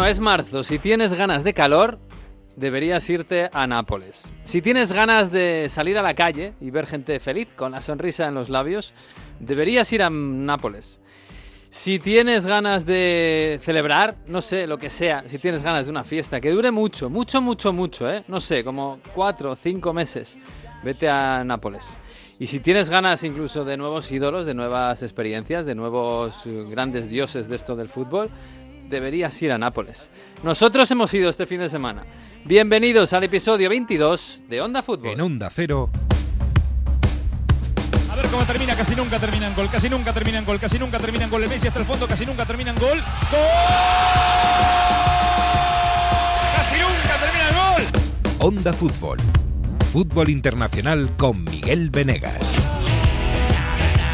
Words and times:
Bueno, 0.00 0.12
es 0.12 0.18
marzo. 0.18 0.64
Si 0.64 0.78
tienes 0.78 1.12
ganas 1.12 1.44
de 1.44 1.52
calor, 1.52 1.98
deberías 2.56 3.10
irte 3.10 3.50
a 3.52 3.66
Nápoles. 3.66 4.32
Si 4.44 4.62
tienes 4.62 4.92
ganas 4.92 5.30
de 5.30 5.68
salir 5.68 5.98
a 5.98 6.02
la 6.02 6.14
calle 6.14 6.54
y 6.58 6.70
ver 6.70 6.86
gente 6.86 7.20
feliz 7.20 7.48
con 7.54 7.72
la 7.72 7.82
sonrisa 7.82 8.26
en 8.26 8.32
los 8.32 8.48
labios, 8.48 8.94
deberías 9.40 9.92
ir 9.92 10.02
a 10.02 10.08
Nápoles. 10.08 11.02
Si 11.68 11.98
tienes 11.98 12.46
ganas 12.46 12.86
de 12.86 13.60
celebrar, 13.62 14.16
no 14.26 14.40
sé, 14.40 14.66
lo 14.66 14.78
que 14.78 14.88
sea, 14.88 15.24
si 15.26 15.38
tienes 15.38 15.62
ganas 15.62 15.84
de 15.84 15.90
una 15.90 16.02
fiesta 16.02 16.40
que 16.40 16.50
dure 16.50 16.70
mucho, 16.70 17.10
mucho, 17.10 17.42
mucho, 17.42 17.70
mucho, 17.70 18.10
¿eh? 18.10 18.24
No 18.26 18.40
sé, 18.40 18.64
como 18.64 19.00
cuatro 19.14 19.50
o 19.50 19.54
cinco 19.54 19.92
meses, 19.92 20.38
vete 20.82 21.10
a 21.10 21.44
Nápoles. 21.44 21.98
Y 22.38 22.46
si 22.46 22.60
tienes 22.60 22.88
ganas 22.88 23.22
incluso 23.22 23.66
de 23.66 23.76
nuevos 23.76 24.10
ídolos, 24.10 24.46
de 24.46 24.54
nuevas 24.54 25.02
experiencias, 25.02 25.66
de 25.66 25.74
nuevos 25.74 26.46
eh, 26.46 26.64
grandes 26.70 27.06
dioses 27.10 27.50
de 27.50 27.56
esto 27.56 27.76
del 27.76 27.90
fútbol, 27.90 28.30
deberías 28.90 29.40
ir 29.40 29.52
a 29.52 29.58
Nápoles. 29.58 30.10
Nosotros 30.42 30.90
hemos 30.90 31.14
ido 31.14 31.30
este 31.30 31.46
fin 31.46 31.60
de 31.60 31.68
semana. 31.70 32.04
Bienvenidos 32.44 33.12
al 33.12 33.24
episodio 33.24 33.70
22 33.70 34.42
de 34.48 34.60
Onda 34.60 34.82
Fútbol. 34.82 35.12
En 35.12 35.20
Onda 35.20 35.48
Cero. 35.50 35.88
A 38.10 38.16
ver 38.16 38.26
cómo 38.26 38.44
termina, 38.44 38.74
casi 38.74 38.94
nunca 38.96 39.18
terminan 39.18 39.54
gol, 39.54 39.70
casi 39.70 39.88
nunca 39.88 40.12
terminan 40.12 40.44
gol, 40.44 40.58
casi 40.58 40.78
nunca 40.78 40.98
terminan 40.98 41.30
gol. 41.30 41.44
El 41.44 41.48
Messi 41.48 41.68
hasta 41.68 41.80
el 41.80 41.86
fondo, 41.86 42.06
casi 42.06 42.26
nunca 42.26 42.44
terminan 42.44 42.74
gol. 42.76 42.98
¡Gol! 43.30 43.40
¡Casi 46.56 46.78
nunca 46.80 47.18
terminan 47.20 47.54
gol! 47.54 47.82
Onda 48.40 48.72
Fútbol. 48.72 49.18
Fútbol 49.92 50.28
internacional 50.28 51.16
con 51.16 51.44
Miguel 51.44 51.90
Venegas. 51.90 52.56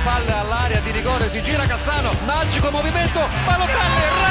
Palla 0.05 0.41
all'area 0.41 0.81
di 0.81 0.93
rigore, 0.93 1.29
si 1.29 1.41
gira 1.43 1.67
Cassano, 1.67 2.13
magico 2.27 2.71
movimento, 2.71 3.21
Balotelli, 3.45 4.26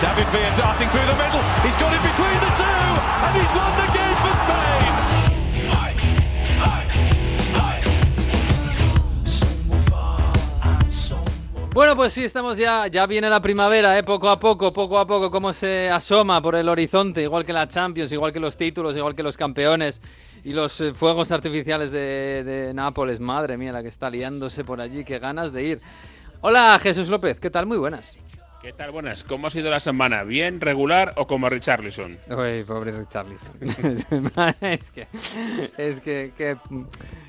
David 0.00 0.26
Villa 0.30 0.54
darting 0.56 0.88
through 0.90 1.06
the 1.06 1.16
middle. 1.16 1.42
He's 1.64 1.76
got 1.76 1.92
it 1.92 2.02
between 2.02 2.38
the 2.40 2.52
two, 2.60 2.64
and 3.24 3.32
he's 3.36 3.52
won 3.56 3.72
the 3.80 3.88
game 3.96 4.16
for 4.20 4.34
Spain. 4.44 5.06
Bueno, 11.72 11.94
pues 11.94 12.14
sí, 12.14 12.24
estamos 12.24 12.56
ya, 12.56 12.86
ya 12.86 13.04
viene 13.06 13.28
la 13.28 13.40
primavera, 13.40 13.98
¿eh? 13.98 14.02
poco 14.02 14.30
a 14.30 14.40
poco, 14.40 14.72
poco 14.72 14.98
a 14.98 15.06
poco, 15.06 15.30
cómo 15.30 15.52
se 15.52 15.90
asoma 15.90 16.40
por 16.40 16.56
el 16.56 16.70
horizonte, 16.70 17.20
igual 17.22 17.44
que 17.44 17.52
la 17.52 17.68
Champions, 17.68 18.10
igual 18.12 18.32
que 18.32 18.40
los 18.40 18.56
títulos, 18.56 18.96
igual 18.96 19.14
que 19.14 19.22
los 19.22 19.36
campeones 19.36 20.00
y 20.42 20.54
los 20.54 20.80
eh, 20.80 20.94
fuegos 20.94 21.32
artificiales 21.32 21.90
de, 21.90 22.44
de 22.44 22.72
Nápoles. 22.72 23.20
Madre 23.20 23.58
mía, 23.58 23.72
la 23.72 23.82
que 23.82 23.88
está 23.88 24.08
liándose 24.08 24.64
por 24.64 24.80
allí, 24.80 25.04
qué 25.04 25.18
ganas 25.18 25.52
de 25.52 25.64
ir. 25.64 25.80
Hola, 26.40 26.78
Jesús 26.82 27.10
López, 27.10 27.40
¿qué 27.40 27.50
tal? 27.50 27.66
Muy 27.66 27.76
buenas. 27.76 28.16
¿Qué 28.66 28.72
tal? 28.72 28.90
Buenas. 28.90 29.22
¿Cómo 29.22 29.46
ha 29.46 29.50
sido 29.50 29.70
la 29.70 29.78
semana? 29.78 30.24
¿Bien, 30.24 30.60
regular 30.60 31.12
o 31.14 31.28
como 31.28 31.48
Richarlison? 31.48 32.18
Uy, 32.28 32.64
pobre 32.66 32.90
Richarlison. 32.90 33.52
es 34.60 34.90
que, 34.90 35.06
es 35.78 36.00
que, 36.00 36.32
que- 36.36 36.56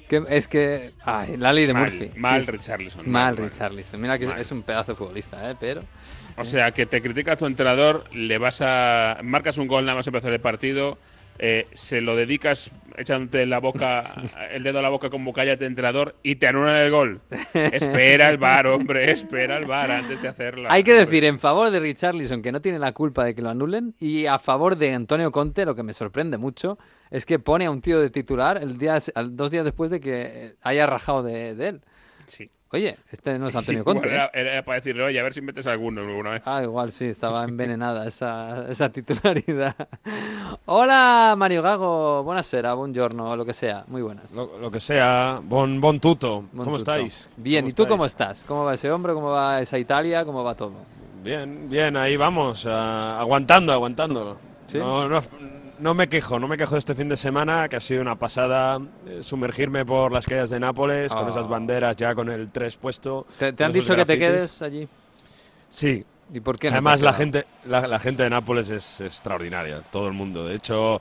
que- 0.10 0.24
es 0.30 0.48
que, 0.48 0.94
ay, 1.06 1.38
la 1.38 1.54
ley 1.54 1.68
de 1.68 1.76
Mal, 1.76 1.92
Murphy. 1.92 2.10
mal 2.18 2.44
Sí, 2.44 2.50
Richarlison, 2.50 3.02
Mal, 3.08 3.36
mal. 3.36 3.52
Richarlison. 3.52 4.02
Mira 4.02 4.18
que 4.18 4.26
Mal. 4.26 4.42
es 4.42 4.52
un 4.52 4.64
pedazo 4.64 4.94
de 4.94 4.96
futbolista, 4.98 5.52
¿eh? 5.52 5.56
Pero... 5.60 5.82
O 6.38 6.44
sea, 6.44 6.72
que 6.72 6.88
te 6.88 7.04
critica 7.04 7.36
tu 7.36 7.46
entrenador, 7.46 8.06
le 8.16 8.40
vas 8.40 8.62
a. 8.62 9.20
marcas 9.24 9.60
un 9.60 9.68
gol 9.68 9.86
nada 9.86 9.98
más 9.98 10.08
empezar 10.08 10.34
el 10.34 10.42
partido, 10.42 10.98
eh, 11.38 11.68
se 11.76 12.02
lo 12.02 12.16
dedicas 12.16 12.72
echándote 12.98 13.46
la 13.46 13.60
boca, 13.60 14.14
el 14.52 14.64
dedo 14.64 14.80
a 14.80 14.82
la 14.82 14.90
boca 14.90 15.10
como 15.10 15.32
cállate 15.34 15.66
entrenador 15.66 16.16
y 16.24 16.36
te 16.36 16.48
anulan 16.48 16.76
el 16.78 16.92
gol. 16.92 17.22
espera 17.54 18.30
el 18.30 18.38
bar, 18.38 18.68
hombre, 18.68 19.12
espera 19.12 19.58
el 19.58 19.66
bar 19.66 19.92
antes 19.92 20.22
de 20.22 20.28
hacerlo. 20.28 20.68
Hay 20.70 20.84
que 20.84 20.94
decir 20.94 21.24
en 21.24 21.40
favor 21.40 21.70
de 21.70 21.80
Richarlison 21.80 22.42
que 22.42 22.52
no 22.52 22.62
tiene 22.62 22.80
la 22.80 22.92
culpa 22.92 23.24
de 23.24 23.36
que 23.36 23.42
lo 23.42 23.50
anulen 23.50 23.96
y 24.00 24.26
a 24.26 24.40
favor 24.40 24.76
de 24.76 24.94
Antonio 24.94 25.32
Conte, 25.32 25.66
lo 25.66 25.76
que 25.76 25.84
me 25.84 25.94
sorprende 25.94 26.38
mucho, 26.38 26.78
es 27.12 27.26
que 27.26 27.40
pone 27.40 27.66
a 27.66 27.72
un 27.72 27.82
tío 27.82 28.02
de 28.02 28.10
titular 28.10 28.62
el 28.62 28.78
día, 28.78 29.00
dos 29.30 29.52
días 29.52 29.64
después 29.64 29.90
de 29.90 30.00
que 30.00 30.56
haya 30.62 30.86
rajado 30.86 31.24
de, 31.24 31.56
de 31.56 31.68
él. 31.70 31.82
Sí. 32.28 32.50
Oye, 32.72 32.98
este 33.12 33.40
no 33.40 33.48
es 33.48 33.56
Antonio 33.56 33.84
Conte. 33.86 34.10
¿eh? 34.10 34.14
era, 34.14 34.30
era 34.34 34.62
para 34.64 34.76
decirle, 34.76 35.04
oye, 35.04 35.20
a 35.20 35.24
ver 35.24 35.34
si 35.34 35.42
metes 35.42 35.66
alguno 35.68 36.02
alguna 36.02 36.32
vez. 36.32 36.42
Ah, 36.46 36.62
igual 36.64 36.92
sí, 36.92 37.06
estaba 37.06 37.44
envenenada 37.46 38.06
esa, 38.06 38.70
esa 38.70 38.90
titularidad. 38.92 39.76
Hola, 40.66 41.36
Mario 41.38 41.62
Gago. 41.62 42.24
Buonasera, 42.24 42.74
buongiorno, 42.74 43.36
lo 43.36 43.46
que 43.46 43.54
sea. 43.54 43.86
Muy 43.88 44.02
buenas. 44.02 44.32
Lo, 44.34 44.58
lo 44.60 44.70
que 44.70 44.80
sea, 44.80 45.40
bon, 45.44 45.80
bon 45.80 46.00
tuto. 46.00 46.42
Buen 46.52 46.66
¿Cómo 46.66 46.78
tuto. 46.78 46.92
estáis? 46.94 47.30
Bien, 47.38 47.62
¿Cómo 47.64 47.70
¿y 47.70 47.74
tú 47.74 47.88
cómo 47.88 48.06
estáis? 48.06 48.32
estás? 48.40 48.48
¿Cómo 48.48 48.66
va 48.66 48.74
ese 48.74 48.92
hombre? 48.92 49.14
¿Cómo 49.14 49.30
va 49.30 49.62
esa 49.62 49.78
Italia? 49.80 50.26
¿Cómo 50.26 50.44
va 50.44 50.56
todo? 50.56 50.74
Bien, 51.24 51.70
bien, 51.70 51.96
ahí 51.98 52.16
vamos, 52.18 52.66
ah, 52.70 53.20
aguantando, 53.20 53.72
aguantando. 53.74 54.38
¿Sí? 54.68 54.78
No, 54.78 55.08
no, 55.08 55.22
no 55.80 55.94
me 55.94 56.08
quejo, 56.08 56.40
no 56.40 56.48
me 56.48 56.58
quejo 56.58 56.76
de 56.76 56.80
este 56.80 56.96
fin 56.96 57.10
de 57.10 57.18
semana, 57.18 57.68
que 57.70 57.76
ha 57.76 57.80
sido 57.80 58.02
una 58.02 58.16
pasada 58.16 58.80
eh, 59.08 59.20
sumergirme 59.22 59.86
por 59.86 60.12
las 60.12 60.26
calles 60.26 60.50
de 60.50 60.60
Nápoles, 60.60 61.14
con 61.14 61.28
Ah. 61.28 61.30
esas 61.30 61.48
banderas 61.48 61.96
ya 61.96 62.14
con 62.16 62.30
el 62.30 62.50
3 62.52 62.78
puesto. 62.78 63.26
¿Te, 63.38 63.64
han 63.64 63.72
dicho 63.72 63.96
que 63.96 64.06
te 64.06 64.18
quedes 64.20 64.62
allí? 64.62 64.88
Sí. 65.70 66.06
¿Y 66.34 66.40
por 66.42 66.60
qué 66.60 66.68
no 66.70 66.74
Además, 66.76 67.02
la 67.02 67.14
gente, 67.14 67.46
la, 67.66 67.88
la 67.88 68.00
gente 68.00 68.24
de 68.24 68.30
Nápoles 68.30 68.70
es 68.70 69.00
extraordinaria, 69.02 69.82
todo 69.92 70.08
el 70.08 70.14
mundo. 70.14 70.46
De 70.46 70.56
hecho, 70.56 71.00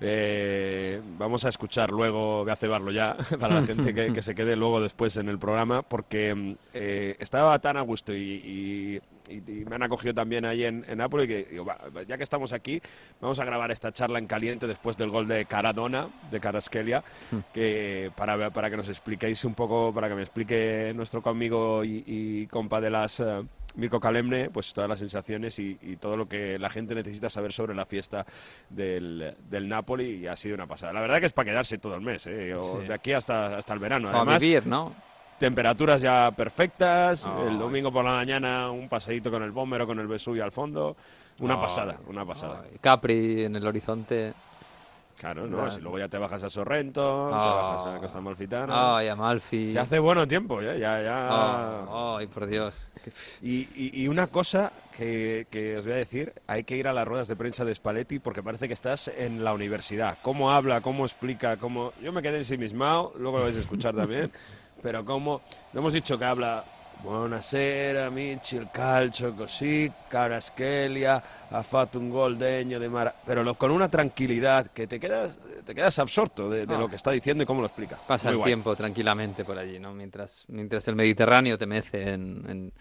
eh, 0.00 1.00
vamos 1.18 1.44
a 1.44 1.48
escuchar 1.48 1.90
luego, 1.90 2.44
voy 2.44 2.52
a 2.52 2.56
cebarlo 2.56 2.92
ya, 2.92 3.16
para 3.40 3.60
la 3.60 3.66
gente 3.66 3.92
que, 3.92 4.12
que 4.12 4.22
se 4.22 4.34
quede 4.36 4.54
luego 4.54 4.80
después 4.80 5.16
en 5.16 5.28
el 5.28 5.38
programa, 5.38 5.82
porque 5.82 6.32
mm, 6.34 6.52
eh, 6.74 7.16
estaba 7.18 7.58
tan 7.58 7.76
a 7.76 7.80
gusto 7.82 8.14
y, 8.14 8.20
y- 8.20 9.00
y- 9.28 9.60
y 9.60 9.64
me 9.64 9.76
han 9.76 9.82
acogido 9.82 10.14
también 10.14 10.44
ahí 10.44 10.64
en, 10.64 10.84
en 10.88 10.98
Nápoles 10.98 11.26
que 11.28 11.44
digo, 11.50 11.64
"Va, 11.64 11.78
ya 12.06 12.16
que 12.16 12.22
estamos 12.22 12.52
aquí, 12.52 12.80
vamos 13.20 13.38
a 13.40 13.44
grabar 13.44 13.70
esta 13.70 13.92
charla 13.92 14.18
en 14.18 14.26
caliente 14.26 14.66
después 14.66 14.96
del 14.96 15.10
gol 15.10 15.26
de 15.28 15.44
Caradona, 15.46 16.08
de 16.30 16.40
Caraskelia, 16.40 17.02
que 17.52 18.10
para, 18.16 18.50
para 18.50 18.70
que 18.70 18.76
nos 18.76 18.88
expliquéis 18.88 19.44
un 19.44 19.54
poco, 19.54 19.92
para 19.92 20.08
que 20.08 20.14
me 20.14 20.22
explique 20.22 20.92
nuestro 20.94 21.22
conmigo 21.22 21.84
y, 21.84 22.02
y 22.06 22.46
compa 22.46 22.80
de 22.80 22.90
las... 22.90 23.20
eh, 23.20 23.42
Mirko 23.74 24.00
Kalemne, 24.00 24.50
pues 24.50 24.72
todas 24.72 24.90
las 24.90 24.98
sensaciones 24.98 25.56
y, 25.60 25.78
y 25.82 25.96
todo 25.98 26.16
lo 26.16 26.26
que 26.26 26.58
la 26.58 26.68
gente 26.68 26.96
necesita 26.96 27.30
saber 27.30 27.52
sobre 27.52 27.76
la 27.76 27.84
fiesta 27.86 28.26
del, 28.70 29.34
del 29.48 29.68
Napoli 29.68 30.16
y 30.16 30.26
ha 30.26 30.34
sido 30.34 30.56
una 30.56 30.66
pasada. 30.66 30.92
La 30.92 31.00
verdad 31.00 31.20
que 31.20 31.26
es 31.26 31.32
para 31.32 31.50
quedarse 31.50 31.78
todo 31.78 31.94
el 31.94 32.00
mes, 32.00 32.26
¿eh? 32.26 32.54
O 32.54 32.80
Sí. 32.80 32.88
de 32.88 32.94
aquí 32.94 33.12
hasta, 33.12 33.56
hasta 33.56 33.74
el 33.74 33.78
verano. 33.78 34.08
O 34.08 34.12
a 34.12 34.16
Además, 34.16 34.42
vivir, 34.42 34.66
¿no? 34.66 34.94
Temperaturas 35.38 36.00
ya 36.02 36.30
perfectas, 36.36 37.26
Ay. 37.26 37.48
el 37.48 37.58
domingo 37.58 37.92
por 37.92 38.04
la 38.04 38.12
mañana 38.12 38.70
un 38.70 38.88
paseíto 38.88 39.30
con 39.30 39.42
el 39.42 39.50
Bomber 39.52 39.82
o 39.82 39.86
con 39.86 39.98
el 40.00 40.06
Vesubio 40.06 40.44
al 40.44 40.52
fondo. 40.52 40.96
Una 41.40 41.54
Ay. 41.54 41.60
pasada, 41.60 41.98
una 42.08 42.24
pasada. 42.24 42.62
Ay, 42.64 42.78
Capri 42.80 43.44
en 43.44 43.56
el 43.56 43.66
horizonte. 43.66 44.32
Claro, 45.16 45.48
¿no? 45.48 45.56
Claro. 45.56 45.70
Si 45.72 45.80
luego 45.80 45.98
ya 45.98 46.06
te 46.06 46.16
bajas 46.16 46.44
a 46.44 46.48
Sorrento, 46.48 47.28
te 47.28 47.34
Ah. 47.34 47.38
bajas 47.74 47.86
a 47.86 47.98
Costa 47.98 48.18
Amalfitana. 48.18 48.96
Ay, 48.98 49.08
Amalfi. 49.08 49.72
Ya 49.72 49.82
hace 49.82 49.98
bueno 49.98 50.28
tiempo, 50.28 50.62
ya, 50.62 50.74
ya, 50.76 51.02
ya. 51.02 52.16
Ay, 52.16 52.26
por 52.28 52.46
Dios. 52.46 52.80
Y, 53.42 53.62
y- 53.74 54.02
y 54.02 54.06
una 54.08 54.28
cosa 54.28 54.70
que, 54.96 55.48
que 55.50 55.76
os 55.78 55.84
voy 55.84 55.94
a 55.94 55.96
decir, 55.96 56.32
hay 56.46 56.62
que 56.62 56.76
ir 56.76 56.86
a 56.86 56.92
las 56.92 57.06
ruedas 57.06 57.26
de 57.26 57.34
prensa 57.34 57.64
de 57.64 57.74
Spalletti 57.74 58.20
porque 58.20 58.44
parece 58.44 58.68
que 58.68 58.74
estás 58.74 59.08
en 59.08 59.42
la 59.42 59.52
universidad. 59.54 60.18
Cómo 60.22 60.52
habla, 60.52 60.82
cómo 60.82 61.04
explica, 61.04 61.56
cómo... 61.56 61.92
Yo 62.00 62.12
me 62.12 62.22
quedé 62.22 62.36
ensimismado, 62.38 63.12
luego 63.18 63.38
lo 63.38 63.44
vais 63.44 63.56
a 63.56 63.60
escuchar 63.60 63.96
también, 63.96 64.30
pero 64.82 65.04
cómo... 65.04 65.42
No 65.72 65.80
hemos 65.80 65.92
dicho 65.92 66.18
que 66.18 66.24
habla... 66.24 66.64
Buonasera, 67.00 68.06
amici, 68.06 68.56
il 68.56 68.70
calcio 68.72 69.32
così, 69.32 69.88
Caraschelia, 70.08 71.22
ha 71.48 71.62
fatto 71.62 71.98
un 72.00 72.10
gol 72.10 72.36
degno 72.36 72.80
de 72.80 72.88
Mara... 72.88 73.14
Pero 73.24 73.44
lo- 73.44 73.54
con 73.54 73.70
una 73.70 73.88
tranquilidad 73.88 74.66
que 74.72 74.88
te 74.88 74.98
quedas, 74.98 75.38
te 75.64 75.74
quedas 75.76 75.96
absorto 76.00 76.50
de, 76.50 76.66
de 76.66 76.74
Ah. 76.74 76.78
lo 76.78 76.88
que 76.88 76.96
está 76.96 77.12
diciendo 77.12 77.44
y 77.44 77.46
cómo 77.46 77.60
lo 77.60 77.68
explica. 77.68 77.98
Pasa 78.04 78.28
Muy 78.28 78.32
el 78.32 78.36
guay. 78.38 78.48
tiempo 78.50 78.74
tranquilamente 78.74 79.44
por 79.44 79.56
allí, 79.56 79.78
¿no? 79.78 79.94
Mientras, 79.94 80.44
mientras 80.48 80.88
el 80.88 80.96
Mediterráneo 80.96 81.56
te 81.56 81.66
mece 81.66 82.02
en, 82.14 82.44
en- 82.50 82.72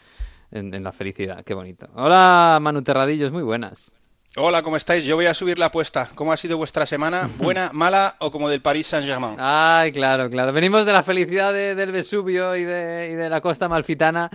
en- 0.49 0.73
en 0.73 0.83
la 0.83 0.91
felicidad. 0.91 1.43
Qué 1.43 1.53
bonito. 1.53 1.87
Hola, 1.93 2.57
Manu 2.59 2.81
Terradillos, 2.81 3.31
muy 3.31 3.43
buenas. 3.43 3.93
Hola, 4.39 4.61
¿cómo 4.61 4.77
estáis? 4.77 5.03
Yo 5.03 5.15
voy 5.15 5.25
a 5.25 5.33
subir 5.33 5.57
la 5.57 5.67
apuesta. 5.67 6.09
¿Cómo 6.13 6.31
ha 6.31 6.37
sido 6.37 6.57
vuestra 6.57 6.85
semana? 6.85 7.27
¿Buena, 7.39 7.71
mala 7.73 8.15
o 8.19 8.31
como 8.31 8.49
del 8.49 8.61
Paris 8.61 8.85
Saint-Germain? 8.87 9.35
Ay, 9.39 9.91
claro, 9.91 10.29
claro. 10.29 10.53
Venimos 10.53 10.85
de 10.85 10.93
la 10.93 11.01
felicidad 11.01 11.51
de- 11.53 11.73
del 11.73 11.91
Vesubio 11.91 12.55
y 12.55 12.63
de, 12.63 13.09
y 13.11 13.15
de 13.15 13.29
la 13.29 13.41
costa 13.41 13.67
malfitana. 13.67 14.29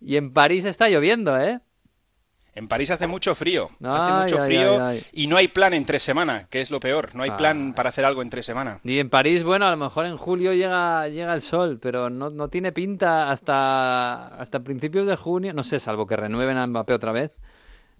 Y 0.00 0.16
en 0.16 0.32
París 0.32 0.64
está 0.64 0.88
lloviendo, 0.88 1.38
¿eh? 1.38 1.60
En 2.54 2.68
París 2.68 2.90
hace 2.90 3.06
mucho 3.06 3.34
frío. 3.34 3.68
Ay, 3.82 3.90
hace 3.92 4.22
mucho 4.22 4.42
ay, 4.42 4.46
frío 4.48 4.82
ay, 4.86 5.02
y 5.12 5.26
no 5.26 5.36
hay 5.36 5.48
plan 5.48 5.74
en 5.74 5.84
tres 5.84 6.02
semanas, 6.02 6.46
que 6.48 6.62
es 6.62 6.70
lo 6.70 6.80
peor. 6.80 7.14
No 7.14 7.22
hay 7.22 7.28
Ah. 7.30 7.36
plan 7.36 7.74
para 7.74 7.90
hacer 7.90 8.06
algo 8.06 8.22
en 8.22 8.30
tres 8.30 8.46
semanas. 8.46 8.80
Y 8.84 8.98
en 8.98 9.10
París, 9.10 9.44
bueno, 9.44 9.66
a 9.66 9.70
lo 9.70 9.76
mejor 9.76 10.06
en 10.06 10.16
julio 10.16 10.54
llega, 10.54 11.06
llega 11.08 11.34
el 11.34 11.42
sol, 11.42 11.78
pero 11.82 12.08
no, 12.08 12.30
no 12.30 12.48
tiene 12.48 12.72
pinta 12.72 13.30
hasta, 13.30 14.28
hasta 14.28 14.60
principios 14.60 15.06
de 15.06 15.16
junio. 15.16 15.52
No 15.52 15.62
sé, 15.62 15.78
salvo 15.78 16.06
que 16.06 16.16
renueven 16.16 16.56
a 16.56 16.66
Mbappé 16.66 16.94
otra 16.94 17.12
vez. 17.12 17.32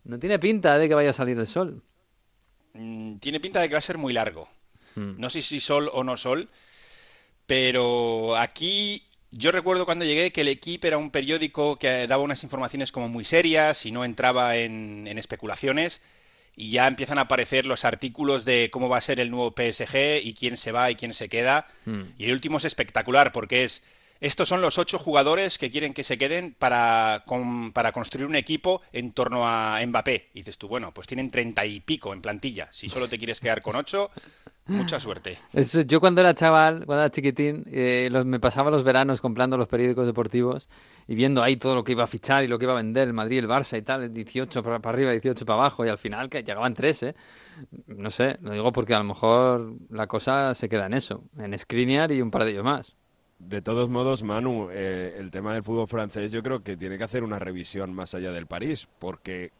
No 0.06 0.18
tiene 0.18 0.38
pinta 0.38 0.78
de 0.78 0.88
que 0.88 0.94
vaya 0.94 1.10
a 1.10 1.12
salir 1.12 1.38
el 1.38 1.46
sol. 1.46 1.82
Mm, 2.74 3.16
Tiene 3.18 3.40
pinta 3.40 3.60
de 3.60 3.68
que 3.68 3.74
va 3.74 3.78
a 3.78 3.82
ser 3.82 3.98
muy 3.98 4.12
largo. 4.12 4.48
Hmm. 4.94 5.14
No 5.18 5.28
sé 5.30 5.42
si 5.42 5.60
sol 5.60 5.90
o 5.92 6.04
no 6.04 6.16
sol, 6.16 6.48
pero 7.46 8.36
aquí 8.36 9.02
Yo 9.32 9.52
recuerdo 9.52 9.84
cuando 9.84 10.04
llegué 10.04 10.32
que 10.32 10.40
el 10.42 10.48
equipo 10.48 10.86
era 10.86 10.96
un 10.96 11.10
periódico 11.10 11.78
que 11.78 12.06
daba 12.06 12.22
unas 12.22 12.42
informaciones 12.44 12.92
como 12.92 13.08
muy 13.08 13.24
serias 13.24 13.84
y 13.84 13.90
no 13.92 14.04
entraba 14.04 14.56
en, 14.56 15.06
en 15.06 15.18
especulaciones 15.18 16.00
y 16.54 16.70
ya 16.70 16.86
empiezan 16.86 17.18
a 17.18 17.22
aparecer 17.22 17.66
los 17.66 17.84
artículos 17.84 18.46
de 18.46 18.70
cómo 18.72 18.88
va 18.88 18.96
a 18.96 19.00
ser 19.02 19.20
el 19.20 19.30
nuevo 19.30 19.50
PSG 19.54 20.22
y 20.22 20.32
quién 20.32 20.56
se 20.56 20.72
va 20.72 20.90
y 20.90 20.94
quién 20.94 21.12
se 21.12 21.28
queda. 21.28 21.66
Hmm. 21.84 22.04
Y 22.16 22.26
el 22.26 22.32
último 22.32 22.56
es 22.58 22.64
espectacular 22.64 23.32
porque 23.32 23.64
es, 23.64 23.82
estos 24.20 24.48
son 24.48 24.60
los 24.60 24.78
ocho 24.78 24.98
jugadores 24.98 25.58
que 25.58 25.70
quieren 25.70 25.92
que 25.94 26.04
se 26.04 26.18
queden 26.18 26.54
para, 26.58 27.22
con- 27.26 27.72
para 27.72 27.92
construir 27.92 28.26
un 28.26 28.36
equipo 28.36 28.82
en 28.92 29.12
torno 29.12 29.46
a 29.46 29.78
Mbappé. 29.86 30.30
Y 30.34 30.40
dices 30.40 30.58
tú, 30.58 30.68
bueno, 30.68 30.92
pues 30.92 31.06
tienen 31.06 31.30
treinta 31.30 31.64
y 31.66 31.80
pico 31.80 32.12
en 32.12 32.22
plantilla. 32.22 32.68
Si 32.72 32.88
solo 32.88 33.08
te 33.08 33.18
quieres 33.18 33.40
quedar 33.40 33.62
con 33.62 33.76
ocho, 33.76 34.10
mucha 34.68 34.98
suerte. 34.98 35.38
Eso, 35.52 35.82
yo 35.82 36.00
cuando 36.00 36.20
era 36.20 36.34
chaval, 36.34 36.84
cuando 36.86 37.02
era 37.04 37.10
chiquitín, 37.10 37.64
eh, 37.70 38.08
los- 38.10 38.24
me 38.24 38.40
pasaba 38.40 38.70
los 38.70 38.82
veranos 38.82 39.20
comprando 39.20 39.56
los 39.56 39.68
periódicos 39.68 40.06
deportivos 40.06 40.68
y 41.06 41.14
viendo 41.14 41.40
ahí 41.42 41.56
todo 41.56 41.76
lo 41.76 41.84
que 41.84 41.92
iba 41.92 42.02
a 42.02 42.08
fichar 42.08 42.42
y 42.42 42.48
lo 42.48 42.58
que 42.58 42.64
iba 42.64 42.72
a 42.72 42.76
vender 42.76 43.06
el 43.06 43.14
Madrid, 43.14 43.38
el 43.38 43.46
Barça 43.48 43.78
y 43.78 43.82
tal, 43.82 44.12
18 44.12 44.62
para, 44.64 44.76
arriba, 44.90 45.12
18 45.12 45.44
para 45.46 45.60
abajo 45.60 45.86
y 45.86 45.88
al 45.88 45.98
final 45.98 46.28
que 46.28 46.42
llegaban 46.42 46.74
tres, 46.74 47.02
¿eh? 47.04 47.14
No 47.86 48.10
sé, 48.10 48.38
lo 48.42 48.52
digo 48.52 48.72
porque 48.72 48.94
a 48.94 48.98
lo 48.98 49.04
mejor 49.04 49.74
la 49.88 50.08
cosa 50.08 50.52
se 50.54 50.68
queda 50.68 50.86
en 50.86 50.94
eso, 50.94 51.22
en 51.38 51.56
Skriniar 51.56 52.10
y 52.10 52.20
un 52.20 52.30
par 52.32 52.44
de 52.44 52.50
ellos 52.50 52.64
más. 52.64 52.96
De 53.38 53.60
todos 53.60 53.88
modos, 53.88 54.22
Manu, 54.22 54.70
eh, 54.70 55.16
el 55.18 55.30
tema 55.30 55.52
del 55.52 55.62
fútbol 55.62 55.86
francés 55.86 56.32
yo 56.32 56.42
creo 56.42 56.62
que 56.62 56.76
tiene 56.76 56.96
que 56.96 57.04
hacer 57.04 57.22
una 57.22 57.38
revisión 57.38 57.92
más 57.92 58.14
allá 58.14 58.32
del 58.32 58.46
París, 58.46 58.88
porque 58.98 59.52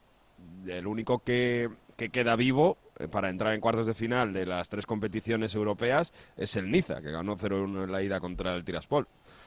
el 0.66 0.86
único 0.86 1.18
que, 1.18 1.68
que 1.96 2.08
queda 2.08 2.36
vivo 2.36 2.78
eh, 2.98 3.08
para 3.08 3.28
entrar 3.28 3.54
en 3.54 3.60
cuartos 3.60 3.86
de 3.86 3.94
final 3.94 4.32
de 4.32 4.46
las 4.46 4.68
tres 4.68 4.86
competiciones 4.86 5.54
europeas 5.54 6.12
es 6.36 6.56
el 6.56 6.70
Niza, 6.70 7.02
que 7.02 7.10
ganó 7.10 7.36
0-1 7.36 7.84
en 7.84 7.92
la 7.92 8.02
ida 8.02 8.20
contra 8.20 8.54
el 8.54 8.64
Tiraspol. 8.64 9.06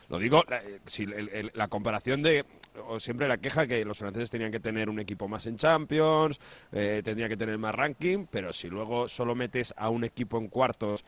Lo 0.09 0.19
digo, 0.19 0.43
la, 0.47 0.57
eh, 0.57 0.79
si 0.85 1.05
la 1.05 1.67
comparación 1.67 2.21
de 2.21 2.45
o 2.87 2.99
siempre 2.99 3.27
la 3.27 3.37
queja 3.37 3.67
que 3.67 3.83
los 3.85 3.97
franceses 3.97 4.29
tenían 4.29 4.51
que 4.51 4.59
tener 4.59 4.89
un 4.89 4.99
equipo 4.99 5.27
más 5.27 5.45
en 5.47 5.57
Champions, 5.57 6.39
eh, 6.71 7.01
tendría 7.03 7.27
que 7.27 7.37
tener 7.37 7.57
más 7.57 7.73
ranking, 7.75 8.25
pero 8.31 8.53
si 8.53 8.69
luego 8.69 9.07
solo 9.07 9.35
metes 9.35 9.73
a 9.77 9.89
un 9.89 10.03
equipo 10.03 10.37
en 10.37 10.47
cuartos 10.47 11.03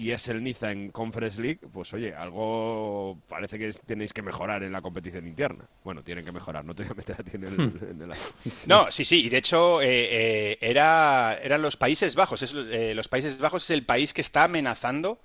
y 0.00 0.12
es 0.12 0.28
el 0.28 0.42
Niza 0.42 0.70
en 0.70 0.90
Conference 0.90 1.40
League, 1.40 1.60
pues 1.72 1.92
oye, 1.92 2.14
algo 2.14 3.18
parece 3.28 3.58
que 3.58 3.70
tenéis 3.86 4.12
que 4.12 4.22
mejorar 4.22 4.62
en 4.62 4.72
la 4.72 4.80
competición 4.80 5.26
interna. 5.26 5.68
Bueno, 5.82 6.02
tienen 6.04 6.24
que 6.24 6.32
mejorar, 6.32 6.64
no 6.64 6.74
te 6.74 6.84
voy 6.84 6.92
a 6.92 6.94
meter 6.94 7.16
a 7.18 7.24
ti 7.24 7.30
en 7.34 7.44
el... 7.44 7.54
en 7.90 8.02
el- 8.02 8.12
No, 8.66 8.90
sí, 8.92 9.04
sí, 9.04 9.24
y 9.26 9.28
de 9.28 9.38
hecho 9.38 9.82
eh, 9.82 9.88
eh, 9.90 10.58
era, 10.60 11.38
eran 11.42 11.62
los 11.62 11.76
Países 11.76 12.14
Bajos. 12.14 12.42
Es, 12.42 12.54
eh, 12.54 12.92
los 12.94 13.08
Países 13.08 13.38
Bajos 13.38 13.64
es 13.64 13.70
el 13.70 13.84
país 13.84 14.14
que 14.14 14.20
está 14.20 14.44
amenazando 14.44 15.20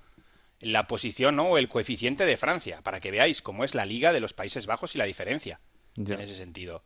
la 0.60 0.86
posición 0.86 1.36
¿no? 1.36 1.44
o 1.50 1.58
el 1.58 1.68
coeficiente 1.68 2.24
de 2.26 2.36
Francia, 2.36 2.80
para 2.82 2.98
que 2.98 3.10
veáis 3.10 3.42
cómo 3.42 3.64
es 3.64 3.74
la 3.74 3.84
liga 3.86 4.12
de 4.12 4.20
los 4.20 4.32
Países 4.32 4.66
Bajos 4.66 4.94
y 4.94 4.98
la 4.98 5.04
diferencia 5.04 5.60
en 5.96 6.20
ese 6.20 6.34
sentido. 6.34 6.82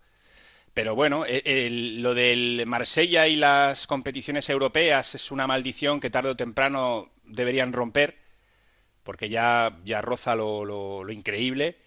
Pero 0.74 0.94
bueno, 0.94 1.24
el- 1.26 2.02
lo 2.02 2.14
del 2.14 2.64
Marsella 2.66 3.26
y 3.28 3.36
las 3.36 3.86
competiciones 3.86 4.48
europeas 4.50 5.14
es 5.14 5.30
una 5.32 5.46
maldición 5.46 5.98
que 6.00 6.10
tarde 6.10 6.30
o 6.30 6.36
temprano 6.36 7.10
deberían 7.28 7.72
romper, 7.72 8.16
porque 9.04 9.28
ya, 9.30 9.78
ya 9.84 10.02
roza 10.02 10.34
lo, 10.34 10.64
lo- 10.64 11.04
lo 11.04 11.12
increíble. 11.12 11.78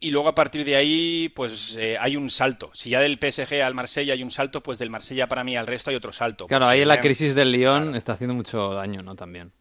Y 0.00 0.10
luego 0.12 0.28
a 0.28 0.34
partir 0.34 0.64
de 0.64 0.76
ahí, 0.76 1.28
pues 1.34 1.74
eh, 1.76 1.96
hay 1.98 2.16
un 2.16 2.30
salto. 2.30 2.70
Si 2.72 2.90
ya 2.90 3.00
del 3.00 3.18
PSG 3.18 3.62
al 3.62 3.74
Marsella 3.74 4.12
hay 4.12 4.22
un 4.22 4.30
salto, 4.30 4.62
pues 4.62 4.78
del 4.78 4.90
Marsella 4.90 5.26
para 5.26 5.42
mí 5.42 5.56
al 5.56 5.66
resto 5.66 5.90
hay 5.90 5.96
otro 5.96 6.12
salto. 6.12 6.46
Claro, 6.46 6.68
ahí 6.68 6.84
la 6.84 7.00
crisis 7.00 7.34
del 7.34 7.50
Lyon 7.50 7.82
Claro. 7.82 7.96
está 7.96 8.12
haciendo 8.12 8.34
mucho 8.34 8.74
daño, 8.74 9.02
¿no? 9.02 9.16
También. 9.16 9.52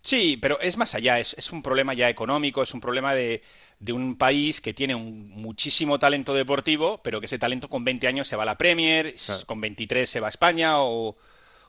Sí, 0.00 0.36
pero 0.40 0.58
es 0.60 0.76
más 0.76 0.94
allá, 0.96 1.20
es, 1.20 1.34
es 1.38 1.52
un 1.52 1.62
problema 1.62 1.94
ya 1.94 2.08
económico, 2.08 2.62
es 2.62 2.74
un 2.74 2.80
problema 2.80 3.14
de, 3.14 3.42
de 3.78 3.92
un 3.92 4.16
país 4.16 4.60
que 4.60 4.74
tiene 4.74 4.94
un, 4.96 5.28
muchísimo 5.30 5.98
talento 5.98 6.34
deportivo, 6.34 7.00
pero 7.04 7.20
que 7.20 7.26
ese 7.26 7.38
talento 7.38 7.68
con 7.68 7.84
20 7.84 8.08
años 8.08 8.26
se 8.26 8.34
va 8.34 8.42
a 8.42 8.46
la 8.46 8.58
Premier, 8.58 9.14
Claro. 9.14 9.46
con 9.46 9.60
23 9.60 10.10
se 10.10 10.18
va 10.20 10.26
a 10.26 10.30
España 10.30 10.80
o, 10.80 11.16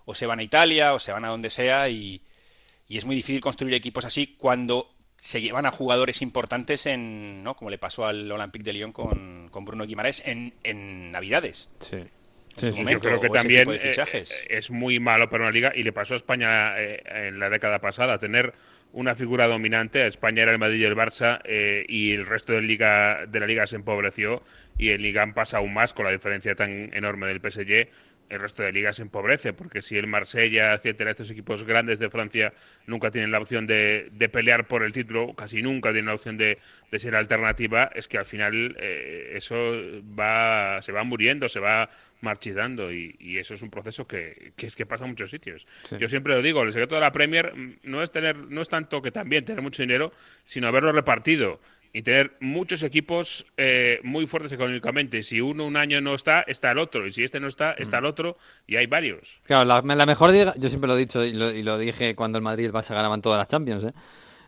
o 0.05 0.15
se 0.15 0.25
van 0.25 0.39
a 0.39 0.43
Italia 0.43 0.93
o 0.93 0.99
se 0.99 1.11
van 1.11 1.25
a 1.25 1.29
donde 1.29 1.49
sea 1.49 1.89
y, 1.89 2.21
y 2.87 2.97
es 2.97 3.05
muy 3.05 3.15
difícil 3.15 3.41
construir 3.41 3.73
equipos 3.73 4.05
así 4.05 4.35
cuando 4.37 4.89
se 5.17 5.41
llevan 5.41 5.65
a 5.65 5.71
jugadores 5.71 6.21
importantes 6.21 6.85
en, 6.85 7.43
¿no? 7.43 7.55
Como 7.55 7.69
le 7.71 7.77
pasó 7.77 8.05
al 8.05 8.29
Olympique 8.31 8.63
de 8.63 8.73
Lyon 8.73 8.91
con, 8.91 9.47
con 9.49 9.63
Bruno 9.63 9.85
Guimaraes 9.85 10.23
en, 10.25 10.53
en 10.63 11.11
Navidades. 11.11 11.69
Sí. 11.79 11.95
en 11.95 12.09
Sí, 12.55 12.59
su 12.59 12.65
sí. 12.67 12.71
Yo 12.71 12.77
momento, 12.77 13.09
creo 13.09 13.21
que 13.21 13.29
también 13.29 13.71
eh, 13.71 13.91
eh, 13.95 14.25
es 14.49 14.69
muy 14.69 14.99
malo 14.99 15.29
para 15.29 15.45
una 15.45 15.51
liga 15.51 15.71
y 15.75 15.81
le 15.81 15.91
pasó 15.91 16.13
a 16.13 16.17
España 16.17 16.79
eh, 16.79 17.01
en 17.29 17.39
la 17.39 17.49
década 17.49 17.79
pasada 17.79 18.19
tener 18.19 18.53
una 18.93 19.15
figura 19.15 19.47
dominante. 19.47 20.07
España 20.07 20.43
era 20.43 20.51
el 20.51 20.59
Madrid 20.59 20.79
y 20.79 20.85
el 20.85 20.95
Barça 20.95 21.41
eh, 21.43 21.83
y 21.89 22.13
el 22.13 22.25
resto 22.25 22.53
de, 22.53 22.61
liga, 22.61 23.25
de 23.27 23.39
la 23.39 23.47
liga 23.47 23.67
se 23.67 23.75
empobreció 23.75 24.43
y 24.77 24.89
el 24.89 25.01
Liga 25.01 25.25
pasa 25.33 25.57
aún 25.57 25.73
más 25.73 25.93
con 25.93 26.05
la 26.05 26.11
diferencia 26.11 26.55
tan 26.55 26.93
enorme 26.93 27.27
del 27.27 27.39
PSG. 27.39 27.89
El 28.29 28.39
resto 28.39 28.63
de 28.63 28.71
ligas 28.71 28.95
se 28.95 29.01
empobrece 29.03 29.53
porque 29.53 29.81
si 29.81 29.97
el 29.97 30.07
Marsella, 30.07 30.73
etcétera, 30.73 31.11
estos 31.11 31.29
equipos 31.29 31.63
grandes 31.63 31.99
de 31.99 32.09
Francia 32.09 32.53
nunca 32.87 33.11
tienen 33.11 33.31
la 33.31 33.39
opción 33.39 33.67
de, 33.67 34.09
de 34.11 34.29
pelear 34.29 34.67
por 34.67 34.83
el 34.83 34.91
título, 34.91 35.33
casi 35.33 35.61
nunca 35.61 35.91
tienen 35.91 36.07
la 36.07 36.15
opción 36.15 36.37
de, 36.37 36.57
de 36.91 36.99
ser 36.99 37.15
alternativa, 37.15 37.91
es 37.93 38.07
que 38.07 38.17
al 38.17 38.25
final 38.25 38.75
eh, 38.79 39.33
eso 39.35 39.73
va 40.17 40.81
se 40.81 40.91
va 40.91 41.03
muriendo, 41.03 41.47
se 41.49 41.59
va 41.59 41.89
marchitando 42.21 42.91
y, 42.91 43.15
y 43.19 43.37
eso 43.37 43.53
es 43.53 43.61
un 43.61 43.69
proceso 43.69 44.07
que, 44.07 44.53
que 44.55 44.67
es 44.67 44.75
que 44.75 44.85
pasa 44.85 45.03
en 45.03 45.11
muchos 45.11 45.29
sitios. 45.29 45.67
Sí. 45.83 45.97
Yo 45.99 46.07
siempre 46.09 46.33
lo 46.33 46.41
digo, 46.41 46.63
el 46.63 46.71
secreto 46.71 46.95
de 46.95 47.01
la 47.01 47.11
Premier 47.11 47.53
mm, 47.55 47.79
no 47.83 48.01
es 48.01 48.11
tener 48.11 48.35
no 48.37 48.61
es 48.61 48.69
tanto 48.69 49.01
que 49.01 49.11
también 49.11 49.45
tener 49.45 49.61
mucho 49.61 49.83
dinero, 49.83 50.13
sino 50.45 50.67
haberlo 50.67 50.91
repartido 50.91 51.59
y 51.93 52.01
tener 52.01 52.35
muchos 52.39 52.81
equipos 52.81 53.45
eh, 53.55 53.99
muy 54.03 54.25
fuertes 54.25 54.51
económicamente. 54.51 55.21
Si 55.21 55.39
uno 55.39 55.65
un 55.65 55.77
año 55.77 56.01
no 56.01 56.15
está, 56.15 56.41
está 56.41 56.71
el 56.71 56.79
otro. 56.79 57.05
Y 57.05 57.11
si 57.11 57.23
este 57.23 57.39
no 57.39 57.47
está, 57.47 57.73
está 57.73 57.99
el 57.99 58.05
otro. 58.05 58.35
Y 58.65 58.77
hay 58.77 58.87
varios. 58.87 59.39
Claro, 59.43 59.63
la, 59.63 59.81
la 59.81 60.05
mejor 60.07 60.31
liga, 60.31 60.55
yo 60.57 60.69
siempre 60.69 60.87
lo 60.87 60.95
he 60.95 60.99
dicho 60.99 61.23
y 61.23 61.33
lo, 61.33 61.51
y 61.51 61.61
lo 61.61 61.77
dije 61.77 62.15
cuando 62.15 62.39
el 62.39 62.43
Madrid 62.43 62.63
y 62.63 62.65
el 62.67 62.73
Barça 62.73 62.95
ganaban 62.95 63.21
todas 63.21 63.37
las 63.37 63.47
Champions, 63.47 63.83
¿eh? 63.85 63.93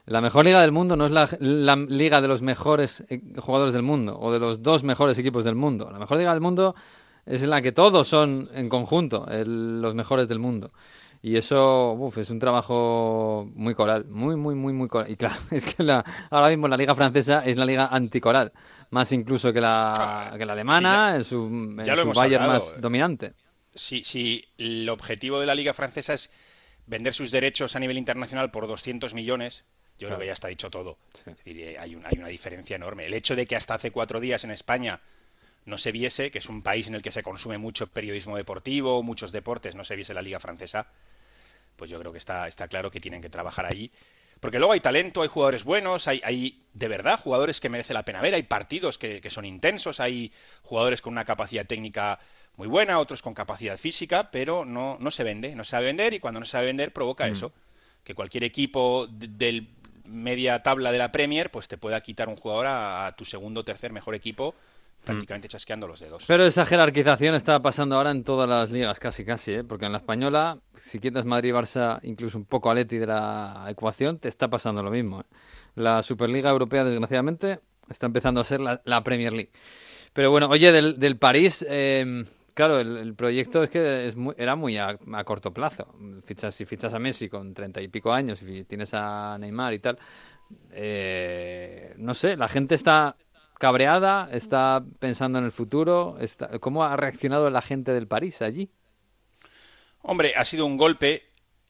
La 0.08 0.22
mejor 0.22 0.46
liga 0.46 0.62
del 0.62 0.72
mundo 0.72 0.96
no 0.96 1.06
es 1.08 1.12
la, 1.12 1.28
la 1.40 1.76
liga 1.76 2.22
de 2.22 2.28
los 2.28 2.44
mejores 2.44 3.04
eh, 3.10 3.20
jugadores 3.38 3.74
del 3.74 3.82
mundo 3.82 4.16
o 4.20 4.32
de 4.32 4.40
los 4.40 4.62
dos 4.62 4.84
mejores 4.84 5.18
equipos 5.18 5.44
del 5.44 5.56
mundo. 5.56 5.90
La 5.92 5.98
mejor 5.98 6.18
liga 6.20 6.32
del 6.32 6.42
mundo 6.42 6.76
es 7.26 7.42
en 7.42 7.50
la 7.50 7.62
que 7.64 7.72
todos 7.72 8.08
son 8.08 8.48
en 8.54 8.70
conjunto 8.70 9.28
el- 9.30 9.82
los 9.82 9.96
mejores 9.96 10.28
del 10.28 10.38
mundo. 10.38 10.72
Y 11.26 11.38
eso 11.38 11.94
uf, 11.94 12.20
es 12.20 12.30
un 12.30 12.38
trabajo 12.38 13.50
muy 13.56 13.74
coral, 13.74 14.06
muy, 14.06 14.36
muy, 14.36 14.54
muy, 14.54 14.74
muy 14.74 14.88
coral. 14.88 15.10
Y 15.10 15.16
claro, 15.16 15.36
es 15.52 15.66
que 15.66 15.82
la, 15.82 16.04
ahora 16.30 16.50
mismo 16.50 16.68
la 16.68 16.78
liga 16.78 16.94
francesa 16.94 17.44
es 17.44 17.58
la 17.58 17.66
liga 17.66 17.88
anticoral, 17.88 18.52
más 18.92 19.12
incluso 19.12 19.52
que 19.52 19.60
la, 19.60 19.94
Ah, 20.32 20.38
que 20.38 20.46
la 20.46 20.54
alemana, 20.54 21.14
sí, 21.14 21.18
en 21.18 21.24
su, 21.26 21.46
en 21.46 21.76
Bayern 22.14 22.44
hablado, 22.44 22.66
más 22.66 22.76
eh. 22.76 22.80
dominante. 22.80 23.34
si, 23.74 24.04
si 24.04 24.46
el 24.60 24.88
objetivo 24.90 25.40
de 25.40 25.48
la 25.48 25.56
Liga 25.56 25.74
Francesa 25.74 26.14
es 26.14 26.30
vender 26.86 27.14
sus 27.16 27.32
derechos 27.32 27.76
a 27.76 27.80
nivel 27.80 27.98
internacional 27.98 28.52
por 28.52 28.68
200 28.68 29.16
millones, 29.16 29.66
yo 29.98 30.08
creo 30.10 30.20
que 30.20 30.28
ya 30.28 30.34
está 30.34 30.50
dicho 30.50 30.70
todo. 30.70 31.00
Sí. 31.14 31.22
Es 31.32 31.38
decir, 31.38 31.60
eh, 31.60 31.78
hay, 31.80 31.96
un- 31.96 32.06
hay 32.06 32.20
una 32.20 32.28
diferencia 32.28 32.76
enorme. 32.76 33.04
El 33.06 33.16
hecho 33.16 33.36
de 33.36 33.48
que 33.48 33.56
hasta 33.56 33.74
hace 33.74 33.90
cuatro 33.90 34.20
días 34.20 34.44
en 34.44 34.52
España 34.52 35.02
no 35.66 35.80
se 35.80 35.92
viese, 35.92 36.30
que 36.30 36.38
es 36.38 36.50
un 36.50 36.62
país 36.62 36.88
en 36.88 36.94
el 36.94 37.02
que 37.02 37.12
se 37.12 37.24
consume 37.24 37.58
mucho 37.58 37.88
periodismo 37.88 38.38
deportivo, 38.38 39.02
muchos 39.02 39.32
deportes, 39.32 39.74
no 39.74 39.84
se 39.84 39.96
viese 39.96 40.14
la 40.14 40.22
Liga 40.22 40.40
Francesa, 40.40 40.86
pues 41.76 41.90
yo 41.92 42.00
creo 42.00 42.12
que 42.12 42.18
está, 42.18 42.48
está 42.48 42.68
claro 42.68 42.92
que 42.92 43.00
tienen 43.00 43.22
que 43.22 43.30
trabajar 43.30 43.66
allí. 43.66 43.92
Porque 44.40 44.60
luego 44.60 44.74
hay 44.74 44.80
talento, 44.82 45.22
hay 45.22 45.28
jugadores 45.30 45.64
buenos, 45.64 46.08
hay, 46.08 46.22
hay 46.24 46.60
de 46.74 46.88
verdad 46.88 47.20
jugadores 47.20 47.60
que 47.60 47.70
merece 47.70 47.94
la 47.94 48.04
pena 48.04 48.22
ver, 48.22 48.34
hay 48.34 48.44
partidos 48.44 48.98
que, 48.98 49.22
que 49.22 49.30
son 49.30 49.46
intensos, 49.46 50.00
hay 50.00 50.32
jugadores 50.62 51.02
con 51.02 51.14
una 51.14 51.26
capacidad 51.26 51.66
técnica 51.66 52.20
muy 52.58 52.68
buena, 52.68 53.00
otros 53.00 53.22
con 53.22 53.34
capacidad 53.34 53.78
física, 53.78 54.30
pero 54.32 54.66
no, 54.66 54.98
no 55.00 55.10
se 55.12 55.24
vende, 55.24 55.56
no 55.56 55.64
se 55.64 55.72
sabe 55.72 55.86
vender 55.88 56.14
y 56.14 56.20
cuando 56.20 56.40
no 56.40 56.46
se 56.46 56.52
sabe 56.52 56.68
vender 56.68 56.92
provoca 56.94 57.28
eso, 57.28 57.52
que 58.04 58.14
cualquier 58.14 58.44
equipo 58.44 59.08
de- 59.08 59.28
del 59.28 59.68
media 60.06 60.62
tabla 60.62 60.92
de 60.92 61.00
la 61.00 61.12
Premier 61.12 61.50
pues 61.50 61.68
te 61.68 61.78
pueda 61.78 62.00
quitar 62.02 62.30
un 62.30 62.36
jugador 62.36 62.68
a, 62.68 63.08
a 63.08 63.16
tu 63.16 63.26
segundo 63.26 63.62
o 63.62 63.66
tercer 63.66 63.92
mejor 63.92 64.14
equipo 64.16 64.54
prácticamente 65.06 65.48
chasqueando 65.48 65.88
los 65.88 66.00
dedos. 66.00 66.26
Pero 66.28 66.44
esa 66.46 66.66
jerarquización 66.66 67.36
está 67.36 67.62
pasando 67.62 67.96
ahora 67.96 68.12
en 68.12 68.24
todas 68.24 68.50
las 68.50 68.72
ligas, 68.72 69.00
casi, 69.00 69.24
casi, 69.24 69.54
¿eh? 69.54 69.64
Porque 69.64 69.86
en 69.86 69.92
la 69.92 70.00
española, 70.00 70.60
si 70.80 71.00
quitas 71.00 71.26
Madrid, 71.26 71.54
Barça, 71.54 72.00
incluso 72.04 72.38
un 72.38 72.46
poco 72.46 72.70
Aleti 72.70 72.98
de 72.98 73.08
la 73.08 73.66
ecuación, 73.70 74.20
te 74.20 74.28
está 74.28 74.50
pasando 74.50 74.84
lo 74.84 74.92
mismo. 74.92 75.22
¿eh? 75.22 75.26
La 75.76 76.04
Superliga 76.04 76.50
Europea, 76.50 76.84
desgraciadamente, 76.84 77.60
está 77.90 78.08
empezando 78.08 78.42
a 78.42 78.44
ser 78.44 78.60
la, 78.60 79.04
Premier 79.04 79.32
League. 79.32 79.52
Pero 80.14 80.32
bueno, 80.32 80.48
oye, 80.50 80.72
del, 80.72 81.00
del 81.00 81.18
París, 81.18 81.66
eh, 81.70 82.24
claro, 82.54 82.80
el, 82.80 83.14
proyecto 83.16 83.64
es 83.64 83.70
que 83.70 84.08
es 84.08 84.16
muy- 84.16 84.34
era 84.38 84.56
muy 84.56 84.78
a, 84.78 84.98
a 85.14 85.24
corto 85.24 85.54
plazo. 85.54 85.94
Fichas, 86.26 86.56
si 86.56 86.66
fichas 86.66 86.94
a 86.94 87.00
Messi 87.00 87.30
con 87.30 87.54
treinta 87.54 87.82
y 87.82 87.88
pico 87.90 88.12
años 88.12 88.42
y 88.42 88.64
tienes 88.64 88.94
a 88.94 89.38
Neymar 89.38 89.74
y 89.74 89.80
tal, 89.80 90.00
eh, 90.72 91.94
no 91.98 92.14
sé, 92.14 92.38
la 92.38 92.48
gente 92.48 92.76
está 92.76 93.16
cabreada, 93.58 94.30
está 94.32 94.84
pensando 95.00 95.40
en 95.40 95.46
el 95.46 95.52
futuro. 95.52 96.18
Está, 96.20 96.60
¿Cómo 96.60 96.84
ha 96.84 96.96
reaccionado 96.96 97.50
la 97.50 97.62
gente 97.62 97.92
del 97.92 98.08
París 98.08 98.42
allí? 98.42 98.70
Hombre, 100.02 100.34
ha 100.36 100.46
sido 100.46 100.66
un 100.66 100.78
golpe 100.78 101.24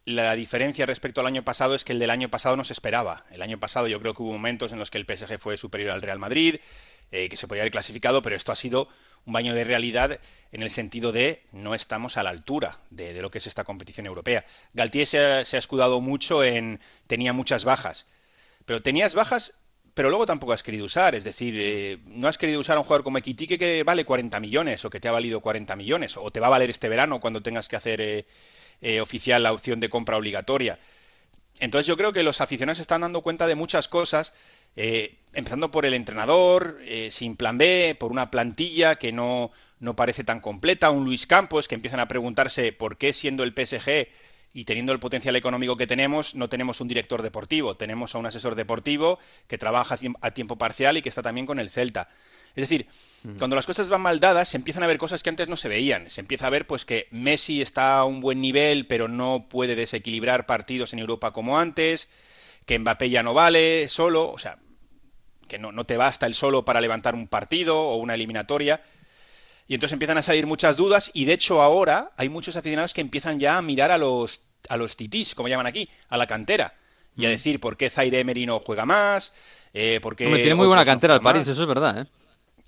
la 0.06 0.36
diferencia 0.36 0.86
respecto 0.86 1.22
al 1.22 1.28
año 1.28 1.44
pasado 1.44 1.74
es 1.74 1.84
que 1.84 1.94
el 1.94 2.00
del 2.00 2.12
año 2.12 2.30
pasado 2.30 2.56
no 2.56 2.64
se 2.64 2.74
esperaba. 2.74 3.26
El 3.32 3.42
año 3.42 3.60
pasado 3.60 3.88
yo 3.88 4.00
creo 4.00 4.14
que 4.14 4.22
hubo 4.22 4.34
momentos 4.34 4.72
en 4.72 4.78
los 4.78 4.92
que 4.92 5.00
el 5.00 5.06
PSG 5.06 5.40
fue 5.40 5.58
superior 5.58 5.92
al 5.92 6.04
Real 6.04 6.20
Madrid, 6.20 6.58
eh, 7.12 7.28
que 7.28 7.38
se 7.38 7.48
podía 7.48 7.64
haber 7.64 7.72
clasificado, 7.72 8.22
pero 8.22 8.36
esto 8.36 8.52
ha 8.52 8.56
sido 8.56 8.88
un 9.26 9.34
baño 9.34 9.56
de 9.56 9.64
realidad 9.64 10.20
en 10.52 10.62
el 10.62 10.70
sentido 10.70 11.12
de 11.12 11.44
no 11.52 11.74
estamos 11.74 12.18
a 12.18 12.24
la 12.24 12.30
altura 12.30 12.80
de, 12.92 13.20
lo 13.20 13.32
que 13.32 13.40
es 13.40 13.48
esta 13.48 13.64
competición 13.64 14.06
europea. 14.06 14.46
Galtier 14.74 15.08
se 15.08 15.18
ha, 15.18 15.42
escudado 15.42 16.00
mucho 16.02 16.44
en 16.44 16.80
tenía 17.08 17.34
muchas 17.34 17.66
bajas, 17.66 18.06
pero 18.66 18.84
tenías 18.84 19.16
bajas 19.16 19.58
pero 19.96 20.10
luego 20.10 20.26
tampoco 20.26 20.52
has 20.52 20.62
querido 20.62 20.86
usar. 20.86 21.16
Es 21.16 21.24
decir, 21.24 21.56
eh, 21.58 21.98
no 22.10 22.28
has 22.28 22.38
querido 22.38 22.60
usar 22.60 22.76
a 22.76 22.82
un 22.82 22.84
jugador 22.84 23.04
como 23.04 23.18
Equitique 23.18 23.58
que 23.58 23.84
vale 23.84 24.04
40 24.06 24.40
millones 24.42 24.84
o 24.84 24.90
que 24.90 25.00
te 25.00 25.08
ha 25.08 25.14
valido 25.14 25.40
40 25.40 25.76
millones 25.78 26.18
o 26.18 26.30
te 26.30 26.42
va 26.42 26.48
a 26.48 26.52
valer 26.52 26.70
este 26.70 26.90
verano 26.90 27.20
cuando 27.20 27.42
tengas 27.42 27.70
que 27.70 27.78
hacer 27.78 28.02
eh, 28.02 28.26
eh, 28.82 29.00
oficial 29.00 29.42
la 29.42 29.54
opción 29.54 29.80
de 29.80 29.90
compra 29.90 30.18
obligatoria. 30.18 30.78
Entonces 31.62 31.88
yo 31.88 31.96
creo 31.96 32.12
que 32.12 32.24
los 32.24 32.42
aficionados 32.42 32.80
están 32.80 33.02
dando 33.02 33.22
cuenta 33.22 33.48
de 33.48 33.56
muchas 33.56 33.88
cosas, 33.88 34.34
empezando 34.76 35.72
por 35.72 35.86
el 35.86 35.94
entrenador, 35.94 36.82
sin 37.10 37.38
plan 37.38 37.58
B, 37.58 37.96
por 37.98 38.12
una 38.12 38.30
plantilla 38.30 38.98
que 38.98 39.14
no, 39.14 39.52
no 39.80 39.96
parece 39.96 40.26
tan 40.26 40.42
completa, 40.42 40.90
un 40.90 41.06
Luis 41.06 41.26
Campos 41.26 41.70
que 41.70 41.76
empiezan 41.76 42.02
a 42.02 42.10
preguntarse 42.10 42.74
por 42.74 42.98
qué 42.98 43.14
siendo 43.14 43.46
el 43.46 43.54
PSG 43.54 44.10
y 44.56 44.64
teniendo 44.64 44.94
el 44.94 45.02
potencial 45.02 45.36
económico 45.36 45.76
que 45.76 45.86
tenemos, 45.86 46.34
no 46.34 46.48
tenemos 46.48 46.80
un 46.80 46.88
director 46.88 47.22
deportivo, 47.22 47.76
tenemos 47.76 48.16
a 48.16 48.20
un 48.20 48.26
asesor 48.26 48.56
deportivo 48.56 49.20
que 49.50 49.58
trabaja 49.58 49.98
a 50.22 50.32
tiempo 50.32 50.58
parcial 50.58 50.96
y 50.96 51.02
que 51.02 51.10
está 51.10 51.22
también 51.22 51.46
con 51.46 51.60
el 51.60 51.70
Celta. 51.70 52.08
Es 52.56 52.62
decir, 52.62 52.88
mm. 53.24 53.38
cuando 53.38 53.58
las 53.58 53.66
cosas 53.66 53.90
van 53.90 54.00
mal 54.00 54.22
dadas, 54.22 54.48
se 54.48 54.56
empiezan 54.56 54.84
a 54.84 54.88
ver 54.88 54.98
cosas 54.98 55.24
que 55.24 55.30
antes 55.30 55.50
no 55.50 55.58
se 55.58 55.68
veían. 55.68 56.10
Se 56.10 56.22
empieza 56.22 56.48
a 56.48 56.52
ver 56.52 56.66
pues 56.68 56.86
que 56.86 57.10
Messi 57.12 57.62
está 57.62 57.98
a 57.98 58.06
un 58.06 58.22
buen 58.22 58.40
nivel, 58.40 58.88
pero 58.88 59.10
no 59.10 59.46
puede 59.50 59.76
desequilibrar 59.76 60.46
partidos 60.46 60.94
en 60.94 61.00
Europa 61.00 61.34
como 61.34 61.60
antes, 61.60 62.08
que 62.66 62.80
Mbappé 62.80 63.10
ya 63.10 63.24
no 63.24 63.34
vale 63.34 63.90
solo, 63.90 64.32
o 64.32 64.40
sea, 64.40 64.60
que 65.50 65.60
no, 65.60 65.74
no 65.74 65.86
te 65.86 65.98
basta 65.98 66.28
el 66.28 66.34
solo 66.34 66.64
para 66.64 66.80
levantar 66.80 67.14
un 67.14 67.28
partido 67.28 67.78
o 67.78 67.98
una 67.98 68.16
eliminatoria. 68.16 68.82
Y 69.68 69.74
entonces 69.74 69.94
empiezan 69.94 70.18
a 70.18 70.22
salir 70.22 70.46
muchas 70.46 70.78
dudas 70.78 71.12
y 71.14 71.26
de 71.26 71.34
hecho 71.34 71.62
ahora 71.62 72.12
hay 72.18 72.30
muchos 72.30 72.56
aficionados 72.56 72.94
que 72.94 73.02
empiezan 73.02 73.40
ya 73.40 73.58
a 73.58 73.62
mirar 73.62 73.92
a 73.92 73.98
los 73.98 74.42
a 74.70 74.78
los 74.78 74.96
titís, 74.96 75.36
como 75.36 75.48
llaman 75.48 75.68
aquí, 75.68 75.90
a 76.10 76.18
la 76.18 76.28
cantera. 76.28 76.74
Y 77.16 77.26
a 77.26 77.30
mm. 77.30 77.32
decir 77.32 77.60
por 77.60 77.78
qué 77.78 77.90
Zaire 77.90 78.20
Emery 78.20 78.46
no 78.46 78.60
juega 78.60 78.86
más, 78.86 79.32
eh, 79.74 80.00
por 80.02 80.16
tiene 80.16 80.56
muy 80.56 80.68
buena 80.68 80.86
cantera 80.86 81.16
el 81.16 81.22
París, 81.22 81.48
eso 81.48 81.62
es 81.62 81.68
verdad, 81.68 82.02
¿eh? 82.02 82.06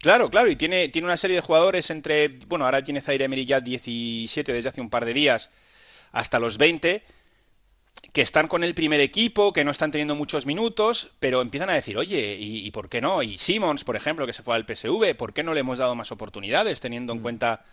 Claro, 0.02 0.30
claro, 0.30 0.50
y 0.50 0.56
tiene, 0.56 0.90
tiene 0.90 1.08
una 1.08 1.18
serie 1.18 1.38
de 1.38 1.42
jugadores 1.42 1.90
entre, 1.90 2.28
bueno, 2.48 2.66
ahora 2.66 2.84
tiene 2.84 3.02
Zaire 3.02 3.26
Emery 3.26 3.46
ya 3.46 3.60
17 3.60 4.54
desde 4.54 4.70
hace 4.70 4.82
un 4.82 4.90
par 4.90 5.06
de 5.06 5.14
días, 5.14 5.50
hasta 6.12 6.38
los 6.38 6.58
20, 6.58 7.04
que 8.14 8.22
están 8.22 8.48
con 8.48 8.64
el 8.64 8.74
primer 8.74 9.00
equipo, 9.00 9.54
que 9.54 9.64
no 9.64 9.72
están 9.72 9.92
teniendo 9.92 10.16
muchos 10.16 10.46
minutos, 10.46 11.12
pero 11.20 11.42
empiezan 11.42 11.70
a 11.70 11.74
decir, 11.74 11.98
oye, 11.98 12.38
¿y, 12.40 12.70
por 12.72 12.90
qué 12.90 13.02
no? 13.02 13.22
Y 13.22 13.38
Simmons, 13.38 13.84
por 13.84 13.96
ejemplo, 13.96 14.26
que 14.26 14.34
se 14.34 14.44
fue 14.44 14.56
al 14.56 14.66
PSV, 14.66 15.16
¿por 15.16 15.34
qué 15.34 15.44
no 15.44 15.54
le 15.54 15.60
hemos 15.60 15.78
dado 15.78 15.96
más 15.96 16.12
oportunidades 16.12 16.80
teniendo 16.80 17.14
en 17.14 17.20
mm. 17.20 17.22
cuenta 17.22 17.66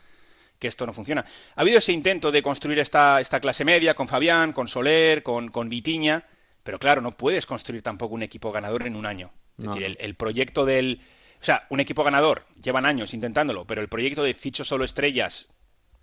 que 0.58 0.68
esto 0.68 0.86
no 0.86 0.92
funciona. 0.92 1.24
Ha 1.56 1.60
habido 1.60 1.78
ese 1.78 1.92
intento 1.92 2.32
de 2.32 2.42
construir 2.42 2.78
esta, 2.78 3.20
esta 3.20 3.40
clase 3.40 3.64
media 3.64 3.94
con 3.94 4.08
Fabián, 4.08 4.52
con 4.52 4.68
Soler, 4.68 5.22
con, 5.22 5.48
con 5.48 5.68
Vitiña, 5.68 6.24
pero 6.62 6.78
claro, 6.78 7.00
no 7.00 7.12
puedes 7.12 7.46
construir 7.46 7.82
tampoco 7.82 8.14
un 8.14 8.22
equipo 8.22 8.52
ganador 8.52 8.86
en 8.86 8.96
un 8.96 9.06
año. 9.06 9.32
Es 9.58 9.66
decir, 9.66 9.96
el, 9.98 10.14
proyecto 10.14 10.64
del... 10.64 11.00
O 11.40 11.44
sea, 11.44 11.66
un 11.68 11.80
equipo 11.80 12.02
ganador, 12.02 12.46
llevan 12.62 12.86
años 12.86 13.12
intentándolo, 13.14 13.66
pero 13.66 13.82
el 13.82 13.88
proyecto 13.88 14.22
de 14.22 14.34
ficho 14.34 14.64
solo 14.64 14.84
estrellas 14.84 15.48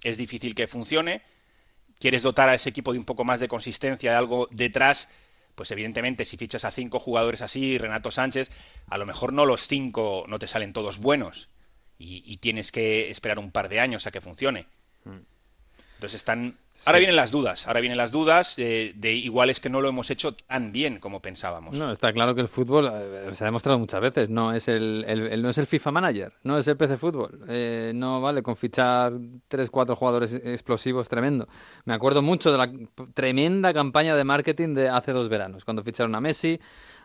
es 0.03 0.17
difícil 0.17 0.53
que 0.53 0.67
funcione. 0.67 1.23
Quieres 2.01 2.23
dotar 2.23 2.49
a 2.49 2.55
ese 2.55 2.69
equipo 2.69 2.93
de 2.93 2.99
un 2.99 3.05
poco 3.05 3.23
más 3.23 3.39
de 3.39 3.47
consistencia, 3.47 4.09
de 4.11 4.17
algo 4.17 4.49
detrás, 4.51 5.07
pues 5.53 5.69
evidentemente 5.69 6.25
si 6.25 6.35
fichas 6.35 6.65
a 6.65 6.71
cinco 6.71 6.99
jugadores 6.99 7.43
así, 7.43 7.77
Renato 7.77 8.09
Sánchez, 8.09 8.49
a 8.87 8.97
lo 8.97 9.05
mejor 9.05 9.33
no 9.33 9.45
los 9.45 9.67
cinco 9.67 10.25
no 10.27 10.39
te 10.39 10.47
salen 10.47 10.73
todos 10.73 10.97
buenos 10.97 11.49
y, 11.99 12.37
tienes 12.37 12.71
que 12.71 13.11
esperar 13.11 13.37
un 13.37 13.51
par 13.51 13.69
de 13.69 13.79
años 13.79 14.07
a 14.07 14.11
que 14.11 14.19
funcione. 14.19 14.65
Mm. 15.05 15.19
Entonces 16.01 16.15
están... 16.15 16.57
Ahora 16.85 16.97
vienen 16.97 17.15
las 17.15 17.29
dudas, 17.29 17.67
ahora 17.67 17.79
vienen 17.79 17.95
las 17.95 18.11
dudas 18.11 18.55
de, 18.55 18.91
igual 19.03 19.51
es 19.51 19.59
que 19.59 19.69
no 19.69 19.81
lo 19.81 19.89
hemos 19.89 20.09
hecho 20.09 20.33
tan 20.33 20.71
bien 20.71 20.97
como 20.99 21.21
pensábamos. 21.21 21.77
No, 21.77 21.91
está 21.91 22.11
claro 22.11 22.33
que 22.33 22.41
el 22.41 22.47
fútbol 22.47 22.89
eh, 22.91 23.29
se 23.33 23.43
ha 23.43 23.45
demostrado 23.45 23.77
muchas 23.77 24.01
veces, 24.01 24.27
no 24.27 24.51
es 24.51 24.67
el, 24.67 25.05
no 25.43 25.49
es 25.49 25.59
el 25.59 25.67
FIFA 25.67 25.91
Manager, 25.91 26.33
no 26.41 26.57
es 26.57 26.67
el 26.67 26.75
PC 26.75 26.97
Fútbol, 26.97 27.45
eh, 27.47 27.91
no 27.93 28.19
vale 28.19 28.41
con 28.41 28.55
fichar 28.55 29.13
tres, 29.47 29.69
cuatro 29.69 29.95
jugadores 29.95 30.33
explosivos 30.33 31.07
tremendo. 31.07 31.47
Me 31.85 31.93
acuerdo 31.93 32.23
mucho 32.23 32.51
de 32.51 32.57
la 32.57 32.71
tremenda 33.13 33.71
campaña 33.71 34.15
de 34.15 34.23
marketing 34.23 34.73
de 34.73 34.89
hace 34.89 35.11
dos 35.11 35.29
veranos, 35.29 35.63
cuando 35.63 35.83
ficharon 35.83 36.15
a 36.15 36.19
Messi, 36.19 36.59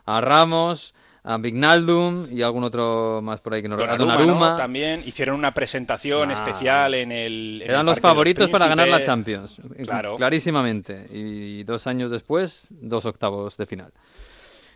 a 0.07 0.23
Ramos, 0.23 0.95
a 1.26 1.38
Vignaldum 1.38 2.28
y 2.30 2.42
algún 2.42 2.62
otro 2.62 3.21
más 3.21 3.40
por 3.40 3.54
ahí 3.54 3.61
que 3.61 3.68
no 3.68 3.76
recuerdo. 3.76 4.54
También 4.54 5.02
hicieron 5.04 5.35
una 5.35 5.50
presentación 5.50 6.30
especial 6.30 6.95
en 6.95 7.11
el. 7.11 7.62
Eran 7.66 7.85
los 7.85 7.99
favoritos 7.99 8.49
para 8.49 8.68
ganar 8.68 8.87
la 8.87 9.02
Champions. 9.02 9.61
Claro. 9.83 10.14
Clarísimamente. 10.14 11.06
Y 11.11 11.64
dos 11.64 11.88
años 11.88 12.12
después, 12.12 12.68
dos 12.71 13.04
octavos 13.06 13.56
de 13.56 13.66
final. 13.66 13.92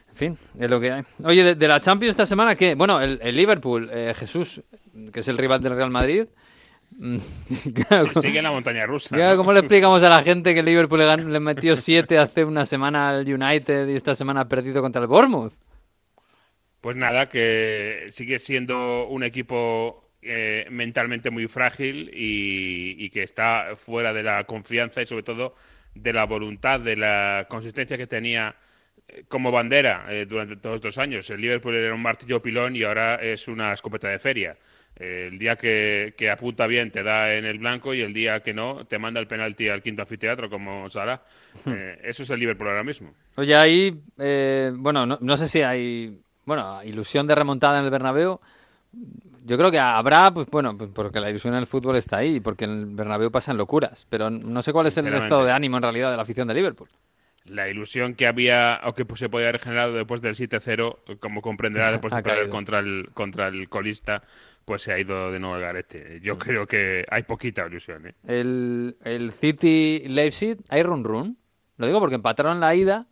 En 0.09 0.16
fin, 0.16 0.38
es 0.59 0.69
lo 0.69 0.80
que 0.80 0.90
hay. 0.90 1.02
Oye, 1.23 1.54
de, 1.54 1.69
la 1.69 1.80
Champions 1.80 2.11
esta 2.11 2.26
semana, 2.26 2.57
¿qué? 2.57 2.75
Bueno, 2.75 3.00
el, 3.00 3.37
Liverpool, 3.37 3.88
eh, 3.92 4.12
Jesús, 4.16 4.61
que 5.12 5.21
es 5.21 5.28
el 5.28 5.38
rival 5.38 5.62
del 5.62 5.76
Real 5.76 5.90
Madrid. 5.90 6.26
Sigue 8.21 8.38
en 8.38 8.45
la 8.45 8.50
montaña 8.50 8.85
rusa. 8.87 9.37
¿Cómo 9.37 9.52
le 9.52 9.61
explicamos 9.61 10.02
a 10.02 10.09
la 10.09 10.25
gente 10.25 10.52
que 10.52 10.61
el 10.61 10.66
Liverpool 10.66 10.99
le, 10.99 11.16
le 11.16 11.38
metió 11.38 11.76
siete 11.76 12.19
hace 12.19 12.45
una 12.45 12.66
semana 12.66 13.11
al 13.11 13.33
United 13.33 13.87
y 13.87 13.95
esta 13.95 14.16
semana 14.16 14.40
ha 14.40 14.49
perdido 14.49 14.83
contra 14.83 15.00
el 15.00 15.07
Bournemouth? 15.07 15.52
Pues 16.81 16.97
nada, 16.97 17.29
que 17.29 18.07
sigue 18.11 18.39
siendo 18.39 19.07
un 19.09 19.23
equipo 19.23 20.11
eh, 20.23 20.67
mentalmente 20.71 21.31
muy 21.31 21.49
frágil 21.49 22.11
y, 22.13 23.09
que 23.09 23.23
está 23.23 23.75
fuera 23.77 24.13
de 24.13 24.23
la 24.23 24.45
confianza 24.45 25.01
y 25.01 25.07
sobre 25.07 25.23
todo 25.23 25.55
de 25.95 26.13
la 26.13 26.25
voluntad, 26.25 26.79
de 26.79 26.97
la 26.97 27.47
consistencia 27.49 27.97
que 27.97 28.07
tenía 28.07 28.55
eh, 29.09 29.25
como 29.29 29.51
bandera 29.51 30.07
eh, 30.11 30.27
durante 30.27 30.57
todos 30.57 30.77
estos 30.77 30.99
años. 30.99 31.29
El 31.31 31.41
Liverpool 31.41 31.75
era 31.75 31.95
un 31.95 32.03
martillo 32.03 32.43
pilón 32.43 32.77
y 32.77 32.83
ahora 32.83 33.15
es 33.17 33.49
una 33.49 33.73
escopeta 33.73 34.09
de 34.09 34.19
feria. 34.19 34.57
el 34.97 35.39
día 35.39 35.57
que, 35.57 36.15
apunta 36.31 36.67
bien 36.67 36.91
te 36.91 37.03
da 37.03 37.35
en 37.35 37.47
el 37.47 37.59
blanco 37.59 37.95
y 37.95 38.03
el 38.03 38.13
día 38.13 38.41
que 38.43 38.53
no 38.53 38.87
te 38.87 38.99
manda 38.99 39.21
el 39.21 39.27
penalti 39.27 39.69
al 39.69 39.83
quinto 39.83 40.03
anfiteatro 40.03 40.51
como 40.51 40.91
Sara. 40.91 41.23
Hmm. 41.65 41.73
eso 42.03 42.23
es 42.25 42.31
el 42.31 42.41
Liverpool 42.41 42.69
ahora 42.69 42.85
mismo. 42.85 43.15
Oye, 43.37 43.55
ahí, 43.55 44.03
bueno, 44.75 45.07
no 45.07 45.37
sé 45.39 45.49
si 45.49 45.63
hay 45.63 46.21
bueno, 46.50 46.83
ilusión 46.83 47.28
de 47.28 47.37
remontada 47.37 47.78
en 47.78 47.85
el 47.85 47.92
Bernabéu, 47.92 48.40
yo 49.45 49.57
creo 49.57 49.71
que 49.71 49.78
habrá, 49.78 50.35
pues 50.35 50.49
bueno, 50.50 50.76
pues 50.76 50.90
porque 50.92 51.21
la 51.21 51.30
ilusión 51.30 51.54
en 51.54 51.61
el 51.61 51.69
fútbol 51.69 51.95
está 51.95 52.16
ahí, 52.16 52.40
porque 52.40 52.64
en 52.64 52.71
el 52.73 52.87
Bernabéu 52.87 53.30
pasan 53.30 53.57
locuras, 53.57 54.04
pero 54.11 54.30
no 54.30 54.61
sé 54.61 54.73
cuál 54.73 54.88
es 54.88 54.99
el 54.99 55.14
estado 55.14 55.45
de 55.45 55.52
ánimo 55.52 55.76
en 55.76 55.85
realidad 55.85 56.11
de 56.11 56.16
la 56.16 56.23
afición 56.23 56.49
de 56.49 56.54
Liverpool. 56.54 56.88
La 57.45 57.69
ilusión 57.69 58.16
que 58.16 58.26
había 58.26 58.80
o 58.83 58.95
que 58.97 59.07
se 59.14 59.28
podía 59.28 59.50
haber 59.50 59.61
generado 59.61 59.92
después 59.92 60.23
del 60.23 60.35
7-0, 60.35 61.21
como 61.21 61.40
comprenderá 61.40 61.92
después 61.92 62.12
de 62.12 62.21
perder 62.21 62.49
contra 62.49 62.80
el, 62.80 63.11
contra 63.14 63.47
el 63.47 63.69
colista, 63.69 64.25
pues 64.64 64.83
se 64.83 64.92
ha 64.92 64.99
ido 64.99 65.30
de 65.30 65.38
nuevo 65.38 65.54
al 65.54 65.61
garete. 65.61 66.19
Yo 66.21 66.37
creo 66.37 66.66
que 66.66 67.04
hay 67.09 67.23
poquita 67.23 67.64
ilusión. 67.64 68.09
¿eh? 68.09 68.14
El, 68.26 68.97
el 69.04 69.30
City 69.30 70.02
Leipzig, 70.04 70.59
hay 70.69 70.83
run 70.83 71.04
run. 71.04 71.38
Lo 71.76 71.87
digo 71.87 72.00
porque 72.00 72.16
empataron 72.16 72.59
la 72.59 72.75
ida 72.75 73.07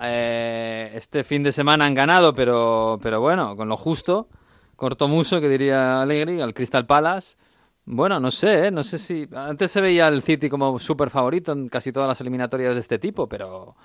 eh, 0.00 0.92
este 0.94 1.24
fin 1.24 1.42
de 1.42 1.52
semana 1.52 1.86
han 1.86 1.94
ganado, 1.94 2.34
pero, 2.34 2.98
pero 3.02 3.20
bueno, 3.20 3.56
con 3.56 3.68
lo 3.68 3.76
justo. 3.76 4.28
Corto 4.76 5.08
muso, 5.08 5.40
que 5.40 5.48
diría 5.48 6.02
Allegri, 6.02 6.40
al 6.40 6.54
Crystal 6.54 6.86
Palace. 6.86 7.36
Bueno, 7.84 8.20
no 8.20 8.30
sé, 8.30 8.66
¿eh? 8.66 8.70
no 8.70 8.84
sé 8.84 8.98
si... 8.98 9.28
Antes 9.34 9.70
se 9.70 9.80
veía 9.80 10.08
el 10.08 10.22
City 10.22 10.48
como 10.48 10.78
súper 10.78 11.10
favorito 11.10 11.52
en 11.52 11.68
casi 11.68 11.92
todas 11.92 12.08
las 12.08 12.20
eliminatorias 12.20 12.74
de 12.74 12.80
este 12.80 12.98
tipo, 12.98 13.28
pero... 13.28 13.76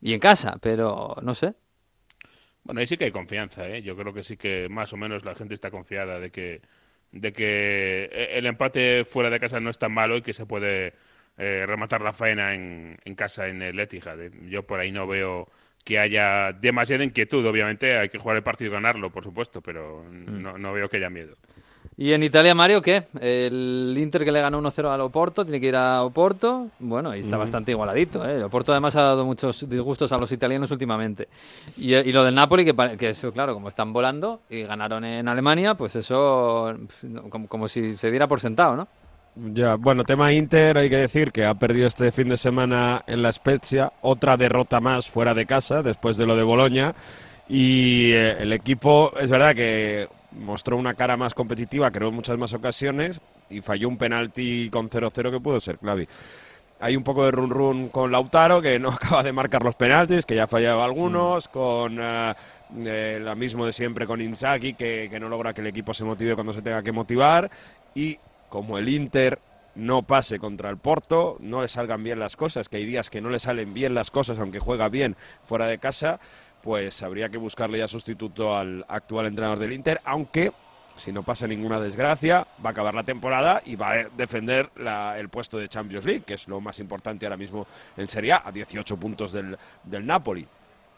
Y 0.00 0.14
en 0.14 0.20
casa, 0.20 0.56
pero 0.60 1.16
no 1.22 1.34
sé. 1.34 1.54
Bueno, 2.64 2.80
ahí 2.80 2.86
sí 2.86 2.96
que 2.96 3.04
hay 3.06 3.12
confianza, 3.12 3.68
¿eh? 3.68 3.82
Yo 3.82 3.96
creo 3.96 4.12
que 4.12 4.22
sí 4.22 4.36
que 4.36 4.68
más 4.68 4.92
o 4.92 4.96
menos 4.96 5.24
la 5.24 5.34
gente 5.34 5.54
está 5.54 5.70
confiada 5.70 6.18
de 6.20 6.30
que, 6.30 6.62
de 7.12 7.32
que 7.32 8.04
el 8.32 8.46
empate 8.46 9.04
fuera 9.04 9.30
de 9.30 9.40
casa 9.40 9.60
no 9.60 9.70
es 9.70 9.78
tan 9.78 9.92
malo 9.92 10.16
y 10.16 10.22
que 10.22 10.32
se 10.32 10.46
puede 10.46 10.94
eh, 11.42 11.64
rematar 11.64 12.02
la 12.02 12.12
faena 12.12 12.52
en, 12.52 13.14
casa 13.16 13.48
en 13.48 13.62
el 13.62 13.80
Etihad. 13.80 14.18
Yo 14.50 14.62
por 14.62 14.78
ahí 14.78 14.92
no 14.92 15.06
veo 15.06 15.48
que 15.82 15.98
haya 15.98 16.52
demasiada 16.52 17.02
inquietud. 17.02 17.46
Obviamente 17.46 17.96
hay 17.96 18.10
que 18.10 18.18
jugar 18.18 18.36
el 18.36 18.42
partido 18.42 18.70
y 18.70 18.74
ganarlo, 18.74 19.08
por 19.08 19.24
supuesto, 19.24 19.62
pero 19.62 20.04
mm. 20.04 20.60
no, 20.60 20.72
veo 20.74 20.90
que 20.90 20.98
haya 20.98 21.08
miedo. 21.08 21.34
¿Y 21.96 22.12
en 22.12 22.22
Italia, 22.22 22.54
Mario, 22.54 22.82
qué? 22.82 23.04
El 23.18 23.96
Inter 23.98 24.22
que 24.22 24.32
le 24.32 24.42
ganó 24.42 24.60
1-0 24.60 24.92
al 24.92 25.00
Oporto, 25.00 25.42
tiene 25.42 25.58
que 25.58 25.68
ir 25.68 25.76
a 25.76 26.02
Oporto. 26.02 26.68
Bueno, 26.78 27.16
y 27.16 27.20
está 27.20 27.36
mm. 27.36 27.40
bastante 27.40 27.70
igualadito. 27.70 28.22
¿eh? 28.28 28.36
El 28.36 28.42
Oporto 28.42 28.72
además 28.72 28.94
ha 28.96 29.02
dado 29.02 29.24
muchos 29.24 29.66
disgustos 29.66 30.12
a 30.12 30.18
los 30.18 30.30
italianos 30.32 30.70
últimamente. 30.70 31.28
Y, 31.78 32.12
lo 32.12 32.22
del 32.22 32.34
Napoli, 32.34 32.66
que, 32.66 32.74
que, 32.98 33.08
eso, 33.08 33.32
claro, 33.32 33.54
como 33.54 33.68
están 33.68 33.94
volando 33.94 34.42
y 34.50 34.64
ganaron 34.64 35.06
en 35.06 35.26
Alemania, 35.26 35.74
pues 35.74 35.96
eso 35.96 36.76
como, 37.30 37.48
como 37.48 37.66
si 37.66 37.96
se 37.96 38.10
diera 38.10 38.28
por 38.28 38.40
sentado, 38.40 38.76
¿no? 38.76 38.88
Ya, 39.42 39.76
bueno, 39.76 40.04
tema 40.04 40.34
Inter, 40.34 40.76
hay 40.76 40.90
que 40.90 40.98
decir 40.98 41.32
que 41.32 41.46
ha 41.46 41.54
perdido 41.54 41.86
este 41.86 42.12
fin 42.12 42.28
de 42.28 42.36
semana 42.36 43.02
en 43.06 43.22
la 43.22 43.32
Spezia, 43.32 43.90
otra 44.02 44.36
derrota 44.36 44.80
más 44.80 45.08
fuera 45.08 45.32
de 45.32 45.46
casa 45.46 45.82
después 45.82 46.18
de 46.18 46.26
lo 46.26 46.36
de 46.36 46.42
Boloña 46.42 46.94
y 47.48 48.12
eh, 48.12 48.36
el 48.40 48.52
equipo 48.52 49.14
es 49.18 49.30
verdad 49.30 49.54
que 49.54 50.08
mostró 50.32 50.76
una 50.76 50.92
cara 50.92 51.16
más 51.16 51.32
competitiva, 51.32 51.90
creo 51.90 52.08
en 52.08 52.16
muchas 52.16 52.36
más 52.36 52.52
ocasiones 52.52 53.18
y 53.48 53.62
falló 53.62 53.88
un 53.88 53.96
penalti 53.96 54.68
con 54.68 54.90
0-0 54.90 55.30
que 55.30 55.40
pudo 55.40 55.58
ser 55.58 55.78
clave. 55.78 56.06
Hay 56.78 56.94
un 56.94 57.02
poco 57.02 57.24
de 57.24 57.30
run 57.30 57.48
run 57.48 57.88
con 57.88 58.12
Lautaro 58.12 58.60
que 58.60 58.78
no 58.78 58.90
acaba 58.92 59.22
de 59.22 59.32
marcar 59.32 59.64
los 59.64 59.74
penaltis, 59.74 60.26
que 60.26 60.34
ya 60.34 60.44
ha 60.44 60.48
fallado 60.48 60.82
algunos, 60.82 61.48
con 61.48 61.98
eh, 61.98 62.34
eh, 62.84 63.18
lo 63.22 63.34
mismo 63.36 63.64
de 63.64 63.72
siempre 63.72 64.06
con 64.06 64.20
Inzaghi 64.20 64.74
que, 64.74 65.08
que 65.10 65.18
no 65.18 65.30
logra 65.30 65.54
que 65.54 65.62
el 65.62 65.68
equipo 65.68 65.94
se 65.94 66.04
motive 66.04 66.34
cuando 66.34 66.52
se 66.52 66.60
tenga 66.60 66.82
que 66.82 66.92
motivar 66.92 67.50
y 67.94 68.18
como 68.50 68.76
el 68.76 68.88
Inter 68.90 69.38
no 69.74 70.02
pase 70.02 70.38
contra 70.38 70.68
el 70.68 70.76
Porto, 70.76 71.36
no 71.40 71.62
le 71.62 71.68
salgan 71.68 72.02
bien 72.04 72.18
las 72.18 72.36
cosas, 72.36 72.68
que 72.68 72.76
hay 72.76 72.84
días 72.84 73.08
que 73.08 73.20
no 73.22 73.30
le 73.30 73.38
salen 73.38 73.72
bien 73.72 73.94
las 73.94 74.10
cosas, 74.10 74.38
aunque 74.38 74.58
juega 74.58 74.88
bien 74.90 75.16
fuera 75.46 75.66
de 75.66 75.78
casa, 75.78 76.20
pues 76.62 77.02
habría 77.02 77.30
que 77.30 77.38
buscarle 77.38 77.78
ya 77.78 77.88
sustituto 77.88 78.54
al 78.56 78.84
actual 78.88 79.26
entrenador 79.26 79.58
del 79.58 79.72
Inter, 79.72 80.00
aunque 80.04 80.52
si 80.96 81.12
no 81.12 81.22
pasa 81.22 81.46
ninguna 81.46 81.80
desgracia, 81.80 82.46
va 82.62 82.70
a 82.70 82.72
acabar 82.72 82.92
la 82.94 83.04
temporada 83.04 83.62
y 83.64 83.76
va 83.76 83.92
a 83.92 84.04
defender 84.16 84.68
la- 84.76 85.18
el 85.18 85.30
puesto 85.30 85.56
de 85.56 85.68
Champions 85.68 86.04
League, 86.04 86.24
que 86.26 86.34
es 86.34 86.46
lo 86.46 86.60
más 86.60 86.78
importante 86.80 87.24
ahora 87.24 87.38
mismo 87.38 87.66
en 87.96 88.06
Serie 88.08 88.32
A, 88.32 88.42
a 88.44 88.52
18 88.52 88.96
puntos 88.98 89.32
del, 89.32 89.56
del 89.84 90.04
Napoli. 90.04 90.46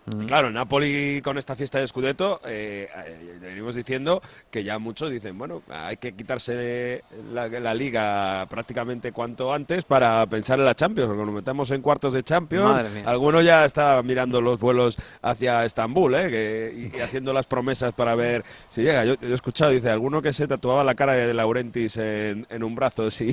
Y 0.04 0.26
claro, 0.26 0.50
Napoli 0.50 1.21
con 1.23 1.38
esta 1.38 1.54
fiesta 1.54 1.78
de 1.78 1.87
Scudetto, 1.87 2.40
eh, 2.44 2.88
eh, 3.06 3.38
venimos 3.40 3.75
diciendo 3.76 4.21
que 4.50 4.64
ya 4.64 4.78
muchos 4.78 5.11
dicen, 5.12 5.38
bueno, 5.38 5.62
hay 5.68 5.97
que 5.97 6.12
quitarse 6.12 7.04
la, 7.32 7.47
la 7.47 7.73
liga 7.73 8.47
prácticamente 8.50 9.12
cuanto 9.12 9.52
antes 9.52 9.85
para 9.85 10.26
pensar 10.26 10.59
en 10.59 10.64
la 10.64 10.75
Champions, 10.75 11.09
porque 11.09 11.25
nos 11.25 11.35
metemos 11.35 11.71
en 11.71 11.82
cuartos 11.82 12.14
de 12.14 12.23
Champions. 12.25 12.64
Alguno 13.06 13.40
ya 13.42 13.64
está 13.64 14.02
mirando 14.02 14.40
los 14.40 14.59
vuelos 14.59 14.97
hacia 15.23 15.64
Estambul 15.64 16.14
¿eh? 16.16 16.30
que- 16.30 16.90
y, 16.92 16.97
y 16.97 17.00
haciendo 17.00 17.32
las 17.32 17.47
promesas 17.47 17.92
para 17.94 18.16
ver 18.16 18.42
si 18.68 18.82
llega. 18.82 19.04
Yo, 19.04 19.14
yo 19.21 19.28
he 19.28 19.35
escuchado, 19.35 19.71
dice, 19.71 19.88
alguno 19.90 20.21
que 20.21 20.32
se 20.32 20.49
tatuaba 20.49 20.82
la 20.82 20.97
cara 20.97 21.12
de 21.12 21.32
Laurentis 21.32 21.97
en, 21.99 22.44
en 22.50 22.64
un 22.64 22.75
brazo 22.75 23.09
si, 23.11 23.32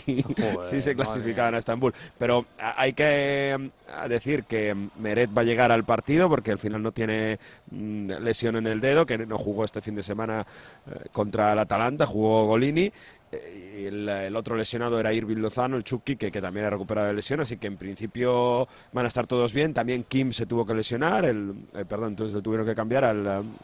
si 0.70 0.82
se 0.82 0.96
clasificaban 0.96 1.56
a 1.56 1.58
Estambul. 1.58 1.94
Pero 2.20 2.46
hay 2.60 2.94
que 2.94 3.58
mm, 3.58 4.08
decir 4.08 4.44
que 4.44 4.76
Meret 5.00 5.32
va 5.36 5.42
a 5.42 5.46
llegar 5.46 5.72
al 5.72 5.84
partido 5.84 6.30
porque 6.30 6.59
al 6.60 6.62
final 6.62 6.84
no 6.84 6.92
tiene 6.92 7.40
mm, 7.72 8.12
lesión 8.22 8.58
en 8.58 8.68
el 8.68 8.82
dedo, 8.82 9.06
que 9.06 9.18
no 9.18 9.38
jugó 9.38 9.64
este 9.64 9.82
fin 9.82 9.96
de 9.96 10.04
semana 10.04 10.46
eh, 10.88 11.06
contra 11.12 11.54
el 11.54 11.60
Atalanta, 11.60 12.06
jugó 12.06 12.46
Golini. 12.48 12.92
eh, 13.32 13.86
el, 13.88 14.36
otro 14.36 14.56
lesionado 14.58 15.00
era 15.00 15.14
Irving 15.14 15.38
Lozano, 15.38 15.78
el 15.78 15.84
Chucky, 15.84 16.16
que, 16.18 16.32
que 16.32 16.42
también 16.42 16.66
ha 16.66 16.70
recuperado 16.70 17.08
de 17.08 17.14
lesión, 17.14 17.40
así 17.40 17.58
que 17.58 17.68
en 17.68 17.78
principio 17.78 18.68
van 18.92 19.06
a 19.06 19.08
estar 19.08 19.26
todos 19.26 19.54
bien. 19.54 19.74
También 19.74 20.04
Kim 20.04 20.34
se 20.34 20.46
tuvo 20.46 20.66
que 20.66 20.74
lesionar, 20.74 21.24
el, 21.26 21.54
eh, 21.74 21.86
perdón, 21.88 22.10
entonces 22.10 22.34
lo 22.36 22.42
tuvieron 22.42 22.68
que 22.68 22.76
cambiar 22.76 23.06
al, 23.06 23.26
um, 23.26 23.56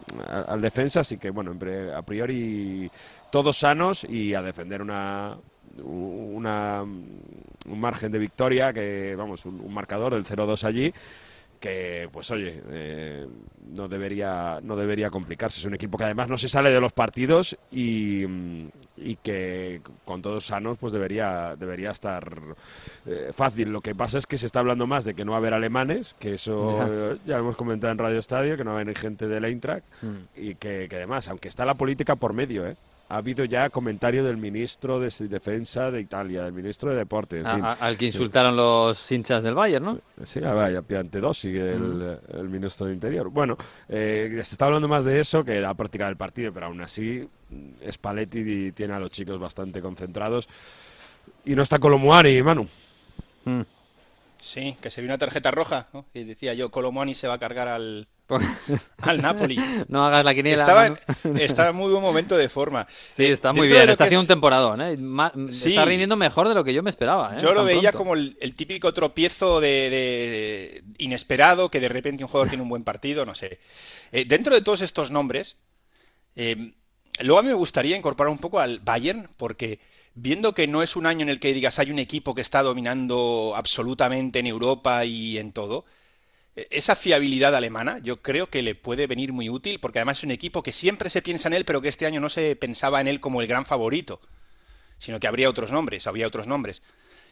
al- 0.47 0.61
defensa, 0.61 1.01
así 1.01 1.17
que 1.17 1.29
bueno, 1.31 1.51
a 1.95 2.01
priori 2.03 2.89
todos 3.31 3.57
sanos 3.57 4.05
y 4.05 4.33
a 4.33 4.41
defender 4.41 4.81
una, 4.81 5.35
una, 5.83 6.81
un 6.83 7.79
margen 7.79 8.11
de 8.11 8.19
victoria, 8.19 8.71
que 8.71 9.15
vamos, 9.17 9.45
un 9.45 9.73
marcador, 9.73 10.13
el 10.13 10.23
0-2 10.25 10.63
allí, 10.63 10.93
que 11.65 12.07
pues 12.11 12.29
oye, 12.29 12.61
eh, 12.69 13.27
no, 13.73 13.87
debería, 13.87 14.59
no 14.61 14.75
debería 14.75 15.09
complicarse. 15.09 15.59
Es 15.59 15.65
un 15.65 15.73
equipo 15.73 15.97
que 15.97 16.03
además 16.03 16.29
no 16.29 16.37
se 16.37 16.47
sale 16.47 16.69
de 16.69 16.79
los 16.79 16.93
partidos 16.93 17.57
y, 17.71 18.23
mm, 18.27 18.67
y 18.97 19.15
que 19.15 19.81
con 20.05 20.21
todos 20.21 20.45
sanos 20.45 20.77
pues 20.77 20.93
debería, 20.93 21.55
debería 21.57 21.89
estar 21.89 22.39
eh, 23.07 23.31
fácil. 23.33 23.69
Lo 23.69 23.81
que 23.81 23.95
pasa 23.95 24.19
es 24.19 24.27
que 24.27 24.37
se 24.37 24.45
está 24.45 24.59
hablando 24.59 24.85
más 24.85 25.05
de 25.05 25.15
que 25.15 25.25
no 25.25 25.31
va 25.31 25.37
a 25.37 25.39
haber 25.39 25.55
alemanes, 25.55 26.15
que 26.19 26.35
eso 26.35 26.85
eh, 26.87 27.17
ya 27.25 27.37
lo 27.37 27.45
hemos 27.45 27.55
comentado 27.55 27.91
en 27.91 27.97
Radio 27.97 28.19
Estadio, 28.19 28.57
que 28.57 28.63
no 28.63 28.73
va 28.73 28.77
a 28.77 28.81
haber 28.81 28.95
gente 28.95 29.27
del 29.27 29.45
Eintracht 29.45 29.85
y 30.35 30.53
que, 30.55 30.87
que 30.87 30.95
además, 30.97 31.27
aunque 31.29 31.47
está 31.47 31.65
la 31.65 31.73
política 31.73 32.15
por 32.15 32.33
medio, 32.33 32.67
¿eh? 32.67 32.75
Ha 33.07 33.17
habido 33.17 33.45
ya 33.45 33.69
comentario 33.69 34.23
del 34.23 34.37
ministro 34.37 34.99
de 34.99 35.09
Defensa 35.29 35.91
de 35.91 36.01
Italia, 36.01 36.43
del 36.43 36.53
ministro 36.53 36.89
de 36.89 36.95
Deporte, 36.97 37.37
en 37.37 37.45
A- 37.47 37.55
fin. 37.55 37.63
a- 37.65 37.73
al 37.73 37.97
que 37.97 38.05
insultaron 38.05 38.55
los 38.55 39.11
hinchas 39.11 39.43
del 39.43 39.53
Bayern, 39.53 39.85
¿no? 39.85 39.99
Sí, 40.23 40.39
ah, 40.43 40.53
vaya, 40.53 40.81
Piantedosi, 40.81 41.49
el, 41.49 42.19
el 42.33 42.49
ministro 42.49 42.87
de 42.87 42.93
Interior. 42.93 43.29
Bueno, 43.29 43.57
eh, 43.89 44.29
se 44.43 44.55
está 44.55 44.65
hablando 44.65 44.87
más 44.87 45.05
de 45.05 45.19
eso 45.19 45.43
que 45.43 45.51
de 45.51 45.61
la 45.61 45.73
práctica 45.75 46.07
del 46.07 46.17
partido, 46.17 46.51
pero 46.51 46.65
aún 46.65 46.81
así 46.81 47.27
mm, 47.51 47.91
Spalletti 47.91 48.71
tiene 48.71 48.93
a 48.95 48.99
los 48.99 49.11
chicos 49.11 49.39
bastante 49.39 49.81
concentrados. 49.81 50.49
Y 51.45 51.53
no 51.55 51.61
está 51.61 51.77
Colomuani, 51.77 52.41
Manu. 52.41 52.67
Sí, 54.39 54.75
que 54.81 54.91
se 54.91 55.01
vio 55.01 55.09
una 55.09 55.17
tarjeta 55.17 55.51
roja, 55.51 55.87
¿no? 55.93 56.05
Y 56.13 56.23
decía 56.23 56.53
yo, 56.53 56.69
Colomani 56.69 57.15
se 57.15 57.27
va 57.27 57.35
a 57.35 57.39
cargar 57.39 57.67
al, 57.67 58.07
al 59.01 59.21
Napoli. 59.21 59.57
No 59.87 60.05
hagas 60.05 60.25
la 60.25 60.33
quiniela. 60.33 60.63
Estaba, 60.63 60.87
en- 61.69 61.75
muy 61.75 61.91
buen 61.91 62.01
momento 62.01 62.35
de 62.37 62.49
forma. 62.49 62.87
Sí, 63.09 63.25
Eh, 63.25 63.31
está 63.31 63.53
muy 63.53 63.67
bien. 63.67 63.87
Está 63.89 64.05
haciendo 64.05 64.21
es- 64.21 64.23
un 64.23 64.27
temporadón, 64.27 64.81
¿eh? 64.81 64.97
Sí. 65.53 65.69
Está 65.69 65.85
rindiendo 65.85 66.15
mejor 66.15 66.47
de 66.47 66.55
lo 66.55 66.63
que 66.63 66.73
yo 66.73 66.81
me 66.83 66.89
esperaba, 66.89 67.35
¿eh? 67.35 67.39
Yo 67.39 67.49
lo 67.49 67.57
Tan 67.57 67.65
veía 67.67 67.91
pronto. 67.91 67.97
como 67.99 68.13
el, 68.15 68.37
el 68.41 68.53
típico 68.55 68.93
tropiezo 68.93 69.59
de, 69.61 69.89
de- 69.89 70.83
inesperado, 70.97 71.69
que 71.69 71.79
de 71.79 71.89
repente 71.89 72.23
un 72.23 72.29
jugador 72.29 72.49
tiene 72.49 72.63
un 72.63 72.69
buen 72.69 72.83
partido, 72.83 73.25
no 73.25 73.35
sé. 73.35 73.59
Eh, 74.11 74.25
dentro 74.25 74.53
de 74.55 74.61
todos 74.61 74.81
estos 74.81 75.11
nombres, 75.11 75.57
luego 76.35 77.39
a 77.39 77.43
mí 77.43 77.47
me 77.49 77.53
gustaría 77.53 77.95
incorporar 77.97 78.31
un 78.31 78.39
poco 78.39 78.59
al 78.59 78.79
Bayern, 78.79 79.29
porque 79.37 79.79
viendo 80.13 80.53
que 80.53 80.67
no 80.67 80.81
es 80.81 80.95
un 80.95 81.05
año 81.05 81.21
en 81.23 81.29
el 81.29 81.39
que 81.39 81.53
digas 81.53 81.77
hay 81.79 81.91
un 81.91 81.99
equipo 81.99 82.33
que 82.35 82.41
está 82.41 82.63
dominando 82.63 83.53
absolutamente 83.55 84.39
en 84.39 84.47
Europa 84.47 85.05
y 85.05 85.37
en 85.37 85.51
todo, 85.51 85.85
esa 86.69 86.95
fiabilidad 86.95 87.53
alemana 87.55 87.99
yo 87.99 88.21
creo 88.21 88.49
que 88.49 88.61
le 88.61 88.75
puede 88.75 89.07
venir 89.07 89.33
muy 89.33 89.49
útil, 89.49 89.79
porque 89.79 89.99
además 89.99 90.19
es 90.19 90.23
un 90.23 90.31
equipo 90.31 90.63
que 90.63 90.71
siempre 90.71 91.09
se 91.09 91.21
piensa 91.21 91.47
en 91.49 91.53
él, 91.53 91.65
pero 91.65 91.81
que 91.81 91.89
este 91.89 92.05
año 92.05 92.19
no 92.21 92.29
se 92.29 92.55
pensaba 92.55 93.01
en 93.01 93.07
él 93.07 93.19
como 93.19 93.41
el 93.41 93.47
gran 93.47 93.65
favorito, 93.65 94.21
sino 94.97 95.19
que 95.19 95.27
habría 95.27 95.49
otros 95.49 95.71
nombres, 95.71 96.07
había 96.07 96.27
otros 96.27 96.47
nombres. 96.47 96.81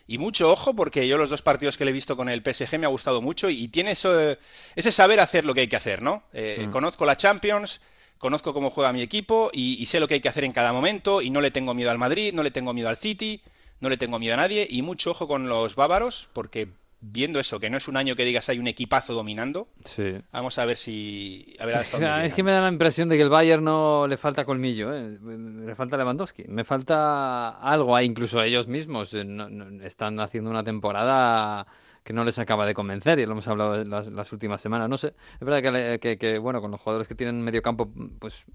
Y 0.05 0.17
mucho 0.17 0.51
ojo, 0.51 0.75
porque 0.75 1.07
yo 1.07 1.17
los 1.17 1.29
dos 1.29 1.41
partidos 1.41 1.77
que 1.77 1.85
le 1.85 1.91
he 1.91 1.93
visto 1.93 2.17
con 2.17 2.27
el 2.27 2.43
PSG 2.43 2.77
me 2.77 2.85
ha 2.85 2.89
gustado 2.89 3.21
mucho 3.21 3.49
y 3.49 3.69
tiene 3.69 3.91
eso- 3.91 4.35
ese 4.75 4.91
saber 4.91 5.21
hacer 5.21 5.45
lo 5.45 5.53
que 5.53 5.61
hay 5.61 5.67
que 5.67 5.77
hacer, 5.77 6.01
¿no? 6.01 6.23
Eh, 6.33 6.67
Conozco 6.71 7.05
la 7.05 7.15
Champions, 7.15 7.79
conozco 8.17 8.53
cómo 8.53 8.69
juega 8.69 8.91
mi 8.91 9.01
equipo 9.01 9.49
y, 9.53 9.81
y 9.81 9.85
sé 9.85 10.01
lo 10.01 10.07
que 10.09 10.15
hay 10.15 10.19
que 10.21 10.27
hacer 10.29 10.43
en 10.43 10.51
cada 10.51 10.73
momento 10.73 11.21
y 11.21 11.29
no 11.29 11.39
le 11.39 11.51
tengo 11.51 11.73
miedo 11.73 11.89
al 11.91 11.97
Madrid, 11.97 12.33
no 12.33 12.43
le 12.43 12.51
tengo 12.51 12.73
miedo 12.73 12.89
al 12.89 12.97
City, 12.97 13.41
no 13.79 13.87
le 13.89 13.95
tengo 13.97 14.19
miedo 14.19 14.33
a 14.33 14.37
nadie 14.37 14.67
y 14.69 14.81
mucho 14.81 15.11
ojo 15.11 15.27
con 15.27 15.47
los 15.47 15.75
bávaros, 15.75 16.27
porque 16.33 16.67
viendo 17.05 17.37
eso, 17.39 17.59
que 17.59 17.69
no 17.69 17.75
es 17.75 17.89
un 17.89 17.97
año 17.97 18.15
que 18.15 18.23
digas 18.23 18.47
hay 18.47 18.59
un 18.59 18.67
equipazo 18.67 19.13
dominando, 19.13 19.67
Sí. 19.83 20.15
vamos 20.31 20.57
a 20.57 20.63
ver 20.65 20.77
si... 20.77 21.53
A 21.59 21.65
ver 21.65 21.75
hasta 21.75 21.97
dónde 21.97 22.07
es 22.11 22.21
llegan. 22.23 22.35
que 22.37 22.43
me 22.43 22.51
da 22.51 22.61
la 22.61 22.69
impresión 22.69 23.09
de 23.09 23.17
que 23.17 23.23
el 23.23 23.29
Bayern 23.29 23.61
no 23.63 24.07
le 24.07 24.15
falta 24.15 24.45
colmillo, 24.45 24.93
¿eh? 24.95 25.17
le 25.21 25.75
falta 25.75 25.97
Lewandowski, 25.97 26.45
me 26.47 26.63
falta 26.63 27.49
algo, 27.59 27.93
ahí 27.95 28.05
incluso 28.05 28.41
ellos 28.41 28.67
mismos 28.69 29.13
eh, 29.13 29.25
no- 29.25 29.49
no- 29.49 29.83
están 29.83 30.17
haciendo 30.21 30.49
una 30.49 30.63
temporada 30.63 31.67
que 32.05 32.13
no 32.13 32.23
les 32.23 32.39
acaba 32.39 32.65
de 32.65 32.73
convencer 32.73 33.19
y 33.19 33.25
lo 33.25 33.33
hemos 33.33 33.47
hablado 33.49 33.83
las, 33.83 34.07
las 34.07 34.31
últimas 34.31 34.61
semanas, 34.61 34.87
no 34.89 34.97
sé, 34.97 35.07
es 35.35 35.39
verdad 35.45 35.99
que- 35.99 36.17
que, 36.17 36.37
bueno, 36.37 36.61
con 36.61 36.71
los 36.71 36.79
jugadores 36.79 37.07
que 37.07 37.15
tienen 37.15 37.41
medio 37.41 37.61
campo, 37.61 37.91
pues 38.19 38.45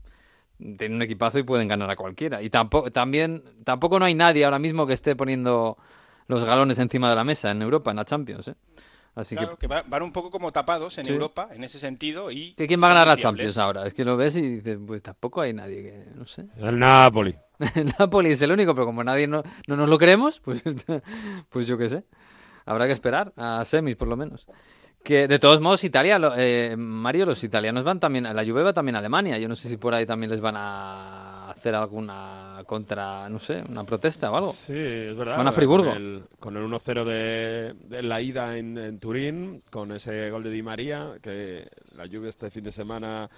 tienen 0.58 0.94
un 0.94 1.02
equipazo 1.02 1.38
y 1.38 1.42
pueden 1.44 1.68
ganar 1.68 1.90
a 1.90 1.96
cualquiera 1.96 2.42
y 2.42 2.50
tampoco, 2.50 2.90
también, 2.90 3.44
tampoco 3.64 3.98
no 3.98 4.06
hay 4.06 4.14
nadie 4.14 4.44
ahora 4.44 4.58
mismo 4.58 4.86
que 4.86 4.92
esté 4.94 5.14
poniendo 5.16 5.76
los 6.28 6.44
galones 6.44 6.78
encima 6.78 7.10
de 7.10 7.16
la 7.16 7.24
mesa 7.24 7.50
en 7.50 7.60
Europa, 7.62 7.90
en 7.90 7.96
la 7.96 8.04
Champions, 8.04 8.48
¿eh? 8.48 8.54
Así 9.14 9.34
Claro, 9.34 9.56
que 9.56 9.66
que 9.66 9.66
va- 9.66 9.82
van 9.84 10.02
un 10.04 10.12
poco 10.12 10.30
como 10.30 10.52
tapados 10.52 10.96
en 10.98 11.06
Sí. 11.06 11.12
Europa 11.12 11.48
en 11.52 11.64
ese 11.64 11.80
sentido 11.80 12.30
y... 12.30 12.52
¿Que 12.54 12.68
¿Quién 12.68 12.80
va 12.80 12.86
a 12.86 12.90
ganar 12.90 13.08
la 13.08 13.16
fiables. 13.16 13.54
Champions 13.54 13.58
ahora? 13.58 13.86
Es 13.86 13.92
que 13.94 14.04
lo 14.04 14.16
ves 14.16 14.36
y 14.36 14.42
dices, 14.42 14.78
pues 14.86 15.02
tampoco 15.02 15.40
hay 15.40 15.52
nadie 15.52 15.82
que, 15.82 16.04
no 16.14 16.24
sé. 16.24 16.46
El 16.56 16.78
Napoli. 16.78 17.34
El 17.74 17.92
Napoli 17.98 18.30
es 18.30 18.42
el 18.42 18.52
único, 18.52 18.72
pero 18.76 18.86
como 18.86 19.02
nadie 19.02 19.26
no, 19.26 19.42
no 19.66 19.76
nos 19.76 19.88
lo 19.88 19.98
creemos, 19.98 20.38
pues, 20.38 20.62
pues 21.48 21.66
yo 21.66 21.76
qué 21.76 21.88
sé. 21.88 22.04
Habrá 22.64 22.86
que 22.86 22.92
esperar 22.92 23.32
a 23.36 23.64
semis 23.64 23.96
por 23.96 24.06
lo 24.06 24.16
menos. 24.16 24.46
Que 25.02 25.26
de 25.26 25.38
todos 25.38 25.60
modos 25.60 25.84
Italia, 25.84 26.18
lo- 26.18 26.34
eh, 26.36 26.76
Mario, 26.76 27.24
los 27.24 27.42
italianos 27.42 27.82
van 27.84 27.98
también, 28.00 28.24
la 28.24 28.44
Juve 28.44 28.62
va 28.62 28.72
también 28.72 28.96
a 28.96 28.98
Alemania. 28.98 29.38
Yo 29.38 29.48
no 29.48 29.56
sé 29.56 29.68
si 29.68 29.76
por 29.78 29.94
ahí 29.94 30.04
también 30.04 30.30
les 30.30 30.40
van 30.40 30.56
a 30.56 31.50
hacer 31.50 31.74
alguna 31.74 32.62
contra, 32.66 33.28
no 33.28 33.38
sé, 33.38 33.62
una 33.68 33.84
protesta 33.84 34.30
o 34.30 34.36
algo. 34.36 34.52
Sí, 34.52 34.74
es 34.76 35.16
verdad. 35.16 35.38
Van 35.38 35.48
a 35.48 35.52
Friburgo. 35.52 35.92
Con 36.38 36.56
el, 36.56 36.62
el 36.62 36.68
1-0 36.70 37.04
de, 37.04 37.74
de 37.88 38.02
la 38.02 38.20
ida 38.20 38.58
en, 38.58 38.76
en 38.76 38.98
Turín, 38.98 39.62
con 39.70 39.92
ese 39.92 40.30
gol 40.30 40.42
de 40.42 40.50
Di 40.50 40.62
María, 40.62 41.12
que 41.22 41.68
la 41.96 42.04
lluvia 42.06 42.28
este 42.28 42.50
fin 42.50 42.64
de 42.64 42.72
semana... 42.72 43.30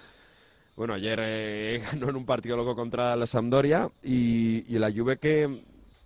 Bueno, 0.75 0.93
ayer 0.93 1.19
eh, 1.21 1.83
ganó 1.91 2.09
en 2.09 2.15
un 2.15 2.25
partido 2.25 2.57
loco 2.57 2.75
contra 2.75 3.15
la 3.15 3.25
Sampdoria 3.27 3.89
y, 4.03 4.65
y 4.73 4.79
la 4.79 4.91
Juve 4.91 5.17
que 5.17 5.63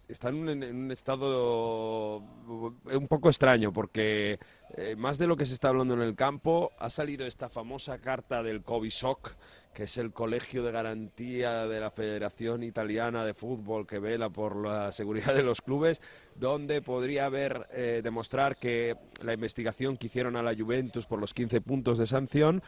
está 0.07 0.29
en 0.29 0.35
un, 0.35 0.49
en 0.49 0.75
un 0.75 0.91
estado 0.91 2.17
un 2.17 3.07
poco 3.07 3.29
extraño 3.29 3.73
porque 3.73 4.39
eh, 4.75 4.95
más 4.97 5.17
de 5.17 5.27
lo 5.27 5.35
que 5.35 5.45
se 5.45 5.53
está 5.53 5.69
hablando 5.69 5.93
en 5.93 6.01
el 6.01 6.15
campo 6.15 6.71
ha 6.77 6.89
salido 6.89 7.25
esta 7.25 7.49
famosa 7.49 7.97
carta 7.99 8.43
del 8.43 8.61
Shock 8.61 9.35
que 9.73 9.83
es 9.83 9.97
el 9.97 10.13
colegio 10.13 10.63
de 10.63 10.71
garantía 10.71 11.67
de 11.67 11.79
la 11.81 11.91
Federación 11.91 12.63
Italiana 12.63 13.25
de 13.25 13.33
Fútbol 13.33 13.85
que 13.85 13.99
vela 13.99 14.29
por 14.29 14.55
la 14.55 14.91
seguridad 14.93 15.35
de 15.35 15.43
los 15.43 15.61
clubes, 15.61 16.01
donde 16.33 16.81
podría 16.81 17.25
haber 17.25 17.67
eh, 17.73 17.99
demostrar 18.01 18.55
que 18.55 18.95
la 19.21 19.33
investigación 19.33 19.97
que 19.97 20.07
hicieron 20.07 20.37
a 20.37 20.41
la 20.41 20.55
Juventus 20.55 21.05
por 21.05 21.19
los 21.19 21.33
15 21.33 21.59
puntos 21.59 21.97
de 21.97 22.07
sanción 22.07 22.63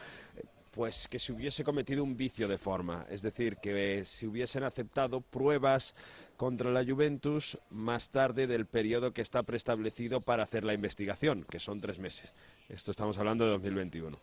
pues 0.70 1.08
que 1.08 1.18
se 1.18 1.32
hubiese 1.32 1.64
cometido 1.64 2.04
un 2.04 2.16
vicio 2.16 2.46
de 2.46 2.56
forma, 2.56 3.04
es 3.10 3.22
decir, 3.22 3.56
que 3.56 4.04
se 4.04 4.28
hubiesen 4.28 4.62
aceptado 4.62 5.20
pruebas 5.20 5.92
contra 6.38 6.70
la 6.70 6.84
Juventus 6.84 7.58
más 7.68 8.10
tarde 8.10 8.46
del 8.46 8.64
periodo 8.64 9.12
que 9.12 9.22
está 9.22 9.42
preestablecido 9.42 10.20
para 10.20 10.44
hacer 10.44 10.64
la 10.64 10.72
investigación, 10.72 11.44
que 11.50 11.58
son 11.58 11.80
tres 11.80 11.98
meses. 11.98 12.32
Esto 12.68 12.92
estamos 12.92 13.18
hablando 13.18 13.44
de 13.44 13.50
2021. 13.50 14.16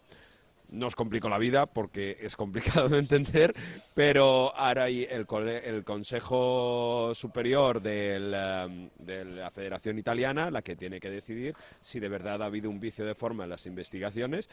No 0.70 0.88
os 0.88 0.96
complico 0.96 1.28
la 1.28 1.38
vida 1.38 1.66
porque 1.66 2.18
es 2.22 2.36
complicado 2.38 2.88
de 2.88 3.00
entender, 3.00 3.54
pero 3.94 4.56
ahora 4.56 4.88
el, 4.88 5.28
el 5.64 5.84
Consejo 5.84 7.12
Superior 7.14 7.82
del, 7.82 8.34
um, 8.34 8.90
de 8.98 9.26
la 9.26 9.52
Federación 9.52 10.00
Italiana 10.00 10.50
la 10.50 10.62
que 10.62 10.78
tiene 10.78 11.02
que 11.02 11.10
decidir 11.10 11.54
si 11.82 12.00
de 12.00 12.08
verdad 12.08 12.42
ha 12.42 12.46
habido 12.46 12.70
un 12.70 12.80
vicio 12.80 13.06
de 13.06 13.14
forma 13.14 13.44
en 13.44 13.50
las 13.50 13.66
investigaciones 13.66 14.50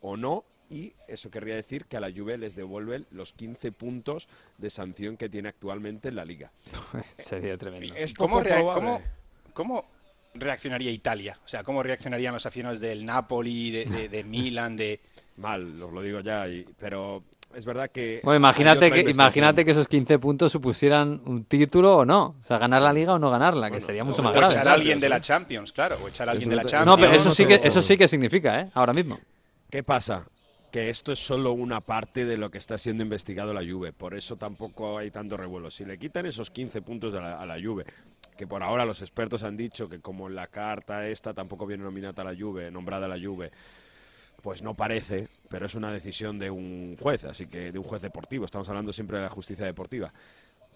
o 0.00 0.16
no 0.16 0.44
y 0.70 0.92
eso 1.08 1.30
querría 1.30 1.54
decir 1.54 1.86
que 1.86 1.96
a 1.96 2.00
la 2.00 2.10
Juve 2.10 2.38
les 2.38 2.56
devuelven 2.56 3.06
los 3.10 3.32
15 3.32 3.72
puntos 3.72 4.28
de 4.58 4.70
sanción 4.70 5.16
que 5.16 5.28
tiene 5.28 5.48
actualmente 5.48 6.08
en 6.08 6.16
la 6.16 6.24
liga. 6.24 6.50
Sería 7.18 7.56
tremendo. 7.56 7.94
¿Y 7.98 8.14
cómo, 8.14 8.42
cómo, 9.52 9.84
reaccionaría 10.34 10.90
Italia? 10.90 11.38
O 11.44 11.48
sea, 11.48 11.62
¿cómo 11.62 11.82
reaccionarían 11.82 12.34
los 12.34 12.46
aficionados 12.46 12.80
del 12.80 13.04
Napoli, 13.04 13.70
de, 13.70 14.08
de, 14.08 14.24
Milan, 14.24 14.76
de... 14.76 15.00
Mal, 15.36 15.82
os 15.82 15.92
lo 15.92 16.00
digo 16.00 16.20
ya, 16.20 16.46
pero 16.78 17.22
es 17.54 17.64
verdad 17.64 17.90
que... 17.90 18.20
Bueno, 18.24 18.38
imagínate 18.38 18.90
que, 18.90 19.10
imagínate 19.10 19.64
que 19.66 19.72
esos 19.72 19.86
15 19.86 20.18
puntos 20.18 20.50
supusieran 20.50 21.20
un 21.26 21.44
título 21.44 21.98
o 21.98 22.04
no. 22.06 22.36
O 22.42 22.46
sea, 22.46 22.56
ganar 22.56 22.80
la 22.80 22.92
Liga 22.92 23.12
o 23.12 23.18
no 23.18 23.30
ganarla, 23.30 23.70
que 23.70 23.80
sería 23.80 24.02
mucho 24.02 24.22
más 24.22 24.32
grave. 24.32 24.46
O 24.46 24.50
echar 24.50 24.68
a 24.68 24.72
alguien 24.72 24.98
de 24.98 25.08
la 25.10 25.20
Champions, 25.20 25.72
claro. 25.72 25.96
O 26.02 26.08
echar 26.08 26.28
a 26.28 26.32
alguien 26.32 26.48
de 26.48 26.56
la 26.56 26.64
Champions. 26.64 26.86
No, 26.86 26.96
pero 26.96 27.12
eso 27.14 27.30
sí 27.30 27.44
que, 27.44 27.60
eso 27.62 27.82
sí 27.82 27.98
que 27.98 28.08
significa, 28.08 28.60
¿eh? 28.60 28.70
Ahora 28.72 28.94
mismo. 28.94 29.18
¿Qué 29.70 29.82
pasa? 29.82 30.24
Que 30.70 30.88
esto 30.88 31.12
es 31.12 31.18
solo 31.18 31.52
una 31.52 31.80
parte 31.80 32.24
de 32.24 32.36
lo 32.36 32.50
que 32.50 32.58
está 32.58 32.78
siendo 32.78 33.02
investigado 33.02 33.54
la 33.54 33.64
Juve, 33.64 33.92
por 33.92 34.14
eso 34.14 34.36
tampoco 34.36 34.98
hay 34.98 35.10
tanto 35.10 35.36
revuelo. 35.36 35.70
Si 35.70 35.84
le 35.84 35.98
quitan 35.98 36.26
esos 36.26 36.50
15 36.50 36.82
puntos 36.82 37.14
a 37.14 37.46
la, 37.46 37.56
Juve, 37.62 37.84
que 38.36 38.46
por 38.46 38.62
ahora 38.62 38.84
los 38.84 39.00
expertos 39.00 39.42
han 39.42 39.56
dicho 39.56 39.88
que 39.88 40.00
como 40.00 40.28
en 40.28 40.34
la 40.34 40.48
carta 40.48 41.06
esta 41.06 41.32
tampoco 41.32 41.66
viene 41.66 41.84
nominada 41.84 42.24
la 42.24 42.36
Juve, 42.36 42.70
nombrada 42.70 43.08
la 43.08 43.18
Juve, 43.18 43.50
pues 44.42 44.62
no 44.62 44.74
parece, 44.74 45.28
pero 45.48 45.66
es 45.66 45.74
una 45.74 45.90
decisión 45.90 46.38
de 46.38 46.50
un 46.50 46.96
juez, 47.00 47.24
así 47.24 47.46
que 47.46 47.72
de 47.72 47.78
un 47.78 47.84
juez 47.84 48.02
deportivo, 48.02 48.44
estamos 48.44 48.68
hablando 48.68 48.92
siempre 48.92 49.18
de 49.18 49.24
la 49.24 49.30
justicia 49.30 49.64
deportiva. 49.64 50.12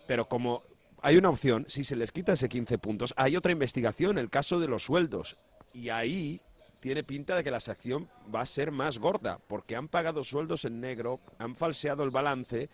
Pero 0.06 0.28
como 0.28 0.62
hay 1.02 1.16
una 1.16 1.30
opción, 1.30 1.66
si 1.68 1.84
se 1.84 1.96
les 1.96 2.12
quita 2.12 2.32
ese 2.32 2.48
15 2.48 2.78
puntos, 2.78 3.14
hay 3.16 3.36
otra 3.36 3.52
investigación, 3.52 4.18
el 4.18 4.30
caso 4.30 4.60
de 4.60 4.68
los 4.68 4.84
sueldos, 4.84 5.36
y 5.72 5.90
ahí 5.90 6.40
tiene 6.80 7.04
pinta 7.04 7.36
de 7.36 7.44
que 7.44 7.50
la 7.50 7.60
sección 7.60 8.08
va 8.34 8.40
a 8.40 8.46
ser 8.46 8.72
más 8.72 8.98
gorda, 8.98 9.38
porque 9.46 9.76
han 9.76 9.88
pagado 9.88 10.24
sueldos 10.24 10.64
en 10.64 10.80
negro, 10.80 11.20
han 11.38 11.54
falseado 11.54 12.02
el 12.02 12.10
balance 12.10 12.68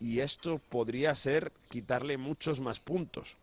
y 0.00 0.20
esto 0.20 0.60
podría 0.68 1.14
ser 1.14 1.52
quitarle 1.68 2.18
muchos 2.18 2.60
más 2.60 2.80
puntos. 2.80 3.36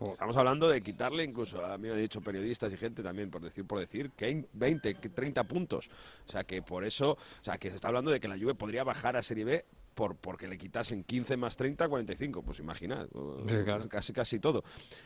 Estamos 0.00 0.36
hablando 0.36 0.68
de 0.68 0.80
quitarle 0.80 1.24
incluso, 1.24 1.64
a 1.64 1.76
mí 1.76 1.88
me 1.88 1.94
han 1.94 2.00
dicho 2.00 2.20
periodistas 2.20 2.72
y 2.72 2.76
gente 2.76 3.02
también, 3.02 3.32
por 3.32 3.42
decir, 3.42 3.64
por 3.64 3.80
decir, 3.80 4.12
que 4.12 4.26
hay 4.26 4.46
20, 4.52 4.94
30 4.94 5.42
puntos. 5.42 5.90
O 6.24 6.30
sea 6.30 6.44
que 6.44 6.62
por 6.62 6.84
eso, 6.84 7.12
o 7.12 7.44
sea 7.44 7.58
que 7.58 7.68
se 7.70 7.76
está 7.76 7.88
hablando 7.88 8.12
de 8.12 8.20
que 8.20 8.28
la 8.28 8.38
Juve 8.38 8.54
podría 8.54 8.84
bajar 8.84 9.16
a 9.16 9.22
Serie 9.22 9.44
B 9.44 9.64
por 9.98 10.14
porque 10.14 10.46
le 10.46 10.56
quitasen 10.56 11.02
15 11.02 11.36
más 11.36 11.56
30, 11.56 11.88
45. 11.88 12.42
Pues 12.42 12.60
imaginad, 12.60 13.08
casi 13.88 14.12
casi 14.12 14.38
todo. 14.38 14.62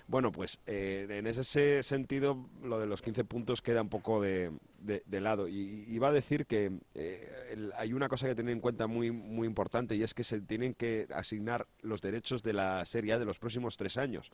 Bueno, 0.06 0.30
pues 0.30 0.60
eh, 0.66 1.06
en 1.08 1.26
ese 1.26 1.82
sentido 1.82 2.50
lo 2.62 2.78
de 2.78 2.84
los 2.84 3.00
15 3.00 3.24
puntos 3.24 3.62
queda 3.62 3.80
un 3.80 3.88
poco 3.88 4.20
de, 4.20 4.52
de, 4.82 5.20
lado. 5.22 5.48
Y 5.48 5.86
iba 5.88 6.08
a 6.08 6.12
decir 6.12 6.44
que 6.44 6.72
eh, 6.94 7.70
hay 7.78 7.94
una 7.94 8.10
cosa 8.10 8.28
que 8.28 8.34
tener 8.34 8.52
en 8.52 8.60
cuenta 8.60 8.86
muy, 8.86 9.10
muy 9.10 9.46
importante 9.46 9.96
y 9.96 10.02
es 10.02 10.12
que 10.12 10.24
se 10.24 10.42
tienen 10.42 10.74
que 10.74 11.06
asignar 11.14 11.66
los 11.80 12.02
derechos 12.02 12.42
de 12.42 12.52
la 12.52 12.84
Serie 12.84 13.14
A 13.14 13.18
de 13.18 13.24
los 13.24 13.38
próximos 13.38 13.78
tres 13.78 13.96
años. 13.96 14.30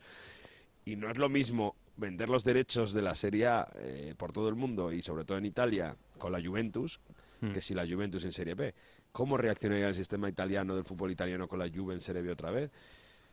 Y 0.83 0.97
no 0.97 1.09
es 1.09 1.17
lo 1.17 1.29
mismo 1.29 1.77
vender 1.95 2.27
los 2.27 2.43
derechos 2.43 2.91
de 2.91 3.01
la 3.01 3.15
Serie 3.15 3.47
A 3.47 3.69
eh, 3.75 4.13
por 4.17 4.33
todo 4.33 4.49
el 4.49 4.55
mundo 4.55 4.91
y 4.91 5.01
sobre 5.03 5.23
todo 5.23 5.37
en 5.37 5.45
Italia 5.45 5.95
con 6.17 6.33
la 6.33 6.43
Juventus 6.43 6.99
hmm. 7.39 7.51
que 7.53 7.61
si 7.61 7.73
la 7.73 7.87
Juventus 7.87 8.25
en 8.25 8.33
Serie 8.33 8.55
B. 8.55 8.73
¿Cómo 9.19 9.35
reaccionaría 9.35 9.89
el 9.89 9.95
sistema 9.95 10.29
italiano 10.29 10.73
del 10.73 10.85
fútbol 10.85 11.11
italiano 11.11 11.45
con 11.45 11.59
la 11.59 11.67
Juve 11.67 11.93
en 11.93 11.99
Serie 11.99 12.21
B 12.21 12.31
otra 12.31 12.51
vez? 12.51 12.71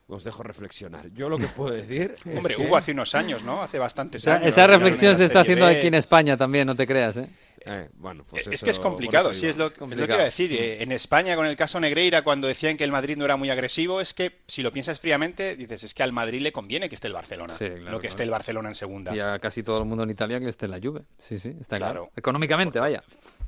Os 0.09 0.25
dejo 0.25 0.43
reflexionar. 0.43 1.13
Yo 1.13 1.29
lo 1.29 1.39
que 1.39 1.47
puedo 1.47 1.73
decir. 1.73 2.13
Hombre, 2.37 2.57
hubo 2.59 2.77
hace 2.77 2.91
unos 2.91 3.15
años, 3.15 3.45
¿no? 3.45 3.63
Hace 3.63 3.79
bastantes 3.79 4.27
años. 4.27 4.49
Esa 4.49 4.67
reflexión 4.67 5.15
se 5.15 5.27
está 5.27 5.43
haciendo 5.43 5.65
aquí 5.65 5.87
en 5.87 5.95
España 5.95 6.37
también, 6.37 6.67
no 6.67 6.75
te 6.75 6.89
creas, 6.89 7.19
¿eh? 7.19 7.29
eh 7.65 7.89
bueno, 7.95 8.25
pues 8.29 8.49
es 8.49 8.65
que 8.65 8.71
es 8.71 8.81
complicado, 8.81 9.33
sí, 9.33 9.47
es 9.47 9.57
lo, 9.57 9.73
que 9.73 9.85
iba 9.85 10.15
a 10.17 10.25
decir. 10.25 10.53
Eh, 10.55 10.83
en 10.83 10.91
España, 10.91 11.37
con 11.37 11.47
el 11.47 11.55
caso 11.55 11.79
Negreira, 11.79 12.23
cuando 12.23 12.49
decían 12.49 12.77
que 12.77 12.83
el 12.83 12.91
Madrid 12.91 13.17
no 13.17 13.25
era 13.25 13.37
muy 13.37 13.51
agresivo, 13.51 14.01
es 14.01 14.13
que 14.13 14.41
si 14.49 14.65
lo 14.65 14.73
piensas 14.73 14.99
fríamente, 14.99 15.55
dices, 15.55 15.85
es 15.85 15.95
que 15.95 16.03
al 16.03 16.13
Madrid 16.13 16.41
le 16.41 16.51
conviene 16.51 16.89
que 16.89 16.97
esté 16.97 17.07
el 17.07 17.15
Barcelona, 17.15 17.55
lo 17.61 18.01
que 18.01 18.09
esté 18.09 18.25
el 18.25 18.31
Barcelona 18.31 18.71
en 18.71 18.75
segunda. 18.75 19.15
Y 19.15 19.21
a 19.21 19.39
casi 19.39 19.63
todo 19.63 19.79
el 19.79 19.85
mundo 19.85 20.03
en 20.03 20.11
Italia 20.11 20.41
que 20.41 20.49
esté 20.49 20.65
en 20.65 20.73
la 20.73 20.81
Juve. 20.81 21.03
Sí, 21.21 21.39
sí, 21.39 21.55
está 21.61 21.77
claro. 21.77 22.11
Económicamente, 22.17 22.81
vaya. 22.81 23.05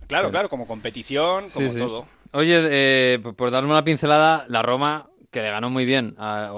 Claro, 0.09 0.31
claro, 0.31 0.49
como 0.49 0.67
competición, 0.67 1.51
como 1.51 1.71
todo. 1.75 2.07
Oye, 2.33 2.61
eh, 2.71 3.19
por 3.37 3.51
darme 3.51 3.71
una 3.71 3.85
pincelada, 3.85 4.45
la 4.49 4.63
Roma, 4.63 5.09
que 5.31 5.43
le 5.43 5.51
ganó 5.51 5.71
muy 5.71 5.85
bien, 5.85 6.17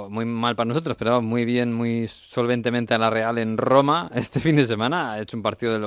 muy 0.08 0.24
mal 0.24 0.56
para 0.56 0.68
nosotros, 0.68 0.96
pero 0.98 1.22
muy 1.22 1.44
bien, 1.44 1.72
muy 1.72 2.08
solventemente 2.08 2.94
a 2.94 2.98
la 2.98 3.10
Real 3.10 3.38
en 3.38 3.56
Roma 3.56 4.10
este 4.14 4.40
fin 4.40 4.56
de 4.56 4.66
semana, 4.66 5.12
ha 5.12 5.20
hecho 5.20 5.36
un 5.36 5.42
partido 5.42 5.72
de, 5.72 5.78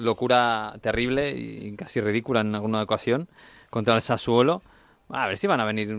locura 0.00 0.74
terrible 0.80 1.32
y 1.32 1.74
casi 1.76 2.00
ridícula 2.00 2.40
en 2.40 2.54
alguna 2.54 2.82
ocasión 2.82 3.28
contra 3.70 3.94
el 3.94 4.02
Sassuolo. 4.02 4.62
A 5.08 5.28
ver 5.28 5.38
si 5.38 5.46
van 5.46 5.60
a 5.60 5.64
venir 5.64 5.94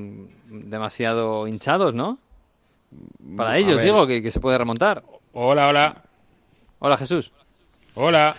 demasiado 0.50 1.48
hinchados, 1.48 1.94
¿no? 1.94 2.18
Para 3.38 3.58
ellos, 3.58 3.82
digo, 3.82 4.06
que, 4.06 4.32
se 4.32 4.40
puede 4.40 4.58
remontar. 4.58 5.04
Hola, 5.34 5.68
hola. 5.68 6.04
Hola, 6.80 6.98
Jesús. 6.98 7.32
Hola. 7.96 8.36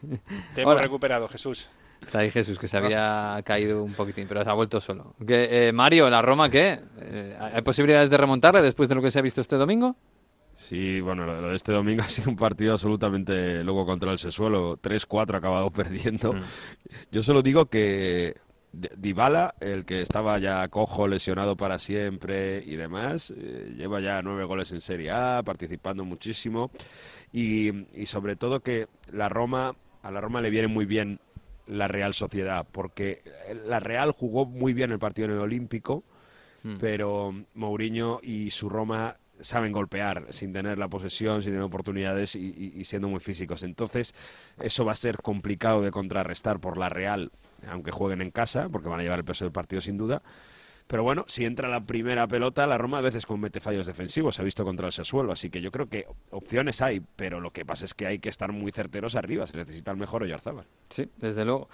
Te 0.54 0.62
hemos 0.62 0.80
recuperado, 0.80 1.28
Jesús. 1.28 1.70
Está 2.02 2.20
ahí 2.20 2.30
Jesús, 2.30 2.58
que 2.58 2.66
se 2.66 2.76
había 2.76 3.40
caído 3.44 3.84
un 3.84 3.92
poquitín, 3.92 4.26
pero 4.26 4.42
se 4.42 4.50
ha 4.50 4.54
vuelto 4.54 4.80
solo. 4.80 5.14
Eh, 5.28 5.70
Mario, 5.72 6.08
¿la 6.08 6.22
Roma 6.22 6.48
qué? 6.48 6.80
Eh, 7.00 7.36
¿Hay 7.38 7.62
posibilidades 7.62 8.10
de 8.10 8.16
remontarle 8.16 8.62
después 8.62 8.88
de 8.88 8.94
lo 8.94 9.02
que 9.02 9.10
se 9.10 9.18
ha 9.18 9.22
visto 9.22 9.40
este 9.40 9.56
domingo? 9.56 9.96
Sí, 10.54 11.00
bueno, 11.00 11.24
lo 11.24 11.48
de 11.48 11.56
este 11.56 11.72
domingo 11.72 12.02
ha 12.04 12.08
sido 12.08 12.30
un 12.30 12.36
partido 12.36 12.72
absolutamente 12.72 13.64
luego 13.64 13.86
contra 13.86 14.12
el 14.12 14.18
Sesuelo. 14.18 14.76
3-4 14.78 15.36
acabado 15.36 15.70
perdiendo. 15.72 16.34
Mm. 16.34 16.40
Yo 17.10 17.22
solo 17.22 17.42
digo 17.42 17.66
que 17.66 18.36
Dybala, 18.72 19.54
el 19.60 19.84
que 19.84 20.00
estaba 20.00 20.38
ya 20.38 20.68
cojo, 20.68 21.08
lesionado 21.08 21.56
para 21.56 21.78
siempre 21.78 22.62
y 22.64 22.76
demás, 22.76 23.32
eh, 23.36 23.74
lleva 23.76 24.00
ya 24.00 24.22
nueve 24.22 24.44
goles 24.44 24.70
en 24.72 24.80
Serie 24.80 25.10
A, 25.10 25.42
participando 25.42 26.04
muchísimo. 26.04 26.70
Y, 27.32 27.70
y 27.98 28.06
sobre 28.06 28.36
todo 28.36 28.60
que 28.60 28.86
la 29.12 29.28
Roma, 29.28 29.74
a 30.02 30.10
la 30.10 30.20
Roma 30.20 30.40
le 30.40 30.50
viene 30.50 30.68
muy 30.68 30.84
bien 30.84 31.20
la 31.70 31.88
Real 31.88 32.14
Sociedad, 32.14 32.66
porque 32.70 33.22
la 33.66 33.80
Real 33.80 34.12
jugó 34.12 34.44
muy 34.44 34.72
bien 34.72 34.90
el 34.90 34.98
partido 34.98 35.26
en 35.28 35.34
el 35.34 35.40
Olímpico, 35.40 36.04
hmm. 36.62 36.76
pero 36.78 37.34
Mourinho 37.54 38.20
y 38.22 38.50
su 38.50 38.68
Roma 38.68 39.16
saben 39.40 39.72
golpear 39.72 40.26
sin 40.30 40.52
tener 40.52 40.78
la 40.78 40.88
posesión, 40.88 41.42
sin 41.42 41.52
tener 41.52 41.64
oportunidades 41.64 42.36
y, 42.36 42.84
siendo 42.84 43.08
muy 43.08 43.20
físicos. 43.20 43.62
Entonces, 43.62 44.14
eso 44.60 44.84
va 44.84 44.92
a 44.92 44.96
ser 44.96 45.18
complicado 45.18 45.80
de 45.82 45.90
contrarrestar 45.90 46.60
por 46.60 46.76
la 46.76 46.88
Real, 46.88 47.30
aunque 47.68 47.90
jueguen 47.90 48.20
en 48.20 48.30
casa, 48.30 48.68
porque 48.68 48.88
van 48.88 49.00
a 49.00 49.02
llevar 49.02 49.20
el 49.20 49.24
peso 49.24 49.44
del 49.44 49.52
partido 49.52 49.80
sin 49.80 49.96
duda. 49.96 50.22
Pero 50.90 51.04
bueno, 51.04 51.24
si 51.28 51.44
entra 51.44 51.68
la 51.68 51.78
primera 51.84 52.26
pelota, 52.26 52.66
la 52.66 52.76
Roma 52.76 52.98
a 52.98 53.00
veces 53.00 53.24
comete 53.24 53.60
fallos 53.60 53.86
defensivos, 53.86 54.34
se 54.34 54.42
ha 54.42 54.44
visto 54.44 54.64
contra 54.64 54.88
el 54.88 54.92
Sassuolo, 54.92 55.30
así 55.30 55.48
que 55.48 55.60
yo 55.60 55.70
creo 55.70 55.88
que 55.88 56.04
opciones 56.30 56.82
hay, 56.82 57.00
pero 57.14 57.38
lo 57.38 57.52
que 57.52 57.64
pasa 57.64 57.84
es 57.84 57.94
que 57.94 58.08
hay 58.08 58.18
que 58.18 58.28
estar 58.28 58.50
muy 58.50 58.72
certeros 58.72 59.14
arriba, 59.14 59.46
se 59.46 59.56
necesita 59.56 59.92
el 59.92 59.98
mejor 59.98 60.24
Oyarzábal. 60.24 60.66
Sí, 60.88 61.08
desde 61.18 61.44
luego. 61.44 61.68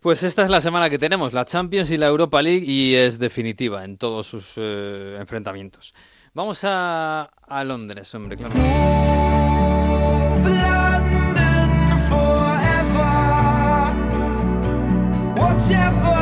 Pues 0.00 0.22
esta 0.22 0.44
es 0.44 0.50
la 0.50 0.60
semana 0.60 0.88
que 0.88 1.00
tenemos, 1.00 1.32
la 1.32 1.46
Champions 1.46 1.90
y 1.90 1.96
la 1.96 2.06
Europa 2.06 2.40
League, 2.42 2.64
y 2.64 2.94
es 2.94 3.18
definitiva 3.18 3.84
en 3.84 3.96
todos 3.96 4.28
sus 4.28 4.52
eh, 4.54 5.16
enfrentamientos. 5.18 5.92
Vamos 6.32 6.62
a, 6.62 7.22
a 7.24 7.64
Londres, 7.64 8.14
hombre, 8.14 8.36
claro. 8.36 8.54
will 15.50 15.58
forever 15.58 16.19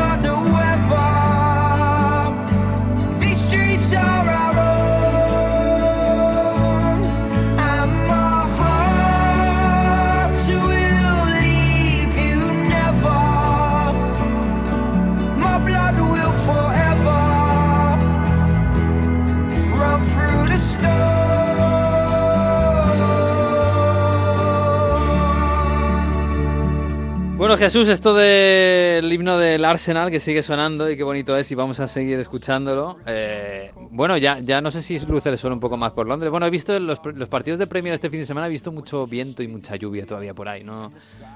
Jesús, 27.58 27.88
esto 27.88 28.14
del 28.14 29.12
himno 29.12 29.36
del 29.36 29.64
Arsenal 29.64 30.10
que 30.12 30.20
sigue 30.20 30.42
sonando 30.44 30.88
y 30.88 30.96
qué 30.96 31.02
bonito 31.02 31.36
es 31.36 31.50
y 31.50 31.56
vamos 31.56 31.80
a 31.80 31.88
seguir 31.88 32.18
escuchándolo. 32.20 32.98
Eh, 33.04 33.72
bueno, 33.90 34.16
ya, 34.16 34.38
ya 34.38 34.60
no 34.60 34.70
sé 34.70 34.80
si 34.80 34.98
luce 35.06 35.28
el 35.28 35.38
sol 35.38 35.52
un 35.52 35.58
poco 35.60 35.76
más 35.76 35.90
por 35.92 36.06
Londres. 36.06 36.30
Bueno, 36.30 36.46
he 36.46 36.50
visto 36.50 36.78
los, 36.78 37.00
los 37.04 37.28
partidos 37.28 37.58
de 37.58 37.66
Premier 37.66 37.94
este 37.94 38.10
fin 38.10 38.20
de 38.20 38.26
semana, 38.26 38.46
he 38.46 38.50
visto 38.50 38.70
mucho 38.70 39.06
viento 39.08 39.42
y 39.42 39.48
mucha 39.48 39.74
lluvia 39.74 40.06
todavía 40.06 40.34
por 40.34 40.48
ahí. 40.48 40.62
¿no? 40.62 40.92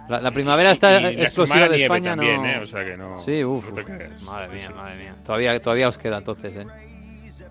La, 0.08 0.20
la 0.20 0.30
primavera 0.30 0.70
está 0.70 0.92
Y- 1.00 1.14
y 1.14 1.16
la 1.16 1.24
explosiva 1.24 1.56
semana 1.56 1.72
de 1.72 1.76
nieve 1.78 1.84
España. 1.94 2.10
también, 2.16 2.42
no... 2.42 2.48
¿eh? 2.48 2.58
O 2.62 2.66
sea 2.66 2.84
que 2.84 2.96
no- 2.96 3.18
Sí, 3.18 3.44
uff. 3.44 3.70
madre 4.24 4.48
mía, 4.54 4.70
madre 4.70 4.96
mía. 4.96 5.16
Todavía, 5.24 5.60
todavía 5.60 5.88
os 5.88 5.98
queda 5.98 6.18
entonces, 6.18 6.54
¿eh? 6.56 6.66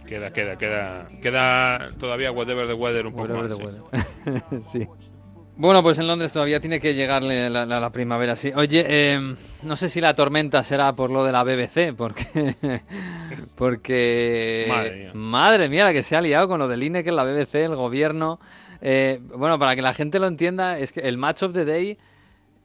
Queda, 0.08 0.32
queda, 0.32 0.58
queda, 0.58 1.08
queda 1.22 1.88
todavía 2.00 2.32
whatever 2.32 2.68
the 2.68 2.74
weather 2.74 3.06
un 3.08 3.14
poco 3.14 3.24
Whatever 3.34 3.50
más. 3.50 3.58
the 3.58 3.64
weather. 3.64 4.62
sí. 4.64 4.88
Bueno, 5.58 5.84
pues 5.84 6.00
en 6.00 6.08
Londres 6.08 6.32
todavía 6.32 6.60
tiene 6.60 6.80
que 6.80 6.96
llegarle 6.96 7.50
la, 7.50 7.66
la- 7.66 7.80
la 7.80 7.90
primavera, 7.92 8.36
sí. 8.36 8.52
Oye, 8.56 8.84
eh, 8.88 9.36
no 9.64 9.76
sé 9.76 9.90
si 9.90 10.02
la 10.02 10.16
tormenta 10.16 10.64
será 10.64 10.94
por 10.96 11.12
lo 11.12 11.24
de 11.24 11.32
la 11.32 11.44
BBC, 11.44 11.94
porque... 11.96 12.56
porque... 13.56 14.66
Madre 14.68 14.96
mía. 14.96 15.12
Madre 15.14 15.70
mía, 15.70 15.84
la 15.86 15.94
que 15.94 16.04
se 16.04 16.16
ha 16.16 16.22
liado 16.22 16.48
con 16.48 16.58
lo 16.60 16.68
del 16.68 16.82
INE, 16.84 17.04
que 17.04 17.10
es 17.10 17.16
la 17.16 17.24
BBC, 17.24 17.56
el 17.66 17.76
gobierno... 17.76 18.40
Eh, 18.84 19.20
bueno, 19.36 19.60
para 19.60 19.76
que 19.76 19.84
la 19.84 19.94
gente 19.94 20.18
lo 20.18 20.26
entienda, 20.26 20.80
es 20.80 20.92
que 20.92 21.02
el 21.02 21.18
Match 21.18 21.44
of 21.44 21.54
the 21.54 21.66
Day... 21.66 21.98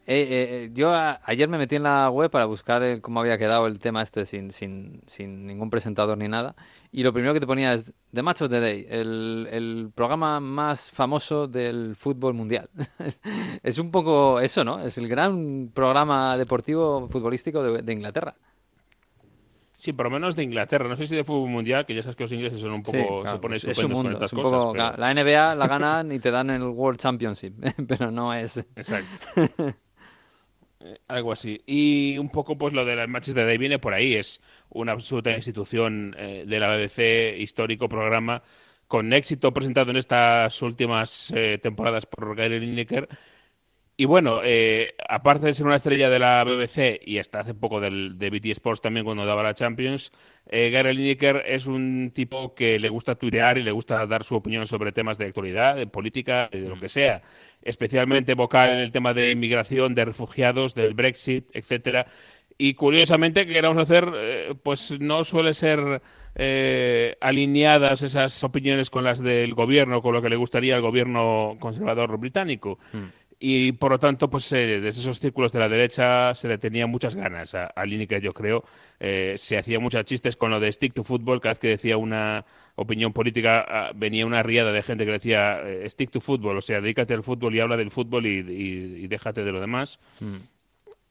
eh, 0.08 0.26
eh, 0.66 0.70
yo 0.72 0.94
a- 0.94 1.20
ayer 1.24 1.48
me 1.48 1.58
metí 1.58 1.76
en 1.76 1.82
la 1.82 2.08
web 2.10 2.30
para 2.30 2.44
buscar 2.46 2.82
el- 2.82 3.00
cómo 3.00 3.20
había 3.20 3.36
quedado 3.38 3.66
el 3.66 3.78
tema 3.80 4.02
este 4.02 4.24
sin, 4.24 4.50
sin, 4.52 5.02
sin 5.06 5.46
ningún 5.46 5.68
presentador 5.68 6.16
ni 6.16 6.28
nada. 6.28 6.54
Y 6.92 7.02
lo 7.02 7.12
primero 7.12 7.34
que 7.34 7.40
te 7.40 7.46
ponía 7.46 7.72
es 7.74 7.92
The 8.12 8.22
Match 8.22 8.42
of 8.42 8.50
the 8.50 8.60
Day, 8.60 8.86
el, 8.88 9.48
el 9.50 9.90
programa 9.94 10.38
más 10.40 10.90
famoso 10.90 11.48
del 11.48 11.96
fútbol 11.96 12.34
mundial. 12.34 12.70
es 13.62 13.78
un 13.78 13.90
poco 13.90 14.38
eso, 14.40 14.64
¿no? 14.64 14.78
Es 14.80 14.96
el 14.98 15.08
gran 15.08 15.70
programa 15.74 16.36
deportivo 16.36 17.08
futbolístico 17.08 17.62
de, 17.62 17.82
de 17.82 17.92
Inglaterra. 17.92 18.34
Sí, 19.78 19.92
por 19.92 20.06
lo 20.06 20.10
menos 20.10 20.34
de 20.36 20.42
Inglaterra. 20.42 20.88
No 20.88 20.96
sé 20.96 21.06
si 21.06 21.14
de 21.14 21.22
fútbol 21.22 21.50
mundial, 21.50 21.84
que 21.84 21.94
ya 21.94 22.02
sabes 22.02 22.16
que 22.16 22.24
los 22.24 22.32
ingleses 22.32 22.60
son 22.60 22.72
un 22.72 22.82
poco. 22.82 22.96
Sí, 22.96 23.04
claro, 23.04 23.36
se 23.36 23.38
ponen 23.42 23.56
es, 23.56 23.64
es 23.64 23.76
su 23.76 23.82
estupendos 23.82 23.96
con 23.96 24.02
mundo. 24.04 24.10
estas 24.24 24.32
es 24.32 24.36
un 24.38 24.42
cosas. 24.42 24.58
poco- 24.62 24.72
pero- 24.72 24.96
La 24.96 25.10
NBA 25.14 25.54
la 25.54 25.66
ganan 25.68 26.12
y 26.12 26.18
te 26.18 26.30
dan 26.30 26.48
el 26.50 26.62
World 26.62 26.98
Championship, 26.98 27.54
pero 27.88 28.10
no 28.10 28.32
es... 28.32 28.56
Exacto. 28.56 29.10
Eh, 30.80 30.98
Algo 31.08 31.32
así. 31.32 31.62
Y 31.66 32.18
un 32.18 32.28
poco, 32.30 32.58
pues 32.58 32.74
lo 32.74 32.84
de 32.84 32.96
las 32.96 33.08
matches 33.08 33.34
de 33.34 33.44
Day 33.44 33.58
viene 33.58 33.78
por 33.78 33.94
ahí. 33.94 34.14
Es 34.14 34.40
una 34.70 34.92
absoluta 34.92 35.34
institución 35.34 36.14
eh, 36.18 36.44
de 36.46 36.60
la 36.60 36.76
BBC, 36.76 37.38
histórico 37.38 37.88
programa, 37.88 38.42
con 38.86 39.12
éxito 39.12 39.52
presentado 39.52 39.90
en 39.90 39.96
estas 39.96 40.60
últimas 40.62 41.30
eh, 41.34 41.58
temporadas 41.62 42.06
por 42.06 42.36
Gary 42.36 42.60
Lineker. 42.60 43.08
Y 43.98 44.04
bueno, 44.04 44.40
eh, 44.44 44.94
aparte 45.08 45.46
de 45.46 45.54
ser 45.54 45.64
una 45.64 45.76
estrella 45.76 46.10
de 46.10 46.18
la 46.18 46.44
BBC 46.44 47.00
y 47.02 47.16
hasta 47.16 47.40
hace 47.40 47.54
poco 47.54 47.80
del, 47.80 48.18
de 48.18 48.28
BT 48.28 48.46
Sports 48.50 48.82
también 48.82 49.06
cuando 49.06 49.24
daba 49.24 49.42
la 49.42 49.54
Champions, 49.54 50.12
eh, 50.50 50.68
Gary 50.68 50.92
Lineker 50.94 51.42
es 51.46 51.66
un 51.66 52.10
tipo 52.14 52.54
que 52.54 52.78
le 52.78 52.90
gusta 52.90 53.14
tuitear 53.14 53.56
y 53.56 53.62
le 53.62 53.70
gusta 53.70 54.06
dar 54.06 54.22
su 54.24 54.34
opinión 54.34 54.66
sobre 54.66 54.92
temas 54.92 55.16
de 55.16 55.24
actualidad, 55.24 55.76
de 55.76 55.86
política, 55.86 56.50
de 56.52 56.68
lo 56.68 56.78
que 56.78 56.90
sea. 56.90 57.22
Especialmente 57.62 58.34
vocal 58.34 58.68
en 58.68 58.80
el 58.80 58.92
tema 58.92 59.14
de 59.14 59.30
inmigración, 59.30 59.94
de 59.94 60.04
refugiados, 60.04 60.74
del 60.74 60.92
Brexit, 60.92 61.48
etcétera. 61.54 62.06
Y 62.58 62.74
curiosamente, 62.74 63.46
que 63.46 63.52
queramos 63.52 63.82
hacer, 63.82 64.10
eh, 64.14 64.54
pues 64.62 64.98
no 64.98 65.24
suele 65.24 65.52
ser 65.52 66.00
eh, 66.34 67.16
alineadas 67.20 68.02
esas 68.02 68.42
opiniones 68.44 68.88
con 68.88 69.04
las 69.04 69.22
del 69.22 69.54
gobierno, 69.54 70.00
con 70.00 70.14
lo 70.14 70.22
que 70.22 70.30
le 70.30 70.36
gustaría 70.36 70.74
al 70.74 70.80
gobierno 70.80 71.56
conservador 71.60 72.16
británico. 72.18 72.78
Y 73.38 73.72
por 73.72 73.90
lo 73.90 73.98
tanto, 73.98 74.30
pues 74.30 74.50
eh, 74.52 74.80
desde 74.80 75.00
esos 75.02 75.20
círculos 75.20 75.52
de 75.52 75.58
la 75.58 75.68
derecha 75.68 76.34
se 76.34 76.48
le 76.48 76.56
tenía 76.56 76.86
muchas 76.86 77.14
ganas 77.14 77.54
a, 77.54 77.66
a 77.66 77.84
Lineker, 77.84 78.22
yo 78.22 78.32
creo. 78.32 78.64
Eh, 78.98 79.34
se 79.36 79.58
hacía 79.58 79.78
muchos 79.78 80.02
chistes 80.06 80.36
con 80.36 80.50
lo 80.50 80.58
de 80.58 80.72
stick 80.72 80.94
to 80.94 81.04
football, 81.04 81.40
cada 81.40 81.52
vez 81.52 81.58
que 81.58 81.68
decía 81.68 81.98
una 81.98 82.46
opinión 82.76 83.12
política 83.12 83.64
ah, 83.68 83.92
venía 83.94 84.24
una 84.24 84.42
riada 84.42 84.72
de 84.72 84.82
gente 84.82 85.04
que 85.04 85.12
decía 85.12 85.60
eh, 85.62 85.88
stick 85.90 86.10
to 86.10 86.22
football, 86.22 86.56
o 86.56 86.62
sea, 86.62 86.80
dedícate 86.80 87.12
al 87.12 87.22
fútbol 87.22 87.54
y 87.54 87.60
habla 87.60 87.76
del 87.76 87.90
fútbol 87.90 88.24
y, 88.26 88.38
y- 88.40 89.04
y 89.04 89.06
déjate 89.06 89.44
de 89.44 89.52
lo 89.52 89.60
demás. 89.60 89.98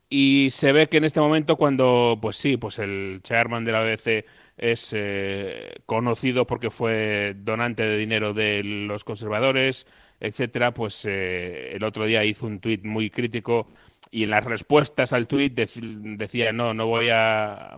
Y 0.10 0.50
se 0.52 0.72
ve 0.72 0.88
que 0.88 0.98
en 0.98 1.04
este 1.04 1.20
momento 1.20 1.56
cuando, 1.58 2.18
pues 2.22 2.38
sí, 2.38 2.58
pues 2.58 2.80
el 2.80 3.20
chairman 3.24 3.66
de 3.66 3.72
la 3.72 3.82
BBC 3.82 4.26
es 4.58 4.92
eh, 4.96 5.74
conocido 5.86 6.46
porque 6.48 6.70
fue 6.70 7.34
donante 7.38 7.84
de 7.84 7.98
dinero 7.98 8.34
de 8.34 8.64
los 8.64 9.04
conservadores, 9.04 9.86
etcétera, 10.20 10.74
pues 10.74 11.06
eh, 11.08 11.72
el 11.76 11.84
otro 11.84 12.06
día 12.06 12.24
hizo 12.24 12.46
un 12.46 12.60
tuit 12.60 12.84
muy 12.84 13.10
crítico 13.10 13.68
y 14.12 14.24
en 14.24 14.30
las 14.30 14.44
respuestas 14.46 15.12
al 15.14 15.28
tuit 15.28 15.54
dec- 15.58 16.18
decía 16.18 16.52
no, 16.54 16.74
no 16.74 16.88
voy 16.88 17.10
a, 17.10 17.76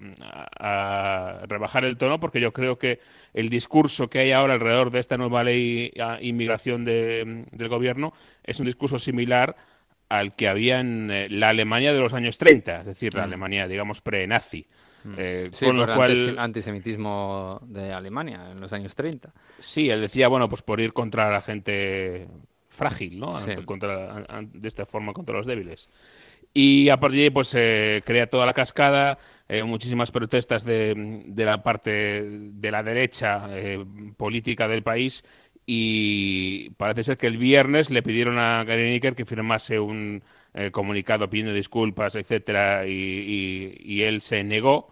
a- 0.60 1.40
a 1.42 1.46
rebajar 1.48 1.84
el 1.86 1.98
tono 1.98 2.20
porque 2.20 2.40
yo 2.40 2.52
creo 2.54 2.78
que 2.78 3.00
el 3.34 3.50
discurso 3.50 4.10
que 4.10 4.20
hay 4.20 4.32
ahora 4.32 4.54
alrededor 4.54 4.92
de 4.92 5.00
esta 5.00 5.18
nueva 5.18 5.44
ley 5.44 5.92
a 6.00 6.20
inmigración 6.22 6.86
de- 6.86 7.46
del 7.52 7.70
gobierno 7.70 8.14
es 8.44 8.60
un 8.60 8.66
discurso 8.66 9.00
similar 9.00 9.56
al 10.10 10.36
que 10.36 10.48
había 10.48 10.80
en 10.80 11.10
eh, 11.12 11.28
la 11.30 11.50
Alemania 11.50 11.94
de 11.94 12.00
los 12.00 12.14
años 12.14 12.38
30, 12.38 12.82
es 12.82 12.86
decir, 12.86 13.14
la 13.14 13.22
Alemania, 13.26 13.68
digamos, 13.68 14.02
pre-nazi. 14.02 14.66
Eh, 15.18 15.46
Mm. 15.50 15.54
Sí, 15.54 15.66
con 15.66 15.78
por 15.78 15.88
lo 15.90 15.96
cual, 15.96 16.12
antis- 16.12 16.36
antisemitismo 16.38 17.60
de 17.66 17.94
Alemania 17.94 18.50
en 18.52 18.60
los 18.60 18.74
años 18.74 18.96
30. 18.96 19.34
sí, 19.60 19.90
él 19.90 20.02
decía, 20.02 20.28
bueno, 20.28 20.50
pues 20.50 20.62
por 20.62 20.80
ir 20.82 20.94
contra 20.94 21.32
la 21.32 21.42
gente 21.42 22.28
frágil, 22.70 23.20
¿no? 23.20 23.34
Sí. 23.34 23.52
Contra, 23.66 24.26
de 24.42 24.68
esta 24.68 24.86
forma 24.86 25.14
contra 25.14 25.36
los 25.38 25.46
débiles. 25.46 25.90
Y 26.54 26.90
a 26.90 26.98
partir 27.00 27.18
de 27.20 27.24
ahí, 27.26 27.30
pues 27.30 27.48
se 27.50 28.02
crea 28.06 28.28
toda 28.30 28.46
la 28.46 28.54
cascada, 28.54 29.18
eh, 29.48 29.64
muchísimas 29.64 30.12
protestas 30.12 30.64
de, 30.66 30.94
de 31.26 31.46
la 31.46 31.62
parte 31.62 32.24
de 32.28 32.72
la 32.72 32.82
derecha 32.84 33.48
eh, 33.52 33.84
política 34.18 34.68
del 34.68 34.82
país 34.84 35.24
y 35.66 36.70
parece 36.72 37.04
ser 37.04 37.18
que 37.18 37.28
el 37.28 37.38
viernes 37.38 37.90
le 37.92 38.02
pidieron 38.02 38.40
a 38.40 38.64
Gary 38.64 39.00
que 39.02 39.26
firmase 39.26 39.80
un 39.80 40.24
eh, 40.54 40.72
comunicado 40.72 41.30
pidiendo 41.30 41.54
disculpas, 41.54 42.16
etcétera, 42.16 42.88
y, 42.88 42.92
y- 42.92 43.78
y 43.84 44.02
él 44.04 44.22
se 44.22 44.44
negó, 44.44 44.90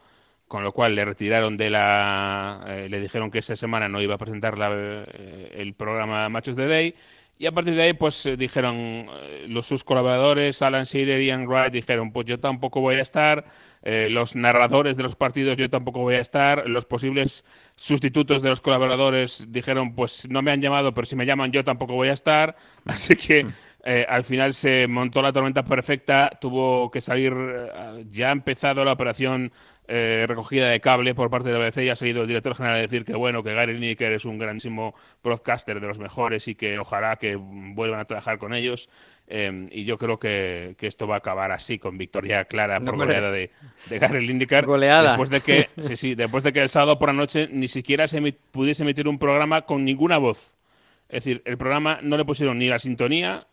con 0.47 0.63
lo 0.63 0.71
cual 0.73 0.95
le 0.95 1.05
retiraron 1.05 1.57
de 1.57 1.69
la, 1.69 2.63
eh, 2.67 2.87
le 2.89 2.99
dijeron 2.99 3.31
que 3.31 3.39
esa 3.39 3.55
semana 3.55 3.89
no 3.89 4.01
iba 4.01 4.15
a 4.15 4.17
presentar 4.17 4.57
la- 4.57 4.71
eh, 4.73 5.51
el 5.57 5.73
programa 5.73 6.29
Machos 6.29 6.55
de 6.55 6.67
Day. 6.67 6.95
Y 7.37 7.47
a 7.47 7.51
partir 7.51 7.75
de 7.75 7.81
ahí, 7.83 7.93
pues 7.93 8.25
eh, 8.27 8.37
dijeron 8.37 9.07
los 9.47 9.65
sus 9.65 9.83
colaboradores, 9.83 10.61
Alan 10.61 10.85
Shearer 10.85 11.21
y 11.21 11.25
Ian 11.27 11.47
Wright, 11.47 11.73
dijeron, 11.73 12.11
pues 12.13 12.25
yo 12.27 12.39
tampoco 12.39 12.79
voy 12.79 12.95
a 12.95 13.01
estar, 13.01 13.45
los 13.83 14.35
narradores 14.35 14.97
de 14.97 15.03
los 15.03 15.15
partidos 15.15 15.57
yo 15.57 15.69
tampoco 15.69 15.99
voy 15.99 16.15
a 16.15 16.19
estar, 16.21 16.67
los 16.67 16.85
posibles 16.85 17.45
sustitutos 17.75 18.41
de 18.41 18.49
los 18.49 18.59
colaboradores 18.61 19.45
dijeron, 19.51 19.93
pues 19.93 20.27
no 20.29 20.41
me 20.41 20.51
han 20.51 20.61
llamado, 20.61 20.93
pero 20.93 21.05
si 21.05 21.15
me 21.15 21.25
llaman 21.25 21.51
yo 21.51 21.63
tampoco 21.63 21.93
voy 21.93 22.07
a 22.09 22.13
estar. 22.13 22.55
Así 22.85 23.15
que 23.15 23.45
eh, 23.83 24.05
al 24.09 24.23
final 24.23 24.53
se 24.53 24.87
montó 24.87 25.21
la 25.21 25.31
tormenta 25.31 25.63
perfecta, 25.63 26.31
tuvo 26.41 26.89
que 26.89 27.01
salir, 27.01 27.33
eh, 27.35 28.05
ya 28.11 28.29
ha 28.29 28.31
empezado 28.31 28.83
la 28.83 28.93
operación 28.93 29.51
eh, 29.87 30.25
recogida 30.27 30.69
de 30.69 30.79
cable 30.79 31.13
por 31.13 31.29
parte 31.29 31.49
de 31.49 31.59
la 31.59 31.65
BBC 31.65 31.83
y 31.83 31.89
ha 31.89 31.95
salido 31.95 32.21
el 32.23 32.27
director 32.27 32.55
general 32.55 32.77
a 32.77 32.81
decir 32.81 33.05
que 33.05 33.13
bueno, 33.15 33.43
que 33.43 33.53
Gary 33.53 33.73
Lineker 33.73 34.13
es 34.13 34.25
un 34.25 34.37
grandísimo 34.37 34.95
broadcaster 35.23 35.79
de 35.79 35.87
los 35.87 35.99
mejores 35.99 36.47
y 36.47 36.55
que 36.55 36.79
ojalá 36.79 37.17
que 37.17 37.35
vuelvan 37.35 37.99
a 37.99 38.05
trabajar 38.05 38.37
con 38.37 38.53
ellos. 38.53 38.89
Eh, 39.27 39.67
y 39.71 39.85
yo 39.85 39.97
creo 39.97 40.19
que, 40.19 40.75
que 40.77 40.87
esto 40.87 41.07
va 41.07 41.15
a 41.15 41.17
acabar 41.19 41.51
así, 41.51 41.79
con 41.79 41.97
victoria 41.97 42.45
clara 42.45 42.79
por 42.79 42.95
goleada 42.95 43.31
de, 43.31 43.51
de 43.89 43.99
Gary 43.99 44.25
Lineker. 44.25 44.65
Goleada. 44.65 45.11
Después 45.11 45.29
de 45.29 45.41
que, 45.41 45.69
sí, 45.81 45.95
sí, 45.95 46.15
después 46.15 46.43
de 46.43 46.53
que 46.53 46.61
el 46.61 46.69
sábado 46.69 46.99
por 46.99 47.09
la 47.09 47.13
noche 47.13 47.47
ni 47.51 47.67
siquiera 47.67 48.07
se 48.07 48.21
pudiese 48.51 48.83
emitir 48.83 49.07
un 49.07 49.19
programa 49.19 49.63
con 49.63 49.85
ninguna 49.85 50.17
voz. 50.17 50.55
Es 51.09 51.23
decir, 51.23 51.41
el 51.45 51.57
programa 51.57 51.99
no 52.01 52.17
le 52.17 52.25
pusieron 52.25 52.57
ni 52.57 52.67
la 52.67 52.79
sintonía, 52.79 53.47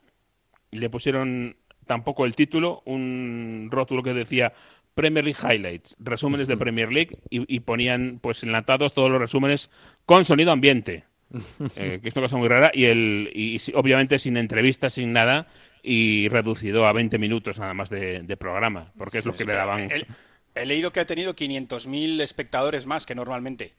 le 0.70 0.88
pusieron 0.88 1.56
tampoco 1.86 2.24
el 2.24 2.34
título, 2.34 2.82
un 2.86 3.68
rótulo 3.70 4.02
que 4.02 4.14
decía 4.14 4.52
Premier 4.94 5.24
League 5.24 5.38
Highlights, 5.42 5.96
resúmenes 5.98 6.48
de 6.48 6.56
Premier 6.56 6.92
League, 6.92 7.18
y, 7.30 7.54
y 7.54 7.60
ponían 7.60 8.18
pues 8.20 8.42
enlatados 8.42 8.92
todos 8.92 9.10
los 9.10 9.20
resúmenes 9.20 9.70
con 10.06 10.24
sonido 10.24 10.52
ambiente, 10.52 11.04
eh, 11.76 12.00
que 12.02 12.08
es 12.08 12.16
una 12.16 12.24
cosa 12.24 12.36
muy 12.36 12.48
rara, 12.48 12.70
y, 12.74 12.84
el, 12.84 13.30
y 13.34 13.58
obviamente 13.74 14.18
sin 14.18 14.36
entrevistas, 14.36 14.94
sin 14.94 15.12
nada, 15.12 15.46
y 15.82 16.28
reducido 16.28 16.86
a 16.86 16.92
20 16.92 17.18
minutos 17.18 17.58
nada 17.58 17.74
más 17.74 17.90
de, 17.90 18.22
de 18.22 18.36
programa, 18.36 18.92
porque 18.96 19.18
es 19.18 19.24
lo 19.26 19.32
que 19.32 19.44
le 19.44 19.54
daban. 19.54 19.90
He, 19.90 20.06
he 20.54 20.66
leído 20.66 20.92
que 20.92 21.00
ha 21.00 21.06
tenido 21.06 21.34
500.000 21.34 22.20
espectadores 22.20 22.86
más 22.86 23.06
que 23.06 23.14
normalmente. 23.14 23.74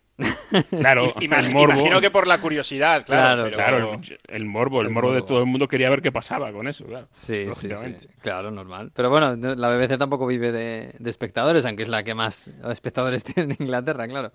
Claro, 0.69 1.13
Imag- 1.15 1.45
el 1.47 1.53
morbo. 1.53 1.73
Imagino 1.73 1.99
que 1.99 2.11
por 2.11 2.27
la 2.27 2.39
curiosidad, 2.39 3.03
claro. 3.05 3.35
Claro, 3.35 3.43
pero- 3.43 3.55
Claro, 3.55 3.93
el, 4.27 4.35
el 4.35 4.45
morbo, 4.45 4.81
el, 4.81 4.87
El 4.87 4.93
morbo 4.93 5.11
de 5.13 5.21
todo 5.23 5.39
el 5.39 5.45
mundo 5.47 5.67
quería 5.67 5.89
ver 5.89 6.01
qué 6.01 6.11
pasaba 6.11 6.51
con 6.51 6.67
eso, 6.67 6.85
claro. 6.85 7.07
Sí, 7.11 7.33
sí, 7.41 7.45
lógicamente. 7.45 7.99
sí. 8.01 8.07
Claro, 8.21 8.51
normal. 8.51 8.91
Pero 8.93 9.09
bueno, 9.09 9.35
no- 9.35 9.55
la 9.55 9.69
BBC 9.69 9.97
tampoco 9.97 10.27
vive 10.27 10.51
de, 10.51 10.93
de 10.99 11.09
espectadores, 11.09 11.65
aunque 11.65 11.83
es 11.83 11.89
la 11.89 12.03
que 12.03 12.13
más 12.13 12.47
espectadores 12.69 13.23
tiene 13.23 13.55
en 13.55 13.63
Inglaterra, 13.63 14.07
claro. 14.07 14.31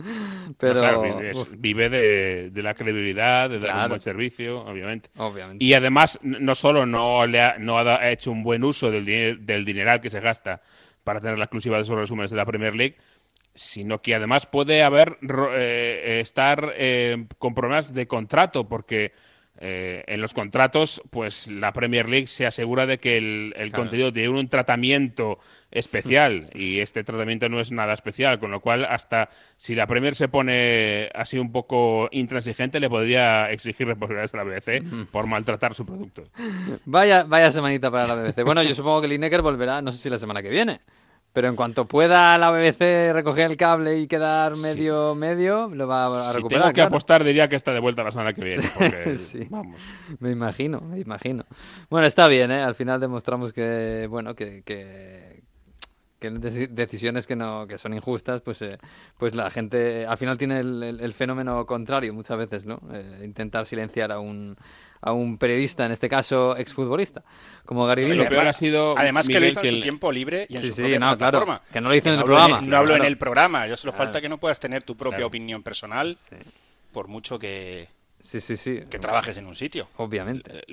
Pero, 0.59 0.75
No, 0.75 0.81
claro, 0.81 1.03
vive, 1.03 1.31
es- 1.31 1.61
vive 1.61 1.89
de, 1.89 2.51
de 2.51 2.63
la 2.63 2.75
credibilidad, 2.75 3.49
de 3.49 3.59
dar 3.61 3.69
Claro. 3.71 3.83
un 3.85 3.89
buen 3.91 4.01
servicio, 4.01 4.61
obviamente. 4.65 5.11
obviamente. 5.17 5.65
Y 5.65 5.75
además, 5.75 6.19
no 6.23 6.55
solo 6.57 6.87
no, 6.87 7.25
le 7.27 7.41
ha, 7.41 7.57
no 7.59 7.79
ha 7.79 8.11
hecho 8.11 8.33
un 8.33 8.43
buen 8.43 8.65
uso 8.65 8.91
del, 8.91 9.07
diner- 9.07 9.39
del 9.39 9.65
dineral 9.65 10.01
que 10.01 10.11
se 10.11 10.19
gasta 10.21 10.61
para 11.05 11.21
tener 11.21 11.39
la 11.39 11.45
exclusiva 11.45 11.77
de 11.77 11.85
esos 11.85 11.97
resúmenes 11.97 12.31
de 12.33 12.37
la 12.37 12.45
Premier 12.45 12.75
League, 12.75 12.97
sino 13.59 14.01
que 14.01 14.15
además 14.15 14.47
puede 14.47 14.83
haber 14.85 15.19
ro- 15.21 15.51
eh, 15.53 16.21
estar 16.21 16.73
eh, 16.77 17.27
con 17.39 17.55
problemas 17.55 17.93
de 17.93 18.07
contrato, 18.07 18.69
porque 18.69 19.13
eh, 19.61 20.05
en 20.07 20.21
los 20.21 20.35
contratos, 20.35 21.03
pues 21.11 21.49
la 21.49 21.73
Premier 21.73 22.09
League 22.09 22.29
se 22.29 22.47
asegura 22.47 22.87
de 22.87 22.99
que 22.99 23.19
el, 23.19 23.53
el 23.57 23.71
Claro. 23.71 23.83
contenido 23.83 24.13
tiene 24.13 24.29
un 24.29 24.49
tratamiento 24.49 25.41
especial 25.73 26.49
y 26.55 26.79
este 26.79 27.03
tratamiento 27.03 27.49
no 27.49 27.59
es 27.59 27.73
nada 27.73 27.93
especial, 27.95 28.39
con 28.39 28.53
lo 28.53 28.61
cual 28.61 28.85
hasta 28.85 29.31
si 29.57 29.75
la 29.75 29.89
Premier 29.89 30.15
se 30.15 30.29
pone 30.29 31.09
así 31.13 31.39
un 31.39 31.51
poco 31.51 32.09
intransigente, 32.13 32.79
le 32.79 32.89
podría 32.89 33.51
exigir 33.51 33.89
responsabilidades 33.89 34.33
a 34.35 34.37
la 34.37 34.45
BBC 34.45 35.09
por 35.11 35.27
maltratar 35.27 35.75
su 35.75 35.85
producto. 35.85 36.23
Vaya, 36.85 37.25
vaya 37.25 37.51
semanita 37.51 37.91
para 37.91 38.07
la 38.07 38.15
BBC. 38.15 38.45
Bueno, 38.45 38.63
yo 38.63 38.75
supongo 38.77 39.01
que 39.03 39.09
Lineker 39.09 39.43
volverá, 39.43 39.83
no 39.83 39.91
sé 39.91 39.99
si 39.99 40.09
la 40.11 40.19
semana 40.19 40.41
que 40.41 40.51
viene. 40.51 40.81
Pero 41.33 41.49
en 41.49 41.57
cuanto 41.57 41.87
pueda 41.87 42.37
la 42.39 42.51
BBC 42.51 43.13
recoger 43.13 43.51
el 43.51 43.57
cable 43.57 43.99
y 43.99 44.07
quedar 44.09 44.57
medio 44.57 45.15
medio, 45.15 45.69
lo 45.73 45.87
va 45.87 46.07
a 46.07 46.31
Si 46.31 46.37
recuperar. 46.39 46.63
tengo 46.63 46.69
que 46.73 46.75
claro. 46.75 46.89
apostar, 46.89 47.23
diría 47.23 47.49
que 47.49 47.57
está 47.57 47.73
de 47.73 47.81
vuelta 47.81 48.03
la 48.03 48.11
semana 48.11 48.33
que 48.33 48.43
viene. 48.43 48.63
Porque, 48.79 49.17
Sí. 49.17 49.47
vamos. 49.51 49.81
Me 50.21 50.31
imagino, 50.31 50.81
me 50.81 50.99
imagino. 50.99 51.45
Bueno, 51.91 52.07
está 52.07 52.27
bien, 52.29 52.51
¿eh? 52.51 52.63
Al 52.63 52.75
final 52.75 52.99
demostramos 52.99 53.53
que, 53.53 54.07
bueno, 54.11 54.35
que, 54.35 54.63
que, 54.65 55.38
que 56.19 56.33
deci- 56.33 56.69
decisiones 56.69 57.27
que 57.27 57.37
no 57.37 57.67
que 57.67 57.79
son 57.79 57.95
injustas, 57.95 58.41
pues, 58.41 58.61
eh, 58.63 58.79
pues 59.19 59.35
la 59.35 59.51
gente 59.51 60.05
al 60.07 60.17
final 60.19 60.37
tiene 60.37 60.59
el, 60.61 60.83
el- 60.83 61.01
el 61.01 61.13
fenómeno 61.13 61.65
contrario 61.67 62.13
muchas 62.13 62.37
veces, 62.39 62.67
¿no? 62.67 62.81
Eh, 62.93 63.23
intentar 63.25 63.67
silenciar 63.67 64.11
a 64.11 64.19
un, 64.19 64.57
a 65.01 65.13
un 65.13 65.39
periodista, 65.39 65.87
en 65.87 65.93
este 65.93 66.09
caso 66.09 66.57
exfutbolista, 66.57 67.23
como 67.65 67.87
Gary 67.87 68.03
Lo 68.03 68.09
Lineker. 68.15 68.31
peor 68.31 68.49
ha 68.49 68.53
sido, 68.53 68.99
Además 68.99 69.29
que 69.29 69.39
lo 69.39 69.47
hizo 69.47 69.61
que 69.61 69.69
en 69.69 69.73
su 69.75 69.77
el- 69.77 69.83
tiempo 69.83 70.11
libre 70.11 70.47
y 70.49 70.57
en 70.57 70.61
Sí, 70.61 70.69
su 70.69 70.75
sí, 70.75 70.81
propia 70.83 70.99
no, 70.99 71.07
claro, 71.17 71.19
plataforma. 71.39 71.63
que 71.73 71.81
no 71.81 71.89
lo 71.89 71.95
hizo 71.95 72.09
en 72.09 72.15
el 72.15 72.21
hablo 72.21 72.35
programa, 72.37 72.61
no 72.67 72.77
hablo 72.77 72.89
claro. 72.91 73.05
en 73.05 73.09
el 73.09 73.19
programa. 73.19 73.67
Yo 73.69 73.77
solo 73.77 73.93
Claro. 73.93 74.05
falta 74.07 74.21
que 74.21 74.29
no 74.29 74.39
puedas 74.39 74.59
tener 74.59 74.83
tu 74.83 74.97
propia 74.97 75.19
Claro. 75.19 75.27
opinión 75.29 75.63
personal 75.63 76.17
por 76.93 77.07
mucho 77.07 77.39
que, 77.39 77.89
Sí, 78.21 78.41
sí, 78.41 78.57
sí. 78.57 78.81
que 78.91 78.99
trabajes 78.99 79.37
en 79.37 79.47
un 79.47 79.55
sitio. 79.55 79.89
Obviamente. 79.97 80.65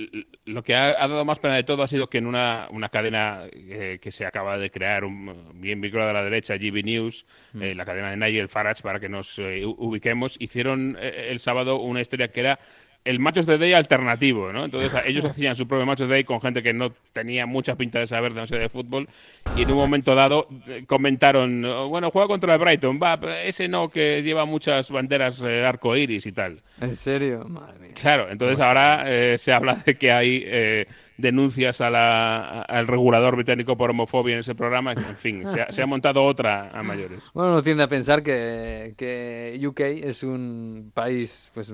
lo 0.46 0.64
que 0.64 0.76
ha, 0.76 0.88
ha 0.90 1.08
dado 1.08 1.24
más 1.26 1.38
pena 1.40 1.56
de 1.56 1.64
todo 1.64 1.84
ha 1.84 1.88
sido 1.88 2.10
que 2.10 2.18
en 2.18 2.26
una, 2.26 2.68
una 2.72 2.90
cadena 2.90 3.44
eh, 3.54 4.00
que 4.02 4.12
se 4.12 4.26
acaba 4.26 4.58
de 4.58 4.72
crear, 4.72 5.04
un, 5.06 5.52
bien 5.62 5.80
vinculada 5.80 6.10
a 6.12 6.14
la 6.16 6.24
derecha, 6.24 6.56
GB 6.58 6.84
News, 6.84 7.26
Mm. 7.54 7.62
eh, 7.62 7.76
la 7.76 7.86
cadena 7.86 8.10
de 8.10 8.18
Nigel 8.18 8.50
Farage, 8.50 8.82
para 8.82 9.00
que 9.00 9.08
nos 9.10 9.38
eh, 9.40 9.64
ubiquemos, 9.66 10.36
hicieron 10.40 10.98
eh, 11.00 11.28
el 11.30 11.40
sábado 11.40 11.78
una 11.78 12.02
historia 12.02 12.30
que 12.30 12.40
era 12.42 12.60
el 13.06 13.20
Matches 13.20 13.46
de 13.46 13.58
Day 13.58 13.74
alternativo, 13.74 14.52
¿no? 14.52 14.66
Entonces 14.66 14.92
ellos 15.06 15.24
hacían 15.26 15.56
su 15.56 15.68
propio 15.68 15.86
Matches 15.86 16.10
de 16.10 16.16
Day 16.16 16.24
con 16.24 16.42
gente 16.42 16.62
que 16.64 16.74
no 16.74 16.92
tenía 17.14 17.46
mucha 17.46 17.76
pinta 17.76 18.00
de 18.00 18.08
saber 18.08 18.34
demasiado 18.34 18.62
de 18.64 18.70
fútbol 18.70 19.08
y 19.56 19.62
en 19.62 19.72
un 19.72 19.78
momento 19.78 20.16
dado 20.16 20.48
eh, 20.68 20.84
comentaron, 20.88 21.64
oh, 21.64 21.88
bueno, 21.88 22.12
juega 22.12 22.28
contra 22.28 22.56
el 22.56 22.60
Brighton, 22.60 23.00
va, 23.02 23.18
pero 23.20 23.34
ese 23.34 23.68
no, 23.68 23.90
que 23.90 24.22
lleva 24.24 24.46
muchas 24.46 24.90
banderas 24.92 25.40
eh, 25.44 25.64
arco 25.64 25.96
iris 25.96 26.26
y 26.26 26.32
tal. 26.32 26.62
¿En 26.82 26.96
serio? 26.96 27.46
Madre 27.48 27.80
mía. 27.80 27.92
Claro, 27.94 28.30
entonces 28.30 28.60
ahora 28.60 29.04
eh, 29.08 29.38
se 29.38 29.54
habla 29.54 29.76
de 29.76 29.96
que 29.96 30.12
hay 30.12 30.44
eh, 30.46 30.88
denuncias 31.18 31.80
a 31.82 31.90
la- 31.90 32.62
al 32.64 32.88
regulador 32.88 33.36
británico 33.36 33.78
por 33.78 33.92
homofobia 33.92 34.34
en 34.34 34.40
ese 34.40 34.56
programa. 34.56 34.94
En 34.94 35.16
fin, 35.16 35.44
se 35.48 35.62
ha, 35.62 35.72
se 35.72 35.82
ha 35.82 35.86
montado 35.86 36.24
otra 36.24 36.72
a 36.72 36.84
mayores. 36.84 37.20
Bueno, 37.34 37.52
uno 37.52 37.64
tiende 37.64 37.84
a 37.84 37.88
pensar 37.88 38.24
que, 38.24 38.94
que 38.98 39.58
UK 39.66 39.80
es 39.82 40.24
un 40.24 40.92
país 40.94 41.50
pues 41.54 41.72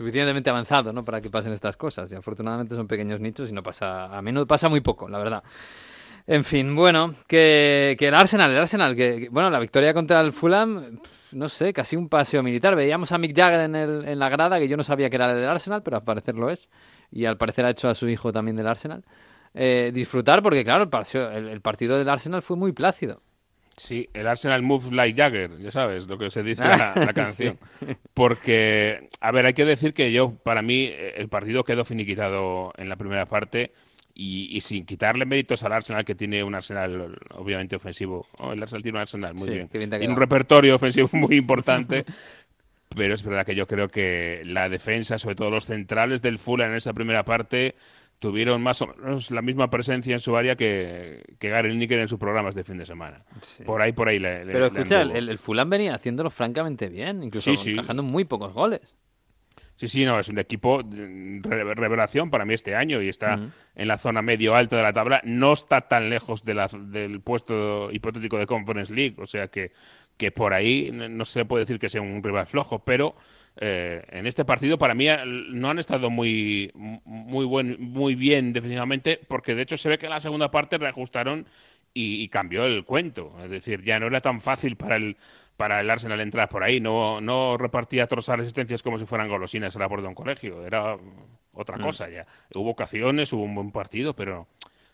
suficientemente 0.00 0.48
avanzado 0.48 0.94
¿no? 0.94 1.04
para 1.04 1.20
que 1.20 1.28
pasen 1.28 1.52
estas 1.52 1.76
cosas. 1.76 2.10
Y 2.10 2.14
afortunadamente 2.14 2.74
son 2.74 2.86
pequeños 2.88 3.20
nichos 3.20 3.50
y 3.50 3.52
no 3.52 3.62
pasa, 3.62 4.06
a 4.16 4.22
menudo 4.22 4.46
pasa 4.46 4.70
muy 4.70 4.80
poco, 4.80 5.10
la 5.10 5.18
verdad. 5.18 5.42
En 6.26 6.42
fin, 6.42 6.74
bueno, 6.74 7.12
que, 7.26 7.96
el 8.00 8.14
Arsenal, 8.14 8.50
el 8.50 8.56
Arsenal, 8.56 8.96
que, 8.96 9.28
bueno, 9.30 9.50
la 9.50 9.58
victoria 9.58 9.92
contra 9.92 10.22
el 10.22 10.32
Fulham, 10.32 11.00
no 11.32 11.48
sé, 11.50 11.74
casi 11.74 11.96
un 11.96 12.08
paseo 12.08 12.42
militar. 12.42 12.76
Veíamos 12.76 13.12
a 13.12 13.18
Mick 13.18 13.36
Jagger 13.36 13.60
en, 13.60 13.74
el, 13.76 14.08
en 14.08 14.18
la 14.18 14.30
grada, 14.30 14.58
que 14.58 14.68
yo 14.68 14.78
no 14.78 14.82
sabía 14.84 15.10
que 15.10 15.16
era 15.16 15.34
del 15.34 15.46
Arsenal, 15.48 15.82
pero 15.82 15.98
al 15.98 16.04
parecer 16.04 16.34
lo 16.34 16.48
es. 16.48 16.70
Y 17.10 17.26
al 17.26 17.36
parecer 17.36 17.66
ha 17.66 17.70
hecho 17.70 17.88
a 17.90 17.94
su 17.94 18.08
hijo 18.08 18.32
también 18.32 18.56
del 18.56 18.68
Arsenal. 18.68 19.04
Eh, 19.52 19.90
disfrutar, 19.92 20.42
porque 20.42 20.64
claro, 20.64 20.88
el- 21.34 21.48
el 21.48 21.60
partido 21.60 21.98
del 21.98 22.08
Arsenal 22.08 22.40
fue 22.40 22.56
muy 22.56 22.72
plácido. 22.72 23.20
Sí, 23.80 24.10
el 24.12 24.26
Arsenal 24.26 24.60
Move 24.60 24.92
Like 24.94 25.16
Jagger, 25.16 25.58
ya 25.58 25.70
sabes 25.70 26.06
lo 26.06 26.18
que 26.18 26.30
se 26.30 26.42
dice 26.42 26.62
la, 26.62 26.92
la 26.94 27.12
canción. 27.14 27.58
Porque, 28.12 29.08
a 29.20 29.30
ver, 29.32 29.46
hay 29.46 29.54
que 29.54 29.64
decir 29.64 29.94
que 29.94 30.12
yo, 30.12 30.34
para 30.34 30.60
mí, 30.60 30.92
el 31.16 31.28
partido 31.28 31.64
quedó 31.64 31.86
finiquitado 31.86 32.74
en 32.76 32.90
la 32.90 32.96
primera 32.96 33.24
parte 33.24 33.72
y, 34.14 34.54
y 34.54 34.60
sin 34.60 34.84
quitarle 34.84 35.24
méritos 35.24 35.62
al 35.62 35.72
Arsenal, 35.72 36.04
que 36.04 36.14
tiene 36.14 36.44
un 36.44 36.54
Arsenal 36.54 37.18
obviamente 37.30 37.74
ofensivo. 37.74 38.26
Oh, 38.36 38.52
el 38.52 38.62
Arsenal 38.62 38.82
tiene 38.82 38.98
un 38.98 39.02
Arsenal, 39.02 39.34
muy 39.34 39.46
Sí, 39.48 39.54
bien. 39.54 39.70
bien 39.72 39.88
Tiene 39.88 40.08
un 40.08 40.16
repertorio 40.16 40.76
ofensivo 40.76 41.08
muy 41.12 41.36
importante. 41.36 42.02
Pero 42.94 43.14
es 43.14 43.22
verdad 43.22 43.46
que 43.46 43.54
yo 43.54 43.66
creo 43.66 43.88
que 43.88 44.42
la 44.44 44.68
defensa, 44.68 45.16
sobre 45.18 45.36
todo 45.36 45.48
los 45.48 45.66
centrales 45.66 46.20
del 46.20 46.38
Fulham 46.38 46.72
en 46.72 46.76
esa 46.76 46.92
primera 46.92 47.24
parte, 47.24 47.76
tuvieron 48.20 48.62
más 48.62 48.80
o 48.82 48.86
menos 48.86 49.30
la 49.32 49.42
misma 49.42 49.68
presencia 49.70 50.12
en 50.12 50.20
su 50.20 50.36
área 50.36 50.54
que, 50.54 51.24
que 51.40 51.48
Gary 51.48 51.70
Lineker 51.70 51.98
en 51.98 52.08
sus 52.08 52.18
programas 52.20 52.54
de 52.54 52.62
fin 52.62 52.78
de 52.78 52.86
semana. 52.86 53.24
Sí. 53.42 53.64
Por 53.64 53.82
ahí, 53.82 53.90
por 53.92 54.08
ahí 54.08 54.18
le, 54.20 54.44
le- 54.44 54.52
Pero 54.52 54.66
escucha, 54.66 55.02
el, 55.02 55.28
el, 55.28 55.38
Fulham 55.38 55.68
venía 55.70 55.94
haciéndolo 55.94 56.30
francamente 56.30 56.88
bien, 56.88 57.22
incluso 57.24 57.50
Sí, 57.50 57.56
sí. 57.56 57.70
encajando 57.72 58.02
muy 58.04 58.24
pocos 58.24 58.52
goles. 58.52 58.94
Sí, 59.76 59.88
sí, 59.88 60.04
no, 60.04 60.20
es 60.20 60.28
un 60.28 60.38
equipo 60.38 60.82
de 60.82 61.40
re- 61.42 61.74
revelación 61.74 62.30
para 62.30 62.44
mí 62.44 62.52
este 62.52 62.74
año 62.76 63.00
y 63.00 63.08
está 63.08 63.40
en 63.74 63.88
la 63.88 63.96
zona 63.96 64.20
medio 64.20 64.54
alta 64.54 64.76
de 64.76 64.82
la 64.82 64.92
tabla. 64.92 65.22
No 65.24 65.54
está 65.54 65.80
tan 65.88 66.10
lejos 66.10 66.44
de 66.44 66.52
la- 66.52 66.68
del 66.68 67.22
puesto 67.22 67.90
hipotético 67.90 68.36
de 68.36 68.46
Conference 68.46 68.92
League, 68.92 69.14
o 69.18 69.26
sea 69.26 69.48
que, 69.48 69.72
que 70.18 70.30
por 70.30 70.52
ahí 70.52 70.90
no 70.92 71.24
se 71.24 71.46
puede 71.46 71.64
decir 71.64 71.78
que 71.78 71.88
sea 71.88 72.02
un 72.02 72.22
rival 72.22 72.46
flojo, 72.46 72.80
pero 72.84 73.16
eh, 73.60 74.02
en 74.10 74.26
este 74.26 74.44
partido 74.44 74.78
para 74.78 74.94
mí 74.94 75.08
eh, 75.08 75.18
no 75.24 75.70
han 75.70 75.78
estado 75.78 76.08
muy, 76.10 76.70
muy, 76.74 77.44
buen, 77.44 77.76
muy 77.80 78.14
bien 78.14 78.52
defensivamente, 78.52 79.20
porque 79.28 79.54
de 79.54 79.62
hecho 79.62 79.76
se 79.76 79.88
ve 79.88 79.98
que 79.98 80.06
en 80.06 80.12
la 80.12 80.20
segunda 80.20 80.50
parte 80.50 80.78
reajustaron 80.78 81.46
y, 81.92 82.22
y 82.22 82.28
cambió 82.28 82.64
el 82.64 82.84
cuento. 82.84 83.34
Es 83.44 83.50
decir, 83.50 83.82
ya 83.82 83.98
no 84.00 84.06
era 84.06 84.20
tan 84.20 84.40
fácil 84.40 84.76
para 84.76 84.96
el, 84.96 85.16
para 85.56 85.80
el 85.80 85.90
Arsenal 85.90 86.20
entrar 86.20 86.48
por 86.48 86.62
ahí. 86.64 86.80
No, 86.80 87.20
no 87.20 87.58
repartía 87.58 88.06
trozar 88.06 88.40
asistencias 88.40 88.82
como 88.82 88.98
si 88.98 89.04
fueran 89.06 89.28
golosinas 89.28 89.76
a 89.76 89.78
la 89.78 89.88
puerta 89.88 90.02
de 90.04 90.08
un 90.08 90.14
colegio. 90.14 90.64
Era 90.64 90.96
otra 91.52 91.76
cosa 91.78 92.08
ya. 92.08 92.26
Hubo 92.54 92.70
ocasiones, 92.70 93.32
hubo 93.32 93.42
un 93.42 93.54
buen 93.54 93.72
partido, 93.72 94.14
pero 94.14 94.46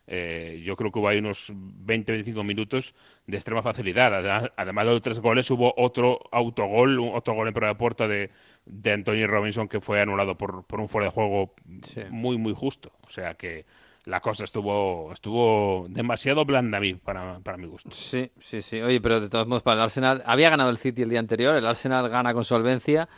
eh, 0.08 0.62
yo 0.64 0.74
creo 0.76 0.90
que 0.90 0.98
hubo 1.00 1.08
ahí 1.08 1.18
unos 1.18 1.52
20-25 1.52 2.42
minutos 2.44 2.94
de 3.26 3.36
extrema 3.36 3.62
facilidad. 3.62 4.50
Además, 4.56 4.86
de 4.86 4.90
los 4.92 5.02
tres 5.02 5.20
goles, 5.20 5.50
hubo 5.50 5.74
otro 5.76 6.20
autogol, 6.32 6.98
un- 6.98 7.14
otro 7.14 7.34
gol 7.34 7.48
en 7.48 7.54
prueba 7.54 7.74
de 7.74 7.78
puerta 7.78 8.08
de, 8.08 8.30
de 8.66 8.92
Anthony 8.92 9.26
Robinson 9.26 9.68
que 9.68 9.80
fue 9.80 10.00
anulado 10.00 10.36
por, 10.36 10.64
por 10.64 10.80
un 10.80 10.88
fuera 10.88 11.06
de 11.06 11.12
juego 11.12 11.54
Sí. 11.82 12.02
muy, 12.10 12.36
muy 12.36 12.52
justo. 12.54 12.92
O 13.06 13.10
sea 13.10 13.34
que 13.34 13.64
la 14.04 14.20
cosa 14.20 14.44
estuvo, 14.44 15.12
estuvo 15.12 15.86
demasiado 15.88 16.44
blanda 16.44 16.78
a 16.78 16.80
mí, 16.80 16.94
para, 16.94 17.40
para 17.40 17.56
mi 17.58 17.66
gusto. 17.66 17.90
Sí, 17.92 18.30
sí, 18.38 18.62
sí. 18.62 18.80
Oye, 18.80 19.00
pero 19.00 19.20
de 19.20 19.28
todos 19.28 19.46
modos, 19.48 19.62
para 19.64 19.76
el 19.78 19.82
Arsenal, 19.82 20.22
había 20.26 20.50
ganado 20.50 20.70
el 20.70 20.78
City 20.78 21.02
el 21.02 21.08
día 21.10 21.18
anterior, 21.18 21.56
el 21.56 21.66
Arsenal 21.66 22.08
gana 22.08 22.32
con 22.34 22.44
solvencia, 22.44 23.08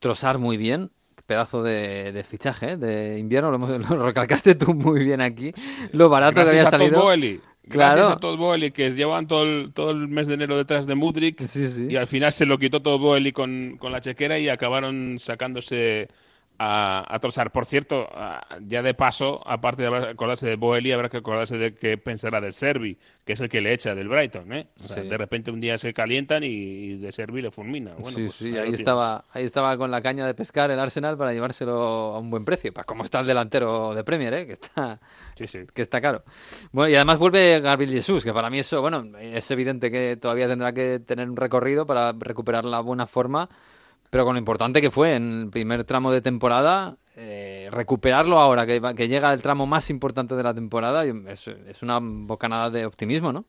Trozar 0.00 0.38
muy 0.38 0.56
bien, 0.56 0.90
pedazo 1.26 1.62
de, 1.62 2.10
de 2.10 2.24
fichaje 2.24 2.72
¿eh? 2.72 2.76
de 2.76 3.18
invierno, 3.18 3.52
lo, 3.52 3.58
lo 3.78 4.06
recalcaste 4.06 4.56
tú 4.56 4.74
muy 4.74 5.04
bien 5.04 5.20
aquí, 5.20 5.52
lo 5.92 6.08
barato 6.08 6.42
que 6.42 6.48
había 6.50 6.62
Gracias 6.62 6.74
a 6.74 6.78
Todd 6.78 6.86
salido. 6.86 7.02
Boehly. 7.04 7.40
Claro. 7.68 7.96
Gracias 7.96 8.16
a 8.16 8.20
Todd 8.20 8.36
Boehly, 8.38 8.72
que 8.72 8.90
llevaban 8.90 9.26
todo 9.28 9.44
el, 9.44 9.72
todo 9.72 9.90
el 9.92 10.08
mes 10.08 10.26
de 10.26 10.34
enero 10.34 10.56
detrás 10.56 10.86
de. 10.86 10.94
Sí, 11.46 11.68
sí. 11.68 11.86
Y 11.90 11.96
al 11.96 12.06
final 12.06 12.32
se 12.32 12.46
lo 12.46 12.58
quitó 12.58 12.82
todo 12.82 12.98
Boehly 12.98 13.32
con, 13.32 13.76
con 13.78 13.92
la 13.92 14.00
chequera 14.00 14.38
y 14.38 14.48
acabaron 14.48 15.18
sacándose 15.18 16.08
a, 16.64 17.04
a 17.14 17.18
Trossard. 17.18 17.50
Por 17.50 17.66
cierto, 17.66 18.08
ya 18.60 18.82
de 18.82 18.94
paso, 18.94 19.40
aparte 19.46 19.82
de 19.82 19.96
acordarse 20.10 20.46
de 20.46 20.56
Boeli, 20.56 20.92
habrá 20.92 21.08
que 21.08 21.16
acordarse 21.16 21.56
de 21.58 21.74
qué 21.74 21.98
pensará 21.98 22.40
de 22.40 22.52
Servi, 22.52 22.96
que 23.24 23.32
es 23.32 23.40
el 23.40 23.48
que 23.48 23.60
le 23.60 23.72
echa 23.72 23.94
del 23.94 24.08
Brighton. 24.08 24.52
¿eh? 24.52 24.68
O 24.82 24.86
sea, 24.86 25.02
Sí. 25.02 25.08
De 25.08 25.16
repente 25.18 25.50
un 25.50 25.60
día 25.60 25.76
se 25.78 25.92
calientan 25.92 26.44
y, 26.44 26.46
y 26.48 26.96
de 26.98 27.10
Servi 27.12 27.42
le 27.42 27.50
fulmina. 27.50 27.94
Bueno, 27.94 28.16
sí, 28.16 28.22
pues 28.24 28.34
sí, 28.36 28.56
ahí 28.56 28.72
estaba, 28.72 29.24
ahí 29.32 29.44
estaba 29.44 29.76
con 29.76 29.90
la 29.90 30.00
caña 30.00 30.26
de 30.26 30.34
pescar 30.34 30.70
el 30.70 30.78
Arsenal 30.78 31.16
para 31.16 31.32
llevárselo 31.32 31.72
a 32.14 32.18
un 32.18 32.30
buen 32.30 32.44
precio. 32.44 32.72
Para 32.72 32.84
cómo 32.84 33.02
está 33.02 33.20
el 33.20 33.26
delantero 33.26 33.94
de 33.94 34.04
Premier, 34.04 34.32
¿eh? 34.34 34.46
que 34.46 34.52
está 34.52 35.00
Sí, 35.34 35.48
sí. 35.48 35.60
que 35.74 35.82
está 35.82 36.00
caro. 36.00 36.22
Bueno, 36.70 36.90
y 36.90 36.94
además 36.94 37.18
vuelve 37.18 37.60
Gabriel 37.60 37.90
Jesús, 37.92 38.22
que 38.24 38.32
para 38.32 38.50
mí 38.50 38.58
eso, 38.60 38.80
bueno, 38.80 39.04
es 39.18 39.50
evidente 39.50 39.90
que 39.90 40.16
todavía 40.16 40.46
tendrá 40.46 40.72
que 40.72 41.00
tener 41.00 41.28
un 41.28 41.36
recorrido 41.36 41.86
para 41.86 42.12
recuperar 42.12 42.64
la 42.64 42.80
buena 42.80 43.06
forma, 43.06 43.48
pero 44.12 44.26
con 44.26 44.34
lo 44.34 44.38
importante 44.38 44.82
que 44.82 44.90
fue 44.90 45.14
en 45.14 45.40
el 45.44 45.48
primer 45.48 45.84
tramo 45.84 46.12
de 46.12 46.20
temporada, 46.20 46.98
eh, 47.16 47.70
recuperarlo 47.72 48.38
ahora, 48.38 48.66
que, 48.66 48.78
que 48.94 49.08
llega 49.08 49.32
el 49.32 49.40
tramo 49.40 49.66
más 49.66 49.88
importante 49.88 50.34
de 50.34 50.42
la 50.42 50.52
temporada, 50.52 51.06
es, 51.06 51.48
es 51.48 51.82
una 51.82 51.98
bocanada 51.98 52.68
de 52.68 52.84
optimismo, 52.84 53.32
¿no? 53.32 53.46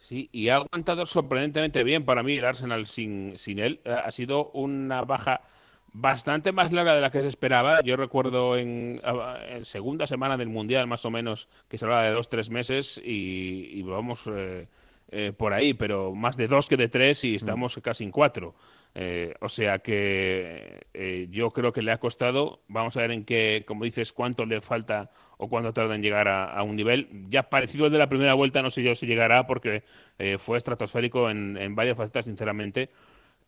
Sí, 0.00 0.28
y 0.32 0.50
ha 0.50 0.56
aguantado 0.56 1.06
sorprendentemente 1.06 1.82
bien 1.82 2.04
para 2.04 2.22
mí 2.22 2.34
el 2.34 2.44
Arsenal 2.44 2.84
sin, 2.84 3.38
sin 3.38 3.58
él. 3.58 3.80
Eh, 3.86 3.96
Ha 4.04 4.10
sido 4.10 4.50
una 4.50 5.00
baja 5.00 5.40
bastante 5.94 6.52
más 6.52 6.70
larga 6.70 6.94
de 6.94 7.00
la 7.00 7.10
que 7.10 7.22
se 7.22 7.28
esperaba. 7.28 7.80
Yo 7.80 7.96
recuerdo 7.96 8.58
en, 8.58 9.00
en 9.48 9.64
segunda 9.64 10.06
semana 10.06 10.36
del 10.36 10.50
Mundial, 10.50 10.86
más 10.86 11.06
o 11.06 11.10
menos, 11.10 11.48
que 11.68 11.78
se 11.78 11.86
hablaba 11.86 12.02
de 12.02 12.12
dos, 12.12 12.28
tres 12.28 12.50
meses 12.50 13.00
y, 13.02 13.70
y 13.72 13.82
vamos 13.82 14.28
eh, 14.30 14.68
eh, 15.08 15.32
por 15.34 15.54
ahí, 15.54 15.72
pero 15.72 16.14
más 16.14 16.36
de 16.36 16.48
dos 16.48 16.66
que 16.66 16.76
de 16.76 16.88
tres 16.90 17.24
y 17.24 17.36
estamos 17.36 17.80
casi 17.82 18.04
en 18.04 18.10
cuatro. 18.10 18.54
Eh, 18.96 19.34
o 19.40 19.48
sea 19.48 19.80
que 19.80 20.86
eh, 20.94 21.26
yo 21.30 21.50
creo 21.50 21.72
que 21.72 21.82
le 21.82 21.90
ha 21.92 21.98
costado. 21.98 22.60
Vamos 22.68 22.96
a 22.96 23.00
ver 23.00 23.10
en 23.10 23.24
qué, 23.24 23.64
como 23.66 23.84
dices, 23.84 24.12
cuánto 24.12 24.46
le 24.46 24.60
falta 24.60 25.10
o 25.38 25.48
cuánto 25.48 25.72
tarda 25.72 25.96
en 25.96 26.02
llegar 26.02 26.28
a, 26.28 26.44
a 26.44 26.62
un 26.62 26.76
nivel. 26.76 27.08
Ya 27.28 27.44
parecido 27.50 27.86
al 27.86 27.92
de 27.92 27.98
la 27.98 28.08
primera 28.08 28.34
vuelta, 28.34 28.62
no 28.62 28.70
sé 28.70 28.82
yo 28.82 28.94
si 28.94 29.06
llegará 29.06 29.46
porque 29.46 29.82
eh, 30.18 30.38
fue 30.38 30.58
estratosférico 30.58 31.28
en, 31.30 31.56
en 31.56 31.74
varias 31.74 31.96
facetas, 31.96 32.24
sinceramente. 32.26 32.90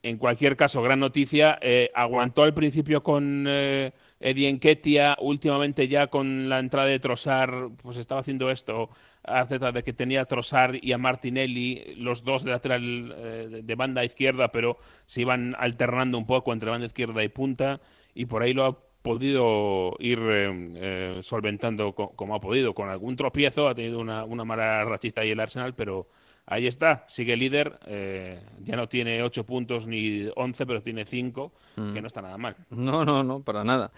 En 0.03 0.19
cualquier 0.19 0.57
caso, 0.57 0.83
gran 0.83 1.01
noticia. 1.01 1.59
eh, 1.63 1.91
aguantó 1.95 2.43
al 2.45 2.55
principio 2.55 3.03
con 3.03 3.47
eh, 3.49 3.93
Eddie 4.21 4.53
Nketiah, 4.53 5.17
últimamente 5.21 5.89
ya 5.89 6.07
con 6.09 6.49
la 6.49 6.59
entrada 6.61 6.87
de 6.87 7.01
Trossard, 7.01 7.73
pues 7.83 7.97
estaba 7.97 8.21
haciendo 8.21 8.51
esto, 8.51 8.91
acerca 9.27 9.73
de 9.73 9.83
que 9.83 9.93
tenía 9.93 10.23
a 10.23 10.25
Trossard 10.25 10.77
y 10.81 10.93
a 10.93 10.99
Martinelli, 10.99 11.95
los 11.99 12.25
dos 12.25 12.45
de 12.45 12.51
lateral 12.53 13.15
eh, 13.17 13.61
de- 13.63 13.75
banda 13.75 14.05
izquierda, 14.05 14.53
pero 14.53 14.79
se 15.07 15.23
iban 15.23 15.55
alternando 15.59 16.17
un 16.19 16.27
poco 16.27 16.53
entre 16.53 16.71
banda 16.71 16.87
izquierda 16.87 17.23
y 17.25 17.29
punta, 17.29 17.81
y 18.15 18.27
por 18.27 18.43
ahí 18.43 18.55
lo 18.55 18.65
ha 18.65 18.79
podido 19.03 19.95
ir 20.01 20.19
eh, 20.21 20.71
eh, 20.77 21.19
solventando 21.23 21.95
co- 21.95 22.11
como 22.17 22.35
ha 22.35 22.41
podido, 22.41 22.75
con 22.75 22.89
algún 22.89 23.17
tropiezo, 23.17 23.69
ha 23.69 23.75
tenido 23.75 23.99
una, 24.01 24.25
una 24.25 24.45
mala 24.45 24.85
rachista 24.85 25.21
ahí 25.21 25.31
el 25.31 25.41
Arsenal, 25.41 25.75
pero 25.75 26.09
ahí 26.47 26.67
está, 26.67 27.05
sigue 27.09 27.37
líder, 27.37 27.79
eh, 27.87 28.41
ya 28.65 28.77
no 28.77 28.89
tiene 28.89 29.23
8 29.23 29.45
puntos 29.45 29.87
ni 29.87 30.29
11, 30.37 30.67
pero 30.67 30.83
tiene 30.83 31.05
5, 31.05 31.53
que 31.95 32.01
no 32.01 32.07
está 32.07 32.23
nada 32.23 32.37
mal. 32.39 32.57
No, 32.71 33.05
no, 33.05 33.23
no, 33.23 33.43
para 33.43 33.63
nada. 33.65 33.91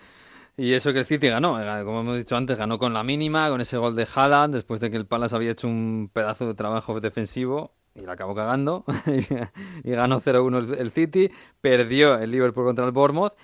Y 0.59 0.73
eso 0.73 0.93
que 0.93 0.99
el 0.99 1.05
City 1.05 1.29
ganó, 1.29 1.63
eh, 1.63 1.85
como 1.85 2.01
hemos 2.01 2.17
dicho 2.19 2.37
antes, 2.37 2.59
ganó 2.59 2.81
con 2.81 2.93
la 2.93 3.05
mínima, 3.05 3.49
con 3.49 3.61
ese 3.61 3.77
gol 3.77 3.95
de 3.95 4.09
Haaland, 4.13 4.55
después 4.57 4.81
de 4.81 4.91
que 4.91 4.97
el 4.97 5.07
Palace 5.07 5.37
había 5.37 5.53
hecho 5.53 5.69
un 5.69 6.11
pedazo 6.13 6.49
de 6.49 6.55
trabajo 6.55 6.99
defensivo 6.99 7.77
y 7.95 8.01
la 8.01 8.15
acabó 8.15 8.35
cagando, 8.35 8.85
y 9.85 9.91
ganó 9.93 10.21
0-1 10.21 10.77
el, 10.77 10.91
City, 10.91 11.31
perdió 11.61 12.19
el 12.19 12.33
Liverpool 12.33 12.65
contra 12.65 12.85
el 12.85 12.91
Bournemouth 12.91 13.35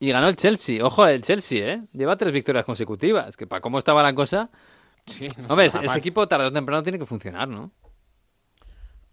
y 0.00 0.10
ganó 0.10 0.26
el 0.26 0.34
Chelsea. 0.34 0.84
Ojo, 0.84 1.06
el 1.06 1.22
Chelsea, 1.22 1.74
¿eh? 1.74 1.82
Lleva 1.92 2.16
tres 2.16 2.32
victorias 2.32 2.64
consecutivas, 2.64 3.36
que 3.36 3.46
para 3.46 3.60
cómo 3.60 3.78
estaba 3.78 4.02
la 4.02 4.12
cosa... 4.12 4.50
Sí, 5.06 5.28
no 5.36 5.46
Hombre, 5.50 5.66
ese, 5.66 5.78
equipo 5.96 6.26
tarde 6.26 6.46
o 6.46 6.52
temprano 6.52 6.82
tiene 6.82 6.98
que 6.98 7.06
funcionar, 7.06 7.46
¿no? 7.46 7.70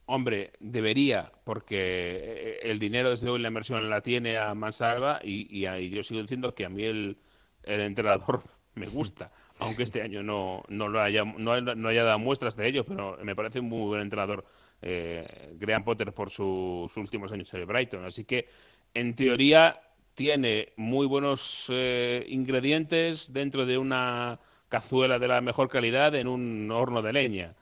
Hombre, 0.08 0.54
debería, 0.60 1.32
porque 1.44 1.78
eh, 1.78 2.60
el 2.64 2.80
dinero 2.80 3.12
desde 3.12 3.30
hoy 3.30 3.40
la 3.40 3.50
inversión 3.50 3.88
la 3.88 4.02
tiene 4.02 4.40
a 4.40 4.56
mansalva 4.56 5.20
y, 5.24 5.56
y, 5.56 5.68
a- 5.68 5.80
y 5.80 5.92
yo 5.92 6.04
sigo 6.04 6.22
diciendo 6.24 6.56
que 6.56 6.66
a 6.66 6.70
mí 6.70 6.84
el, 6.84 7.18
el 7.64 7.82
entrenador 7.82 8.42
me 8.76 8.88
gusta, 8.88 9.32
aunque 9.60 9.84
este 9.84 10.02
año 10.02 10.24
no, 10.24 10.64
no, 10.70 10.88
lo 10.88 11.02
haya, 11.02 11.24
no, 11.26 11.52
haya- 11.52 11.76
no 11.76 11.90
haya 11.90 12.04
dado 12.04 12.20
muestras 12.20 12.56
de 12.56 12.68
ello, 12.68 12.86
pero 12.86 13.18
me 13.24 13.36
parece 13.36 13.60
un 13.60 13.68
muy 13.70 13.88
buen 13.88 14.02
entrenador 14.02 14.46
eh, 14.82 15.56
Graham 15.60 15.84
Potter 15.84 16.14
por 16.14 16.30
su- 16.32 16.86
sus 16.88 16.98
últimos 16.98 17.32
años 17.32 17.54
en 17.54 17.60
el 17.60 17.66
Brighton. 17.66 18.06
Así 18.06 18.24
que, 18.24 18.48
en 18.94 19.16
teoría, 19.16 19.80
tiene 20.16 20.74
muy 20.78 21.06
buenos 21.08 21.66
eh, 21.70 22.26
ingredientes 22.30 23.32
dentro 23.34 23.66
de 23.66 23.78
una 23.78 24.40
cazuela 24.70 25.20
de 25.20 25.28
la 25.28 25.42
mejor 25.42 25.68
calidad 25.70 26.16
en 26.16 26.28
un 26.28 26.70
horno 26.72 27.02
de 27.02 27.14
leña. 27.14 27.54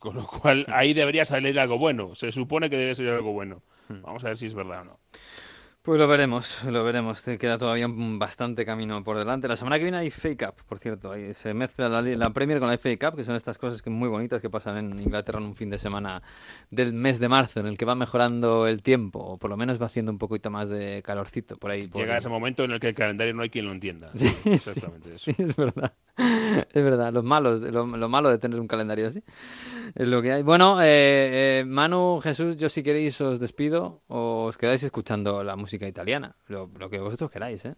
Con 0.00 0.16
lo 0.16 0.26
cual, 0.26 0.66
ahí 0.68 0.94
debería 0.94 1.24
salir 1.24 1.58
algo 1.60 1.78
bueno. 1.78 2.14
Se 2.16 2.32
supone 2.32 2.68
que 2.68 2.76
debe 2.76 2.94
salir 2.94 3.12
algo 3.12 3.32
bueno. 3.32 3.62
Vamos 3.88 4.24
a 4.24 4.28
ver 4.28 4.36
si 4.36 4.46
es 4.46 4.54
verdad 4.54 4.82
o 4.82 4.84
no. 4.84 4.98
Pues 5.82 5.98
lo 5.98 6.06
veremos, 6.06 6.62
lo 6.64 6.84
veremos. 6.84 7.22
Te 7.22 7.38
queda 7.38 7.56
todavía 7.56 7.86
bastante 7.88 8.66
camino 8.66 9.02
por 9.02 9.16
delante. 9.16 9.48
La 9.48 9.56
semana 9.56 9.78
que 9.78 9.84
viene 9.84 9.96
hay 9.96 10.08
FA 10.10 10.28
Cup, 10.36 10.62
por 10.68 10.78
cierto. 10.78 11.10
Ahí 11.10 11.32
se 11.32 11.54
mezcla 11.54 11.88
la, 11.88 12.02
la 12.02 12.30
Premier 12.30 12.58
con 12.58 12.68
la 12.68 12.74
FA 12.76 12.90
Cup, 13.00 13.16
que 13.16 13.24
son 13.24 13.34
estas 13.34 13.56
cosas 13.56 13.80
que 13.80 13.88
muy 13.88 14.10
bonitas 14.10 14.42
que 14.42 14.50
pasan 14.50 14.76
en 14.76 15.00
Inglaterra 15.00 15.38
en 15.38 15.46
un 15.46 15.54
fin 15.56 15.70
de 15.70 15.78
semana 15.78 16.22
del 16.70 16.92
mes 16.92 17.18
de 17.18 17.30
marzo, 17.30 17.60
en 17.60 17.66
el 17.66 17.78
que 17.78 17.86
va 17.86 17.94
mejorando 17.94 18.66
el 18.66 18.82
tiempo, 18.82 19.20
o 19.20 19.38
por 19.38 19.48
lo 19.48 19.56
menos 19.56 19.80
va 19.80 19.86
haciendo 19.86 20.12
un 20.12 20.18
poquito 20.18 20.50
más 20.50 20.68
de 20.68 21.02
calorcito 21.02 21.56
por 21.56 21.70
ahí. 21.70 21.86
por- 21.88 22.02
Llega 22.02 22.18
ese 22.18 22.28
momento 22.28 22.62
en 22.62 22.72
el 22.72 22.78
que 22.78 22.88
el 22.88 22.94
calendario 22.94 23.32
no 23.32 23.40
hay 23.42 23.48
quien 23.48 23.64
lo 23.64 23.72
entienda. 23.72 24.10
Sí, 24.14 24.28
sí, 24.28 24.50
Exactamente 24.50 25.12
eso. 25.12 25.18
sí, 25.18 25.34
es 25.38 25.56
verdad. 25.56 25.94
Es 26.74 26.84
verdad, 26.84 27.10
los 27.12 27.24
malos, 27.24 27.62
lo, 27.62 27.86
lo 27.86 28.08
malo 28.10 28.28
de 28.28 28.36
tener 28.38 28.60
un 28.60 28.68
calendario 28.68 29.06
así. 29.06 29.22
Es 29.94 30.06
lo 30.08 30.22
que 30.22 30.32
hay. 30.32 30.42
Bueno, 30.42 30.80
eh, 30.82 31.60
eh, 31.60 31.64
Manu, 31.66 32.20
Jesús, 32.22 32.56
yo 32.56 32.68
si 32.68 32.82
queréis 32.82 33.20
os 33.20 33.40
despido 33.40 34.00
o 34.08 34.44
os 34.44 34.56
quedáis 34.56 34.82
escuchando 34.82 35.42
la 35.42 35.56
música 35.56 35.86
italiana. 35.86 36.34
Lo, 36.48 36.70
lo 36.78 36.88
que 36.90 36.98
vosotros 36.98 37.30
queráis, 37.30 37.64
¿eh. 37.64 37.74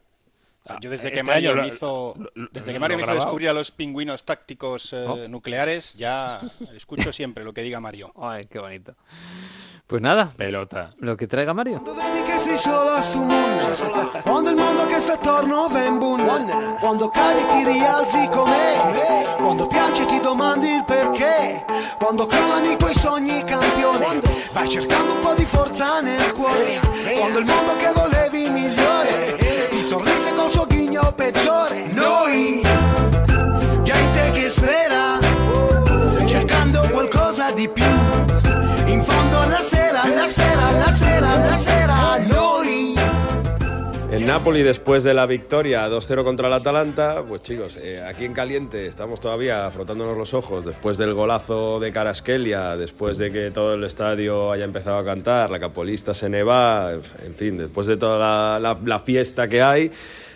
Yo 0.80 0.90
desde 0.90 1.08
este 1.08 1.12
que 1.18 1.22
Mario 1.24 1.56
me 1.56 1.66
hizo, 1.66 2.14
lo- 2.34 2.48
desde 2.52 2.72
que 2.72 2.78
Mario 2.78 2.96
me 2.96 3.02
hizo 3.02 3.14
descubrir 3.14 3.48
a 3.48 3.52
los 3.52 3.72
pingüinos 3.72 4.24
tácticos 4.24 4.92
eh, 4.92 5.04
Oh. 5.08 5.16
nucleares, 5.28 5.94
ya 5.94 6.40
escucho 6.76 7.12
siempre 7.12 7.42
lo 7.42 7.52
que 7.52 7.62
diga 7.62 7.80
Mario. 7.80 8.12
Ay, 8.16 8.46
qué 8.46 8.60
bonito. 8.60 8.94
Pues 9.92 10.00
nada, 10.00 10.30
Pelota. 10.34 10.94
lo 11.00 11.18
que 11.18 11.26
traiga 11.26 11.52
Mario. 11.52 11.78
Quando 11.78 12.00
vedi 12.00 12.22
che 12.22 12.38
sei 12.38 12.56
solo 12.56 12.92
a 12.92 13.02
sto 13.02 13.18
mondo 13.18 14.22
Quando 14.24 14.48
il 14.48 14.56
mondo 14.56 14.86
che 14.86 14.98
sta 14.98 15.12
attorno 15.12 15.68
va 15.68 15.84
in 15.84 15.98
bun 15.98 16.24
Quando 16.80 17.10
cadi 17.10 17.44
ti 17.46 17.70
rialzi 17.70 18.26
com'è 18.32 19.36
Quando 19.36 19.66
piangi 19.66 20.06
ti 20.06 20.18
domandi 20.18 20.68
il 20.76 20.84
perché. 20.86 21.66
Quando 21.98 22.24
crollano 22.24 22.70
i 22.70 22.76
tuoi 22.78 22.94
sogni 22.94 23.44
campione. 23.44 24.20
Vai 24.54 24.66
cercando 24.66 25.12
un 25.12 25.18
po' 25.18 25.34
di 25.34 25.44
forza 25.44 26.00
nel 26.00 26.32
cuore. 26.32 26.80
Quando 27.18 27.40
il 27.40 27.44
mondo 27.44 27.76
che 27.76 27.92
volevi 27.92 28.48
migliore. 28.48 29.68
Ti 29.72 29.82
sorrise 29.82 30.32
col 30.32 30.50
suo 30.50 30.64
ghigno 30.64 31.12
peggiore. 31.14 31.82
Noi 31.90 32.62
Gente 33.82 34.30
che 34.32 34.48
spera. 34.48 35.18
Cercando 36.24 36.80
qualcosa 36.88 37.50
di 37.50 37.68
più 37.68 37.91
En 44.10 44.26
Napoli, 44.26 44.62
después 44.62 45.04
de 45.04 45.14
la 45.14 45.24
victoria 45.24 45.88
2-0 45.88 46.22
contra 46.22 46.48
el 46.48 46.52
Atalanta, 46.52 47.22
pues 47.26 47.42
chicos, 47.42 47.76
eh, 47.76 48.02
aquí 48.06 48.26
en 48.26 48.34
caliente 48.34 48.86
estamos 48.86 49.20
todavía 49.20 49.70
frotándonos 49.70 50.18
los 50.18 50.34
ojos 50.34 50.66
después 50.66 50.98
del 50.98 51.14
golazo 51.14 51.80
de 51.80 51.92
Caraskelia, 51.92 52.76
después 52.76 53.16
de 53.16 53.32
que 53.32 53.50
todo 53.50 53.72
el 53.72 53.84
estadio 53.84 54.52
haya 54.52 54.64
empezado 54.64 54.98
a 54.98 55.04
cantar, 55.04 55.50
la 55.50 55.58
capolista 55.58 56.12
se 56.12 56.28
neva, 56.28 56.92
en 56.92 57.34
fin, 57.34 57.56
después 57.56 57.86
de 57.86 57.96
toda 57.96 58.60
la 58.60 58.98
fiesta 58.98 59.48
que 59.48 59.62
hay, 59.62 59.90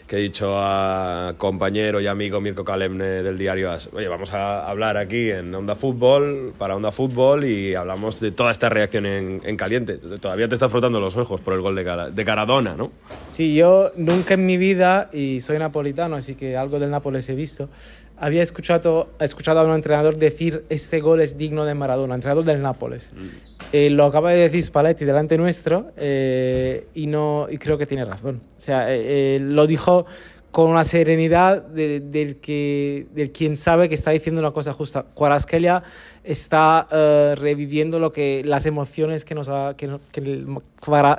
que 0.06 0.16
he 0.16 0.20
dicho 0.20 0.54
a 0.56 1.34
compañero 1.36 2.00
y 2.00 2.06
amigo 2.06 2.40
Mirko 2.40 2.64
Kalemne 2.64 3.22
del 3.22 3.36
diario 3.36 3.72
AS, 3.72 3.90
oye, 3.92 4.06
vamos 4.06 4.32
a 4.32 4.68
hablar 4.68 4.96
aquí 4.96 5.30
en 5.30 5.52
Onda 5.54 5.74
Fútbol, 5.74 6.54
para 6.56 6.76
Onda 6.76 6.92
Fútbol, 6.92 7.44
y 7.44 7.74
hablamos 7.74 8.20
de 8.20 8.30
toda 8.30 8.52
esta 8.52 8.68
reacción 8.68 9.04
en, 9.06 9.42
en 9.44 9.56
caliente. 9.56 9.98
Todavía 10.20 10.48
te 10.48 10.54
estás 10.54 10.70
frotando 10.70 11.00
los 11.00 11.16
ojos 11.16 11.40
por 11.40 11.54
el 11.54 11.60
gol 11.60 11.74
de, 11.74 11.84
de 12.12 12.24
Caradona, 12.24 12.76
¿no? 12.76 12.92
Sí, 13.28 13.54
yo 13.54 13.90
nunca 13.96 14.34
en 14.34 14.46
mi 14.46 14.56
vida, 14.56 15.10
y 15.12 15.40
soy 15.40 15.58
napolitano, 15.58 16.16
así 16.16 16.36
que 16.36 16.56
algo 16.56 16.78
del 16.78 16.90
Nápoles 16.90 17.28
he 17.28 17.34
visto, 17.34 17.68
había 18.18 18.42
escuchado, 18.42 19.08
escuchado 19.20 19.60
a 19.60 19.64
un 19.64 19.74
entrenador 19.74 20.16
decir 20.16 20.64
este 20.68 21.00
gol 21.00 21.20
es 21.20 21.36
digno 21.36 21.64
de 21.64 21.74
Maradona, 21.74 22.14
entrenador 22.14 22.44
del 22.44 22.62
Nápoles. 22.62 23.10
Eh, 23.72 23.90
lo 23.90 24.04
acaba 24.04 24.30
de 24.30 24.38
decir 24.38 24.62
Spalletti 24.62 25.04
delante 25.04 25.36
nuestro 25.36 25.92
eh, 25.96 26.86
y, 26.94 27.06
no, 27.06 27.46
y 27.50 27.58
creo 27.58 27.76
que 27.76 27.86
tiene 27.86 28.04
razón. 28.04 28.40
O 28.56 28.60
sea, 28.60 28.92
eh, 28.94 29.36
eh, 29.36 29.38
lo 29.40 29.66
dijo 29.66 30.06
con 30.50 30.70
una 30.70 30.84
serenidad 30.84 31.62
de- 31.62 32.00
del, 32.00 32.36
que, 32.36 33.06
del 33.14 33.30
quien 33.30 33.56
sabe 33.56 33.88
que 33.90 33.94
está 33.94 34.10
diciendo 34.12 34.40
una 34.40 34.52
cosa 34.52 34.72
justa. 34.72 35.04
Kvaratskhelia 35.14 35.82
está 36.24 36.86
eh, 36.90 37.34
reviviendo 37.36 37.98
lo 37.98 38.10
que, 38.12 38.42
las 38.44 38.64
emociones 38.66 39.24
que, 39.24 39.34
nos 39.34 39.48
ha- 39.48 39.74
que, 39.76 39.90
que 40.12 40.44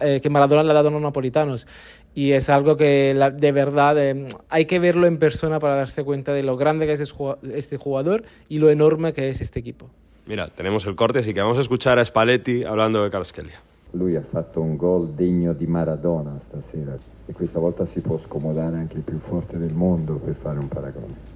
eh, 0.01 0.19
que 0.21 0.29
Maradona 0.29 0.63
le 0.63 0.71
ha 0.71 0.73
dado 0.73 0.89
a 0.89 0.91
los 0.91 1.01
napolitanos. 1.01 1.67
Y 2.15 2.31
es 2.31 2.49
algo 2.49 2.77
que 2.77 3.13
la- 3.15 3.29
de 3.29 3.51
verdad 3.51 3.95
eh, 3.99 4.27
hay 4.49 4.65
que 4.65 4.79
verlo 4.79 5.05
en 5.05 5.17
persona 5.19 5.59
para 5.59 5.75
darse 5.75 6.03
cuenta 6.03 6.33
de 6.33 6.41
lo 6.41 6.57
grande 6.57 6.87
que 6.87 6.93
es 6.93 6.99
es 6.99 7.11
jugua- 7.11 7.37
este 7.53 7.77
jugador 7.77 8.23
y 8.49 8.57
lo 8.57 8.71
enorme 8.71 9.13
que 9.13 9.29
es 9.29 9.39
este 9.41 9.59
equipo. 9.59 9.87
Mira, 10.25 10.47
tenemos 10.47 10.87
el 10.87 10.95
corte, 10.95 11.19
así 11.19 11.33
que 11.33 11.41
vamos 11.41 11.59
a 11.59 11.61
escuchar 11.61 11.99
a 11.99 12.03
Spalletti 12.05 12.63
hablando 12.63 13.03
de 13.03 13.09
Kvaratskhelia. 13.11 13.61
Lui 13.97 14.15
ha 14.15 14.21
fatto 14.21 14.61
un 14.61 14.77
gol 14.77 15.09
degno 15.09 15.53
di 15.53 15.65
Maradona 15.65 16.39
stasera 16.47 16.95
e 17.25 17.33
questa 17.33 17.59
volta 17.59 17.85
si 17.85 17.99
può 18.01 18.19
scomodare 18.19 18.77
anche 18.77 18.97
il 18.97 19.01
più 19.01 19.17
forte 19.19 19.57
del 19.57 19.73
mondo 19.73 20.13
per 20.13 20.35
fare 20.35 20.59
un 20.59 20.67
paragone. 20.67 21.35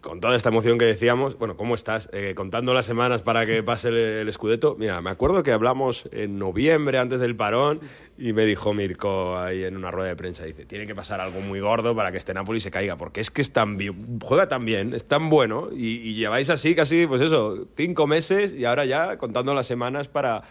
Con 0.00 0.20
toda 0.20 0.36
esta 0.36 0.50
emoción 0.50 0.76
que 0.76 0.84
decíamos, 0.84 1.38
bueno, 1.38 1.56
¿cómo 1.56 1.74
estás? 1.74 2.10
Eh, 2.12 2.34
contando 2.36 2.74
las 2.74 2.84
semanas 2.84 3.22
para 3.22 3.46
que 3.46 3.62
pase 3.62 3.88
el, 3.88 3.96
el 3.96 4.30
Scudetto. 4.34 4.76
Mira, 4.78 5.00
me 5.00 5.08
acuerdo 5.08 5.42
que 5.42 5.50
hablamos 5.50 6.10
en 6.12 6.38
noviembre, 6.38 6.98
antes 6.98 7.20
del 7.20 7.34
parón, 7.34 7.80
y 8.18 8.34
me 8.34 8.44
dijo 8.44 8.74
Mirko 8.74 9.38
ahí 9.38 9.64
en 9.64 9.78
una 9.78 9.90
rueda 9.90 10.10
de 10.10 10.16
prensa, 10.16 10.44
dice, 10.44 10.66
tiene 10.66 10.86
que 10.86 10.94
pasar 10.94 11.22
algo 11.22 11.40
muy 11.40 11.60
gordo 11.60 11.96
para 11.96 12.10
que 12.12 12.18
este 12.18 12.34
Napoli 12.34 12.60
se 12.60 12.70
caiga, 12.70 12.96
porque 12.96 13.22
es 13.22 13.30
que 13.30 13.40
es 13.40 13.54
tan 13.54 13.78
bien, 13.78 14.18
juega 14.22 14.46
tan 14.46 14.66
bien, 14.66 14.92
es 14.92 15.06
tan 15.06 15.30
bueno, 15.30 15.70
y, 15.72 15.96
y 16.06 16.14
lleváis 16.16 16.50
así 16.50 16.74
casi, 16.74 17.06
pues 17.06 17.22
eso, 17.22 17.66
cinco 17.74 18.06
meses, 18.06 18.52
y 18.52 18.66
ahora 18.66 18.84
ya 18.84 19.16
contando 19.16 19.54
las 19.54 19.66
semanas 19.66 20.08
para, 20.08 20.42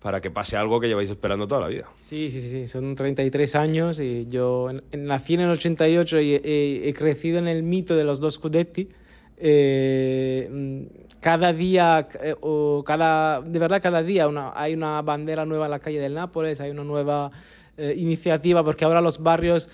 para 0.00 0.20
que 0.20 0.30
pase 0.30 0.56
algo 0.56 0.80
que 0.80 0.86
lleváis 0.86 1.10
esperando 1.10 1.48
toda 1.48 1.62
la 1.62 1.68
vida. 1.68 1.88
Sí, 1.96 2.30
sí, 2.30 2.40
sí, 2.40 2.68
son 2.68 2.94
33 2.94 3.54
años 3.56 4.00
y 4.00 4.26
yo 4.28 4.70
nací 4.92 5.34
en 5.34 5.40
el 5.40 5.50
88 5.50 6.20
y 6.20 6.34
he, 6.34 6.88
he 6.88 6.94
crecido 6.94 7.38
en 7.38 7.48
el 7.48 7.62
mito 7.62 7.96
de 7.96 8.04
los 8.04 8.20
dos 8.20 8.34
Scudetti. 8.34 8.88
Eh, 9.40 10.48
mm, 10.50 10.82
cada 11.20 11.52
día, 11.52 12.08
eh, 12.20 12.34
o 12.40 12.82
cada, 12.86 13.40
de 13.40 13.58
verdad 13.58 13.82
cada 13.82 14.02
día 14.02 14.28
hay 14.54 14.74
una 14.74 15.02
bandera 15.02 15.44
nueva 15.44 15.66
en 15.66 15.70
la 15.72 15.78
calle 15.78 16.00
del 16.00 16.14
Nápoles, 16.14 16.60
hay 16.60 16.70
una 16.70 16.84
nueva 16.84 17.30
eh, 17.76 17.94
iniciativa 17.96 18.62
porque 18.64 18.84
ahora 18.84 19.00
los 19.00 19.22
barrios 19.22 19.68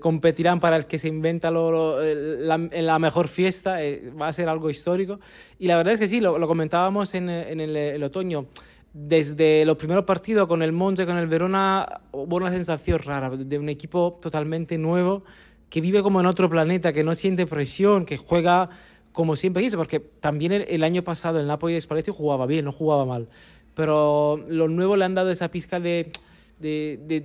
competirán 0.00 0.60
para 0.60 0.76
el 0.76 0.86
que 0.86 0.96
se 0.96 1.08
inventa 1.08 1.50
la, 1.50 2.98
mejor 2.98 3.28
fiesta, 3.28 3.76
va 4.18 4.28
a 4.28 4.32
ser 4.32 4.48
algo 4.48 4.70
histórico. 4.70 5.20
Y 5.58 5.66
la 5.66 5.76
verdad 5.76 5.92
es 5.92 6.00
que 6.00 6.08
sí, 6.08 6.22
lo, 6.22 6.40
comentábamos 6.46 7.14
en, 7.14 7.28
el 7.28 8.02
otoño 8.02 8.46
desde 8.94 9.64
los 9.64 9.76
primeros 9.76 10.04
partidos 10.04 10.46
con 10.46 10.62
el 10.62 10.70
Monza 10.70 11.04
con 11.04 11.18
el 11.18 11.26
Verona 11.26 12.00
hubo 12.12 12.36
una 12.36 12.50
sensación 12.50 13.00
rara 13.00 13.28
de 13.28 13.58
un 13.58 13.68
equipo 13.68 14.16
totalmente 14.22 14.78
nuevo 14.78 15.24
que 15.68 15.80
vive 15.80 16.00
como 16.04 16.20
en 16.20 16.26
otro 16.26 16.48
planeta, 16.48 16.92
que 16.92 17.02
no 17.02 17.16
siente 17.16 17.44
presión, 17.46 18.06
que 18.06 18.16
juega 18.16 18.70
como 19.10 19.34
siempre 19.34 19.64
quiso, 19.64 19.76
porque 19.76 19.98
también 19.98 20.52
el, 20.52 20.62
el 20.68 20.84
año 20.84 21.02
pasado 21.02 21.40
el 21.40 21.48
Napoli 21.48 21.74
de 21.74 21.80
Spalletti 21.80 22.12
jugaba 22.12 22.46
bien, 22.46 22.64
no 22.64 22.70
jugaba 22.70 23.04
mal, 23.04 23.28
pero 23.74 24.40
los 24.48 24.70
nuevos 24.70 24.96
le 24.96 25.04
han 25.04 25.14
dado 25.14 25.32
esa 25.32 25.50
pizca 25.50 25.80
de, 25.80 26.12
de, 26.58 26.98
de, 27.06 27.24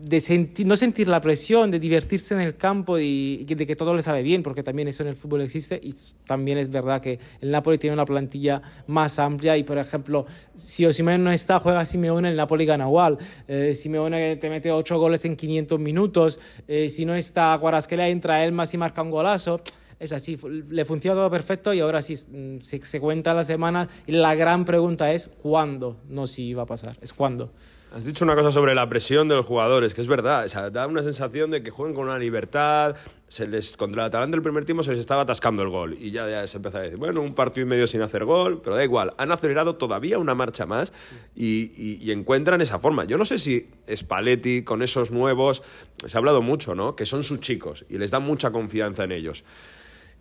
de 0.00 0.20
sentir, 0.20 0.66
no 0.66 0.76
sentir 0.76 1.08
la 1.08 1.20
presión, 1.20 1.70
de 1.70 1.80
divertirse 1.80 2.32
en 2.34 2.40
el 2.40 2.56
campo 2.56 2.98
y, 2.98 3.44
de 3.44 3.66
que 3.66 3.74
todo 3.74 3.94
le 3.94 4.02
sale 4.02 4.22
bien, 4.22 4.42
porque 4.42 4.62
también 4.62 4.86
eso 4.86 5.02
en 5.02 5.08
el 5.08 5.16
fútbol 5.16 5.40
existe 5.40 5.80
y 5.82 5.92
también 6.24 6.58
es 6.58 6.70
verdad 6.70 7.00
que 7.00 7.18
el 7.40 7.50
Napoli 7.50 7.78
tiene 7.78 7.94
una 7.94 8.04
plantilla 8.04 8.62
más 8.86 9.18
amplia 9.18 9.56
y, 9.56 9.64
por 9.64 9.76
ejemplo, 9.76 10.24
si 10.54 10.86
Osimhen 10.86 11.24
no 11.24 11.32
está, 11.32 11.58
juega 11.58 11.84
Simeone, 11.84 12.28
el 12.28 12.36
Napoli 12.36 12.64
gana 12.64 12.84
igual. 12.84 13.18
Eh, 13.48 13.74
Simeone 13.74 14.36
te 14.36 14.48
mete 14.48 14.70
8 14.70 14.98
goles 14.98 15.24
en 15.24 15.34
500 15.34 15.80
minutos, 15.80 16.38
eh, 16.68 16.88
si 16.88 17.04
no 17.04 17.14
está 17.14 17.54
Guarasquela, 17.56 18.08
entra 18.08 18.44
Elmas 18.44 18.72
y 18.74 18.78
marca 18.78 19.02
un 19.02 19.10
golazo. 19.10 19.60
Es 19.98 20.12
así, 20.12 20.38
le 20.68 20.84
funciona 20.84 21.16
todo 21.16 21.28
perfecto 21.28 21.74
y 21.74 21.80
ahora 21.80 22.02
sí 22.02 22.14
mm, 22.14 22.60
se, 22.60 22.80
se 22.84 23.00
cuenta 23.00 23.34
la 23.34 23.42
semana 23.42 23.88
y 24.06 24.12
la 24.12 24.36
gran 24.36 24.64
pregunta 24.64 25.12
es 25.12 25.26
¿cuándo? 25.26 25.96
No 26.08 26.28
si 26.28 26.54
va 26.54 26.62
a 26.62 26.66
pasar, 26.66 26.96
es 27.00 27.12
cuándo. 27.12 27.50
Has 27.94 28.04
dicho 28.04 28.22
una 28.24 28.34
cosa 28.34 28.50
sobre 28.50 28.74
la 28.74 28.86
presión 28.88 29.28
de 29.28 29.34
los 29.34 29.46
jugadores, 29.46 29.94
que 29.94 30.02
es 30.02 30.08
verdad, 30.08 30.44
o 30.44 30.48
sea, 30.48 30.68
da 30.68 30.86
una 30.86 31.02
sensación 31.02 31.50
de 31.50 31.62
que 31.62 31.70
juegan 31.70 31.94
con 31.94 32.04
una 32.04 32.18
libertad, 32.18 32.94
se 33.28 33.46
les, 33.46 33.78
contra 33.78 34.02
el 34.02 34.08
Atalanta 34.08 34.36
el 34.36 34.42
primer 34.42 34.66
tiempo 34.66 34.82
se 34.82 34.90
les 34.90 35.00
estaba 35.00 35.22
atascando 35.22 35.62
el 35.62 35.70
gol 35.70 35.96
y 35.98 36.10
ya, 36.10 36.28
ya 36.28 36.46
se 36.46 36.58
empezó 36.58 36.78
a 36.78 36.82
decir, 36.82 36.98
bueno, 36.98 37.22
un 37.22 37.34
partido 37.34 37.66
y 37.66 37.70
medio 37.70 37.86
sin 37.86 38.02
hacer 38.02 38.26
gol, 38.26 38.60
pero 38.62 38.76
da 38.76 38.84
igual, 38.84 39.14
han 39.16 39.32
acelerado 39.32 39.76
todavía 39.76 40.18
una 40.18 40.34
marcha 40.34 40.66
más 40.66 40.92
y, 41.34 41.72
y- 41.82 41.98
y 42.02 42.12
encuentran 42.12 42.60
esa 42.60 42.78
forma. 42.78 43.04
Yo 43.06 43.16
no 43.16 43.24
sé 43.24 43.38
si 43.38 43.66
Spalletti 43.90 44.64
con 44.64 44.82
esos 44.82 45.10
nuevos, 45.10 45.62
se 46.04 46.14
ha 46.14 46.18
hablado 46.18 46.42
mucho, 46.42 46.74
¿no? 46.74 46.94
Que 46.94 47.06
son 47.06 47.22
sus 47.22 47.40
chicos 47.40 47.86
y 47.88 47.96
les 47.96 48.10
da 48.10 48.18
mucha 48.18 48.50
confianza 48.50 49.04
en 49.04 49.12
ellos. 49.12 49.44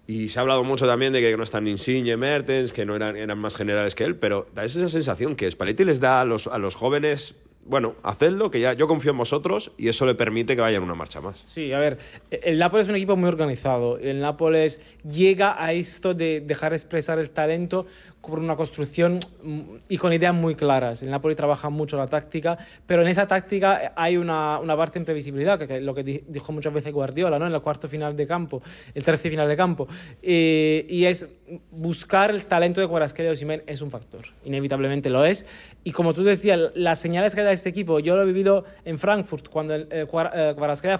Y 0.07 0.29
se 0.29 0.39
ha 0.39 0.41
hablado 0.41 0.63
mucho 0.63 0.87
también 0.87 1.11
de 1.11 1.19
que 1.19 1.35
no 1.35 1.43
están 1.43 1.67
Insigne, 1.67 2.15
Mertens, 2.15 2.71
que 2.71 2.85
no 2.85 2.95
eran, 2.95 3.17
eran 3.17 3.37
más 3.39 3.57
generales 3.57 3.93
que 3.93 4.05
él, 4.05 4.15
pero 4.15 4.47
da 4.55 4.63
esa 4.63 4.87
sensación 4.87 5.35
que 5.35 5.51
Spalletti 5.51 5.83
les 5.83 5.99
da 5.99 6.21
a 6.21 6.25
los, 6.25 6.47
a 6.47 6.57
los 6.59 6.75
jóvenes, 6.75 7.35
bueno, 7.67 7.95
hacedlo, 8.03 8.49
que 8.49 8.59
ya 8.59 8.73
yo 8.73 8.87
confío 8.87 9.11
en 9.11 9.17
vosotros 9.17 9.71
y 9.77 9.89
eso 9.89 10.05
le 10.05 10.15
permite 10.15 10.55
que 10.55 10.61
vayan 10.61 10.83
una 10.83 10.95
marcha 10.95 11.21
más. 11.21 11.41
Sí, 11.45 11.73
a 11.73 11.79
ver, 11.79 11.97
el 12.31 12.59
Nápoles 12.59 12.85
es 12.85 12.89
un 12.89 12.95
equipo 12.95 13.15
muy 13.15 13.27
organizado. 13.27 13.97
El 13.97 14.19
Nápoles 14.19 14.81
llega 15.03 15.61
a 15.61 15.73
esto 15.73 16.13
de 16.13 16.41
dejar 16.41 16.73
expresar 16.73 17.19
el 17.19 17.29
talento 17.29 17.85
por 18.27 18.39
una 18.39 18.55
construcción 18.55 19.19
mm, 19.41 19.61
y 19.89 19.97
con 19.97 20.13
ideas 20.13 20.33
muy 20.33 20.53
claras. 20.55 21.01
El 21.01 21.09
Napoli 21.09 21.33
trabaja 21.33 21.69
mucho 21.69 21.97
la 21.97 22.07
táctica, 22.07 22.57
pero 22.85 23.01
en 23.01 23.07
esa 23.07 23.25
táctica 23.25 23.93
hay 23.95 24.17
una, 24.17 24.59
una 24.59 24.77
parte 24.77 24.99
de 24.99 25.03
imprevisibilidad, 25.03 25.57
que, 25.57 25.67
que 25.67 25.81
lo 25.81 25.95
que 25.95 26.03
di- 26.03 26.23
dijo 26.27 26.51
muchas 26.51 26.73
veces 26.73 26.93
Guardiola, 26.93 27.39
¿no? 27.39 27.47
En 27.47 27.53
el 27.53 27.61
cuarto 27.61 27.87
final 27.87 28.15
de 28.15 28.27
campo, 28.27 28.61
el 28.93 29.03
tercer 29.03 29.31
final 29.31 29.47
de 29.47 29.55
campo. 29.57 29.87
Eh, 30.21 30.85
y 30.89 31.05
es 31.05 31.27
buscar 31.71 32.29
el 32.29 32.45
talento 32.45 32.81
de 32.81 32.87
Kvaratskhelia 32.87 33.31
y 33.31 33.33
Osimhen 33.33 33.63
es 33.65 33.81
un 33.81 33.89
factor, 33.89 34.21
inevitablemente 34.43 35.09
lo 35.09 35.23
es. 35.23 35.45
Y 35.85 35.91
como 35.91 36.13
tú 36.13 36.23
decías, 36.23 36.59
las 36.75 36.99
señales 36.99 37.33
que 37.33 37.41
da 37.41 37.51
este 37.53 37.69
equipo, 37.69 37.99
yo 37.99 38.17
lo 38.17 38.23
he 38.23 38.25
vivido 38.25 38.65
en 38.83 38.99
Frankfurt, 38.99 39.47
cuando 39.47 39.73
el, 39.73 39.87
eh, 39.89 40.05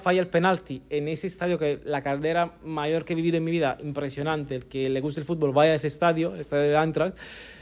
falla 0.02 0.22
el 0.22 0.28
penalti, 0.28 0.82
en 0.90 1.10
ese 1.10 1.28
estadio 1.28 1.60
que 1.60 1.82
la 1.84 2.02
caldera 2.02 2.54
mayor 2.64 3.04
que 3.04 3.12
he 3.12 3.16
vivido 3.16 3.36
en 3.36 3.44
mi 3.44 3.52
vida, 3.52 3.78
impresionante, 3.84 4.56
el 4.56 4.66
que 4.66 4.88
le 4.88 5.02
guste 5.02 5.20
el 5.20 5.26
fútbol 5.26 5.52
vaya 5.52 5.74
a 5.74 5.76
ese 5.76 5.88
estadio, 5.88 6.34
el 6.34 6.40
estadio 6.40 6.64
del 6.64 6.76
Eintracht, 6.76 7.17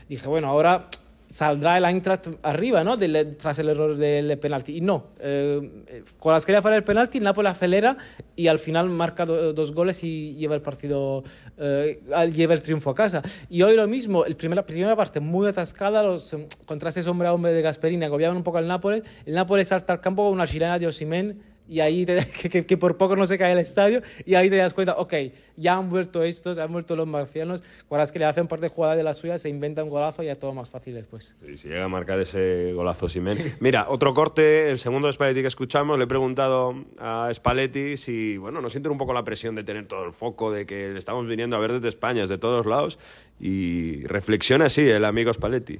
dije, 0.10 0.28
bueno, 0.28 0.48
ahora 0.48 0.88
saldrá 1.28 1.78
el 1.78 1.84
Eintracht 1.84 2.28
arriba, 2.44 2.84
¿no? 2.84 2.98
Tras 3.38 3.60
el 3.60 3.68
error 3.68 3.98
del 3.98 4.38
penalti. 4.38 4.78
Y 4.78 4.82
no, 4.82 5.08
eh, 5.20 6.04
con 6.20 6.32
las 6.32 6.46
que 6.46 6.62
falla 6.62 6.78
el 6.78 6.84
penalti, 6.84 7.20
Napoli 7.20 7.48
acelera 7.50 7.98
y 8.36 8.48
al 8.48 8.60
final 8.60 8.88
marca 8.90 9.26
do- 9.26 9.52
dos 9.52 9.74
goles 9.74 10.02
y 10.04 10.36
lleva 10.36 10.56
el 10.56 10.62
partido, 10.62 11.24
eh, 11.58 12.00
lleva 12.34 12.54
el 12.54 12.62
triunfo 12.62 12.92
a 12.92 12.96
casa. 12.96 13.22
Y 13.50 13.64
hoy 13.64 13.76
lo 13.76 13.86
mismo, 13.88 14.24
el 14.24 14.36
primera, 14.38 14.66
primera 14.66 14.96
parte 14.96 15.20
muy 15.20 15.48
atascada, 15.48 16.04
los 16.04 16.38
contrastes 16.66 17.06
hombre 17.08 17.28
a 17.28 17.34
hombre 17.34 17.52
de 17.52 17.62
Gasperini 17.62 18.06
agobiaban 18.06 18.38
un 18.38 18.44
poco 18.44 18.60
al 18.60 18.68
Nápoles. 18.68 19.04
El 19.26 19.34
Nápoles 19.34 19.68
salta 19.68 19.92
al 19.94 20.00
campo 20.02 20.24
con 20.24 20.34
una 20.34 20.48
chilena 20.48 20.80
de 20.80 20.88
Osimhen 20.88 21.55
y 21.68 21.80
ahí 21.80 22.06
te- 22.06 22.26
que, 22.42 22.50
que- 22.50 22.66
que 22.66 22.78
por 22.78 22.98
poco 22.98 23.16
no 23.16 23.26
se 23.26 23.38
cae 23.38 23.52
el 23.54 23.60
estadio 23.60 24.02
y 24.26 24.36
ahí 24.36 24.50
te 24.50 24.56
das 24.58 24.74
cuenta, 24.74 24.94
ok, 24.98 25.14
ya 25.58 25.76
han 25.76 25.90
vuelto 25.90 26.24
estos, 26.24 26.58
han 26.58 26.72
vuelto 26.72 26.96
los 26.96 27.08
marcianos, 27.08 27.64
cuando 27.88 28.12
que 28.12 28.20
le 28.20 28.26
hacen 28.26 28.48
parte 28.48 28.66
de 28.66 28.70
jugada 28.70 28.96
de 28.96 29.04
la 29.04 29.14
suya, 29.14 29.38
se 29.38 29.50
inventa 29.50 29.84
un 29.84 29.90
golazo 29.90 30.22
y 30.22 30.28
ya 30.28 30.36
todo 30.36 30.54
más 30.54 30.70
fácil 30.70 30.94
después. 30.94 31.36
Y 31.48 31.58
si 31.58 31.68
llega 31.70 31.86
a 31.86 31.88
marcar 31.88 32.20
ese 32.20 32.72
golazo 32.74 33.10
Simen. 33.10 33.56
Mira, 33.60 33.88
otro 33.90 34.14
corte, 34.14 34.70
el 34.70 34.78
segundo 34.80 35.08
de 35.08 35.14
Spalletti 35.14 35.42
que 35.42 35.48
escuchamos, 35.48 35.98
le 35.98 36.04
he 36.04 36.08
preguntado 36.08 36.76
a 37.00 37.30
Spalletti 37.34 37.98
si, 37.98 38.38
bueno, 38.38 38.62
no 38.62 38.70
sienten 38.70 38.92
un 38.92 38.98
poco 38.98 39.14
la 39.14 39.24
presión 39.24 39.56
de 39.56 39.64
tener 39.64 39.88
todo 39.88 40.06
el 40.06 40.12
foco, 40.14 40.52
de 40.52 40.66
que 40.66 40.90
le 40.90 41.00
estamos 41.00 41.28
viniendo 41.28 41.56
a 41.56 41.60
ver 41.60 41.74
desde 41.74 41.90
España, 41.90 42.22
desde 42.22 42.38
todos 42.38 42.66
lados, 42.66 43.00
y 43.40 44.04
reflexiona 44.06 44.66
así 44.66 44.82
el 44.88 45.04
amigo 45.06 45.34
Spalletti. 45.34 45.80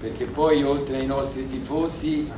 perché 0.00 0.26
poi 0.26 0.62
oltre 0.64 0.96
ai 0.98 1.06
nostri 1.06 1.44
tifosi 1.48 2.28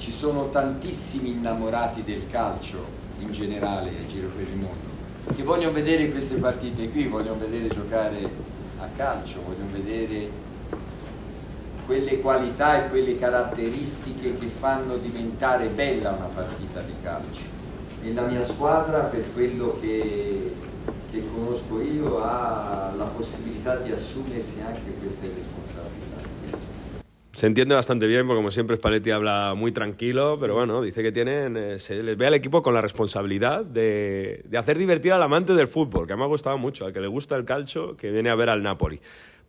ci 0.00 0.10
sono 0.10 0.48
tantissimi 0.48 1.30
innamorati 1.30 2.02
del 2.02 2.28
calcio 2.28 2.84
in 3.20 3.30
generale 3.30 3.90
a 3.90 4.06
giro 4.06 4.28
per 4.28 4.48
il 4.48 4.56
mondo 4.56 4.90
che 5.34 5.42
vogliono 5.42 5.72
vedere 5.72 6.10
queste 6.10 6.36
partite 6.36 6.90
qui, 6.90 7.06
vogliono 7.06 7.38
vedere 7.38 7.68
giocare 7.68 8.28
a 8.78 8.88
calcio, 8.96 9.42
vogliono 9.46 9.70
vedere 9.70 10.28
quelle 11.86 12.20
qualità 12.20 12.84
e 12.84 12.88
quelle 12.88 13.18
caratteristiche 13.18 14.36
che 14.38 14.46
fanno 14.46 14.96
diventare 14.96 15.66
bella 15.68 16.10
una 16.10 16.28
partita 16.34 16.80
di 16.80 16.94
calcio. 17.02 17.58
E 18.02 18.12
la 18.14 18.22
mia 18.22 18.42
squadra, 18.42 19.00
per 19.02 19.32
quello 19.32 19.76
che, 19.80 20.54
che 21.10 21.24
conosco 21.32 21.80
io, 21.80 22.22
ha 22.22 22.92
la 22.96 23.04
possibilità 23.04 23.76
di 23.76 23.92
assumersi 23.92 24.60
anche 24.60 24.94
queste 24.98 25.30
responsabilità. 25.34 26.09
Se 27.32 27.46
entiende 27.46 27.76
bastante 27.76 28.06
bien, 28.08 28.26
porque 28.26 28.38
como 28.38 28.50
siempre 28.50 28.76
Spalletti 28.76 29.12
habla 29.12 29.54
muy 29.56 29.70
tranquilo, 29.70 30.34
pero 30.40 30.54
bueno, 30.54 30.82
dice 30.82 31.02
que 31.02 31.12
tienen, 31.12 31.56
eh, 31.56 31.78
se 31.78 32.02
les 32.02 32.16
ve 32.16 32.26
al 32.26 32.34
equipo 32.34 32.60
con 32.60 32.74
la 32.74 32.80
responsabilidad 32.80 33.64
de, 33.64 34.42
de 34.44 34.58
hacer 34.58 34.76
divertir 34.76 35.12
al 35.12 35.22
amante 35.22 35.54
del 35.54 35.68
fútbol, 35.68 36.08
que 36.08 36.16
me 36.16 36.24
ha 36.24 36.26
gustado 36.26 36.58
mucho, 36.58 36.86
al 36.86 36.92
que 36.92 37.00
le 37.00 37.06
gusta 37.06 37.36
el 37.36 37.44
calcio, 37.44 37.96
que 37.96 38.10
viene 38.10 38.30
a 38.30 38.34
ver 38.34 38.50
al 38.50 38.64
Napoli. 38.64 39.00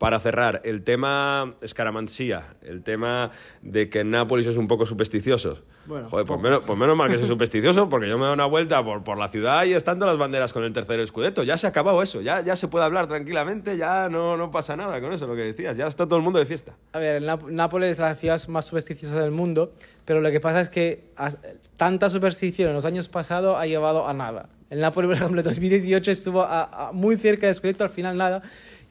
Para 0.01 0.17
cerrar, 0.19 0.61
el 0.63 0.83
tema 0.83 1.53
escaramansía, 1.61 2.41
el 2.63 2.81
tema 2.81 3.29
de 3.61 3.87
que 3.87 4.03
Nápoles 4.03 4.47
es 4.47 4.57
un 4.57 4.67
poco 4.67 4.87
supersticioso. 4.87 5.59
Bueno, 5.85 6.09
Joder, 6.09 6.25
pues 6.25 6.41
menos, 6.41 6.63
pues 6.65 6.79
menos 6.79 6.97
mal 6.97 7.07
que 7.11 7.19
soy 7.19 7.27
supersticioso, 7.35 7.87
porque 7.87 8.09
yo 8.09 8.17
me 8.17 8.25
doy 8.25 8.33
una 8.33 8.47
vuelta 8.47 8.83
por, 8.83 9.03
por 9.03 9.19
la 9.19 9.27
ciudad 9.27 9.63
y 9.65 9.73
están 9.73 9.99
todas 9.99 10.15
las 10.15 10.19
banderas 10.19 10.53
con 10.53 10.63
el 10.63 10.73
tercer 10.73 10.99
escudeto. 11.01 11.43
Ya 11.43 11.55
se 11.55 11.67
ha 11.67 11.69
acabado 11.69 12.01
eso, 12.01 12.19
ya, 12.19 12.41
ya 12.41 12.55
se 12.55 12.67
puede 12.67 12.83
hablar 12.83 13.07
tranquilamente, 13.07 13.77
ya 13.77 14.09
no, 14.09 14.37
no 14.37 14.49
pasa 14.49 14.75
nada 14.75 14.99
con 15.01 15.13
eso, 15.13 15.27
lo 15.27 15.35
que 15.35 15.43
decías, 15.43 15.77
ya 15.77 15.85
está 15.85 16.07
todo 16.07 16.17
el 16.17 16.23
mundo 16.23 16.39
de 16.39 16.47
fiesta. 16.47 16.73
A 16.93 16.97
ver, 16.99 17.21
Nápoles 17.21 17.91
es 17.91 17.99
la 17.99 18.15
ciudad 18.15 18.41
más 18.47 18.65
supersticiosa 18.65 19.19
del 19.21 19.29
mundo, 19.29 19.71
pero 20.05 20.19
lo 20.21 20.31
que 20.31 20.39
pasa 20.39 20.61
es 20.61 20.69
que 20.69 21.11
as- 21.15 21.37
tanta 21.77 22.09
superstición 22.09 22.69
en 22.69 22.75
los 22.75 22.85
años 22.85 23.07
pasados 23.07 23.55
ha 23.55 23.67
llevado 23.67 24.07
a 24.07 24.13
nada. 24.15 24.49
El 24.71 24.79
Nápoles, 24.79 25.09
por 25.09 25.17
ejemplo, 25.17 25.41
en 25.41 25.45
2018 25.45 26.09
estuvo 26.11 26.41
a- 26.41 26.87
a 26.87 26.91
muy 26.91 27.17
cerca 27.17 27.45
de 27.45 27.53
Scudetto, 27.53 27.83
al 27.83 27.89
final 27.91 28.17
nada, 28.17 28.41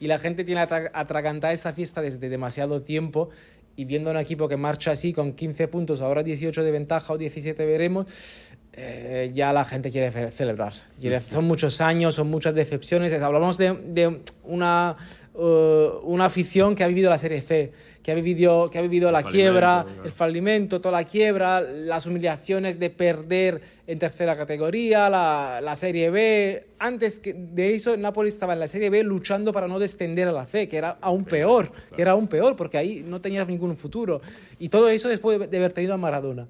y 0.01 0.07
la 0.07 0.17
gente 0.17 0.43
tiene 0.43 0.59
atra- 0.61 0.91
atragantada 0.93 1.53
esta 1.53 1.71
fiesta 1.71 2.01
desde 2.01 2.27
demasiado 2.27 2.81
tiempo, 2.81 3.29
y 3.77 3.85
viendo 3.85 4.09
un 4.11 4.17
equipo 4.17 4.49
que 4.49 4.57
marcha 4.57 4.91
así 4.91 5.13
con 5.13 5.31
15 5.31 5.69
puntos, 5.69 6.01
ahora 6.01 6.23
18 6.23 6.61
de 6.63 6.71
ventaja 6.71 7.13
o 7.13 7.17
17 7.17 7.65
veremos, 7.65 8.05
eh, 8.73 9.31
ya 9.33 9.53
la 9.53 9.63
gente 9.63 9.91
quiere 9.91 10.11
celebrar. 10.31 10.73
Quiere- 10.99 11.21
son 11.21 11.45
muchos 11.45 11.79
años, 11.81 12.15
son 12.15 12.29
muchas 12.29 12.53
decepciones. 12.53 13.13
Es- 13.13 13.21
Hablamos 13.21 13.57
de, 13.57 13.73
de 13.73 14.21
una, 14.43 14.97
eh, 15.43 15.89
una 16.03 16.25
afición 16.25 16.75
que 16.75 16.83
ha 16.83 16.87
vivido 16.87 17.09
la 17.09 17.17
Serie 17.17 17.41
C, 17.41 17.71
que 18.03 18.11
ha 18.11 18.15
vivido, 18.15 18.69
que 18.69 18.77
ha 18.77 18.81
vivido 18.81 19.11
la 19.11 19.23
quiebra, 19.23 19.85
claro. 19.87 20.03
el 20.05 20.11
falimento, 20.11 20.79
toda 20.81 20.99
la 20.99 21.03
quiebra, 21.03 21.61
las 21.61 22.05
humillaciones 22.05 22.79
de 22.79 22.89
perder 22.91 23.61
en 23.87 23.97
tercera 23.97 24.35
categoría, 24.35 25.09
la, 25.09 25.59
la 25.63 25.75
Serie 25.75 26.09
B. 26.11 26.67
Antes 26.77 27.17
que- 27.19 27.33
de 27.33 27.73
eso, 27.73 27.93
el 27.95 28.01
Napoli 28.01 28.29
estaba 28.29 28.53
en 28.53 28.59
la 28.59 28.67
Serie 28.67 28.89
B 28.91 29.03
luchando 29.03 29.51
para 29.51 29.67
no 29.67 29.79
descender 29.79 30.27
a 30.27 30.31
la 30.31 30.45
C, 30.45 30.67
que 30.69 30.77
era 30.77 30.97
aún 31.01 31.25
peor, 31.25 31.71
que 31.95 32.01
era 32.01 32.11
aún 32.11 32.27
peor, 32.27 32.55
porque 32.55 32.77
ahí 32.77 33.03
no 33.07 33.19
tenías 33.21 33.47
ningún 33.47 33.75
futuro. 33.75 34.21
Y 34.59 34.69
todo 34.69 34.89
eso 34.89 35.09
después 35.09 35.49
de 35.49 35.57
haber 35.57 35.73
tenido 35.73 35.93
a 35.95 35.97
Maradona 35.97 36.47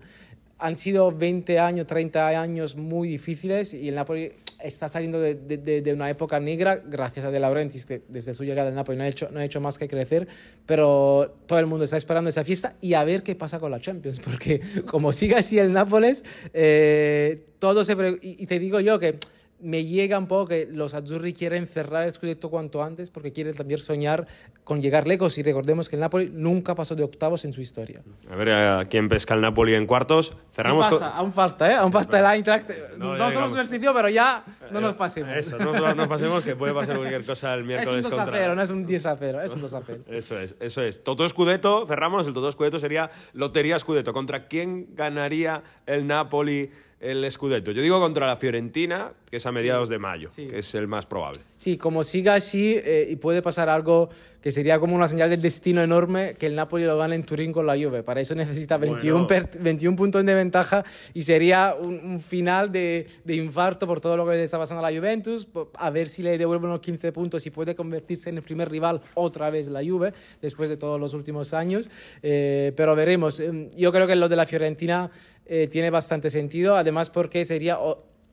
han 0.60 0.76
sido 0.76 1.12
20 1.12 1.58
años, 1.60 1.88
30 1.88 2.28
años 2.28 2.76
muy 2.76 3.08
difíciles 3.08 3.74
y 3.74 3.90
el 3.90 3.96
Napoli 3.96 4.32
está 4.64 4.88
saliendo 4.90 5.20
de, 5.20 5.36
de- 5.36 5.82
de- 5.82 5.94
una 5.94 6.10
época 6.10 6.40
negra 6.40 6.82
gracias 6.86 7.26
a 7.26 7.32
De 7.32 7.40
Laurentiis, 7.40 7.86
que 7.86 8.02
desde 8.08 8.34
su 8.34 8.44
llegada 8.44 8.70
al 8.70 8.76
Napoli 8.76 8.98
no 8.98 9.04
ha, 9.04 9.08
hecho, 9.08 9.30
no 9.32 9.40
ha 9.40 9.46
hecho 9.46 9.60
más 9.62 9.78
que 9.78 9.88
crecer, 9.88 10.28
pero 10.66 11.36
todo 11.48 11.60
el 11.60 11.66
mundo 11.66 11.84
está 11.86 11.98
esperando 11.98 12.30
esa 12.30 12.44
fiesta 12.44 12.76
y 12.82 12.94
a 12.94 13.04
ver 13.04 13.24
qué 13.24 13.36
pasa 13.36 13.60
con 13.60 13.72
la 13.72 13.80
Champions, 13.80 14.20
porque 14.20 14.62
como 14.86 15.14
siga 15.14 15.40
así 15.40 15.60
el 15.60 15.74
Nápoles, 15.74 16.24
eh, 16.54 17.46
todo 17.60 17.84
se... 17.86 17.94
Y, 18.22 18.44
y 18.44 18.48
te 18.48 18.60
digo 18.60 18.80
yo 18.80 19.00
que 19.00 19.18
me 19.62 19.86
llega 19.86 20.18
un 20.18 20.28
poco 20.28 20.48
que 20.48 20.68
los 20.72 20.94
azzurri 20.94 21.34
quieren 21.34 21.68
cerrar 21.68 22.06
el 22.06 22.12
Scudetto 22.12 22.50
cuanto 22.50 22.84
antes 22.84 23.10
porque 23.10 23.32
quieren 23.32 23.54
también 23.54 23.80
soñar 23.80 24.28
con 24.64 24.82
llegar 24.82 25.08
lejos 25.08 25.38
y 25.38 25.44
recordemos 25.44 25.90
que 25.90 25.96
el 25.96 26.02
Napoli 26.02 26.30
nunca 26.34 26.76
pasó 26.76 26.96
de 26.96 27.04
octavos 27.04 27.46
en 27.46 27.54
su 27.54 27.62
historia. 27.62 28.02
A 28.30 28.36
ver 28.36 28.52
a 28.52 28.86
quién 28.90 29.10
pesca 29.10 29.34
el 29.34 29.42
Napoli 29.42 29.76
en 29.76 29.86
cuartos. 29.86 30.34
Cerramos 30.54 30.86
Sí 30.86 30.92
pasa, 30.94 31.10
aún 31.16 31.32
falta, 31.32 31.72
¿eh? 31.72 31.76
Aún 31.76 31.92
falta 31.92 32.20
el 32.20 32.26
Eintracht. 32.26 32.70
No, 32.98 33.16
No, 33.16 33.32
somos 33.32 33.50
superstición, 33.50 33.94
pero 33.96 34.10
ya 34.10 34.44
no 34.72 34.82
nos 34.82 34.96
pasemos. 34.96 35.36
Eso, 35.36 35.58
no 35.58 35.74
no 35.74 35.96
nos 35.96 36.08
pasemos 36.08 36.44
que 36.44 36.56
puede 36.56 36.74
pasar 36.74 36.98
cualquier 36.98 37.26
cosa 37.26 37.54
el 37.54 37.60
es 37.60 37.64
un 37.64 37.68
miércoles 37.68 38.04
2 38.04 38.14
a 38.14 38.18
contra... 38.18 38.40
0, 38.40 38.56
no 38.56 38.62
es 38.62 38.70
un 38.70 38.86
10 38.86 39.06
a 39.06 39.16
0, 39.16 39.42
es 39.42 39.54
un 39.54 39.62
2 39.62 39.74
a 39.74 39.82
0. 39.86 40.04
Eso 40.12 40.40
es, 40.40 40.56
eso 40.60 40.82
es. 40.82 41.04
Toto 41.04 41.28
Scudetto, 41.28 41.86
cerramos. 41.88 42.28
El 42.28 42.34
Toto 42.34 42.52
Scudetto 42.52 42.80
sería 42.80 43.10
Lotería 43.34 43.80
Scudetto. 43.80 44.14
¿Contra 44.14 44.48
quién 44.48 44.96
ganaría 44.96 45.64
el 45.86 46.08
Napoli 46.08 46.72
el 47.02 47.30
Scudetto? 47.32 47.72
Yo 47.72 47.82
digo 47.82 48.00
contra 48.00 48.28
la 48.28 48.36
Fiorentina, 48.36 49.12
que 49.30 49.38
es 49.38 49.46
a 49.46 49.52
mediados 49.52 49.90
de 49.90 49.98
mayo, 50.00 50.30
sí. 50.30 50.48
que 50.48 50.60
es 50.60 50.76
el 50.76 50.88
más 50.88 51.06
probable. 51.06 51.40
Sí, 51.58 51.78
como 51.78 52.04
siga 52.04 52.36
así, 52.36 52.76
eh, 52.78 53.08
y 53.10 53.16
puede 53.18 53.42
pasar 53.42 53.70
algo 53.70 54.10
que 54.42 54.52
sería 54.52 54.80
como 54.80 54.96
una 54.96 55.08
señal 55.08 55.30
del 55.30 55.42
destino 55.42 55.84
enorme, 55.84 56.34
que 56.34 56.48
el 56.48 56.56
Napoli 56.56 56.84
lo 56.86 56.98
gane 56.98 57.14
en 57.16 57.24
Turín 57.24 57.52
con 57.54 57.68
la 57.68 57.74
Juve. 57.76 58.02
Para 58.02 58.22
eso 58.22 58.34
necesita 58.34 58.78
21, 58.78 59.14
Bueno. 59.14 59.28
per- 59.28 59.60
21 59.62 59.96
puntos 59.96 60.26
de 60.26 60.34
ventaja 60.34 60.84
y 61.14 61.22
sería 61.22 61.76
un, 61.80 62.00
un 62.04 62.20
final 62.20 62.72
de, 62.72 63.06
de 63.24 63.36
infarto 63.36 63.86
por 63.86 64.02
todo 64.02 64.18
lo 64.18 64.26
que 64.26 64.32
le 64.34 64.44
está 64.44 64.58
pasando 64.58 64.84
a 64.84 64.90
la 64.92 64.98
Juventus. 64.98 65.48
A 65.76 65.92
ver 65.92 66.08
si 66.08 66.24
le 66.24 66.40
devuelven 66.40 66.72
los 66.72 66.80
15 66.82 67.12
puntos 67.12 67.46
y 67.46 67.52
puede 67.52 67.76
convertirse 67.76 68.30
en 68.32 68.38
el 68.38 68.44
primer 68.44 68.70
rival 68.72 69.02
otra 69.14 69.52
vez 69.52 69.68
la 69.68 69.84
Juve, 69.84 70.12
después 70.42 70.72
de 70.72 70.78
todos 70.78 71.00
los 71.00 71.14
últimos 71.14 71.54
años. 71.54 71.90
Eh, 72.24 72.74
pero 72.76 72.96
veremos. 72.96 73.40
Em, 73.40 73.70
Yo 73.76 73.92
creo 73.92 74.08
que 74.08 74.16
lo 74.16 74.28
de 74.28 74.36
la 74.36 74.48
Fiorentina 74.48 75.12
eh, 75.54 75.68
tiene 75.68 75.90
bastante 75.90 76.30
sentido, 76.30 76.78
además 76.78 77.10
porque 77.10 77.44
sería 77.44 77.78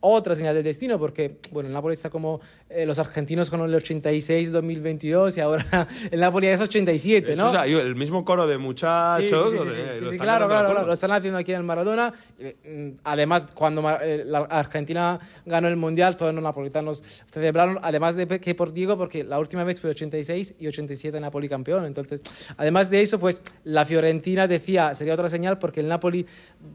otra 0.00 0.34
señal 0.36 0.54
del 0.54 0.64
destino, 0.64 0.98
porque 0.98 1.38
bueno, 1.50 1.68
el 1.68 1.72
Napoli 1.74 1.94
está 1.94 2.10
como 2.10 2.40
eh, 2.70 2.86
los 2.86 2.98
argentinos 2.98 3.50
con 3.50 3.60
el 3.60 3.74
86-2022 3.74 5.36
y 5.36 5.40
ahora 5.40 5.88
el 6.10 6.20
Napoli 6.20 6.46
es 6.48 6.60
87, 6.60 7.26
De 7.26 7.32
hecho, 7.34 7.42
¿no? 7.42 7.48
o 7.48 7.52
sea, 7.52 7.64
el 7.66 7.94
mismo 7.96 8.24
coro 8.24 8.46
de 8.46 8.58
muchachos. 8.58 9.50
Sí, 9.52 9.56
sí, 9.56 9.62
sí, 9.62 9.64
lo 9.66 9.72
sí, 9.72 9.80
de- 9.80 10.00
lo 10.00 10.10
están 10.10 10.26
claro, 10.26 10.48
claro, 10.48 10.70
claro, 10.70 10.86
lo 10.86 10.92
están 10.92 11.10
haciendo 11.12 11.38
aquí 11.38 11.52
en 11.52 11.58
el 11.58 11.64
Maradona. 11.64 12.12
Eh, 12.38 12.56
mm, 12.94 13.00
Además, 13.04 13.46
cuando 13.54 13.82
eh, 14.02 14.22
la 14.26 14.40
Argentina 14.40 15.18
ganó 15.46 15.68
el 15.68 15.76
Mundial, 15.76 16.16
todos 16.16 16.34
los 16.34 16.42
napolitanos 16.42 17.02
celebraron, 17.32 17.78
además 17.82 18.16
de 18.16 18.26
que 18.40 18.54
por 18.54 18.72
Diego, 18.72 18.96
porque 18.96 19.24
la 19.24 19.38
última 19.38 19.64
vez 19.64 19.80
fue 19.80 19.90
86 19.90 20.54
y 20.58 20.66
87 20.66 21.18
Napoli 21.20 21.48
campeón. 21.48 21.84
Entonces, 21.86 22.22
además 22.56 22.90
de 22.90 23.00
eso, 23.02 23.18
pues 23.18 23.40
la 23.64 23.84
Fiorentina 23.84 24.46
decía, 24.46 24.94
sería 24.94 25.14
otra 25.14 25.28
señal, 25.28 25.58
porque 25.58 25.80
el 25.80 25.88
Napoli 25.88 26.26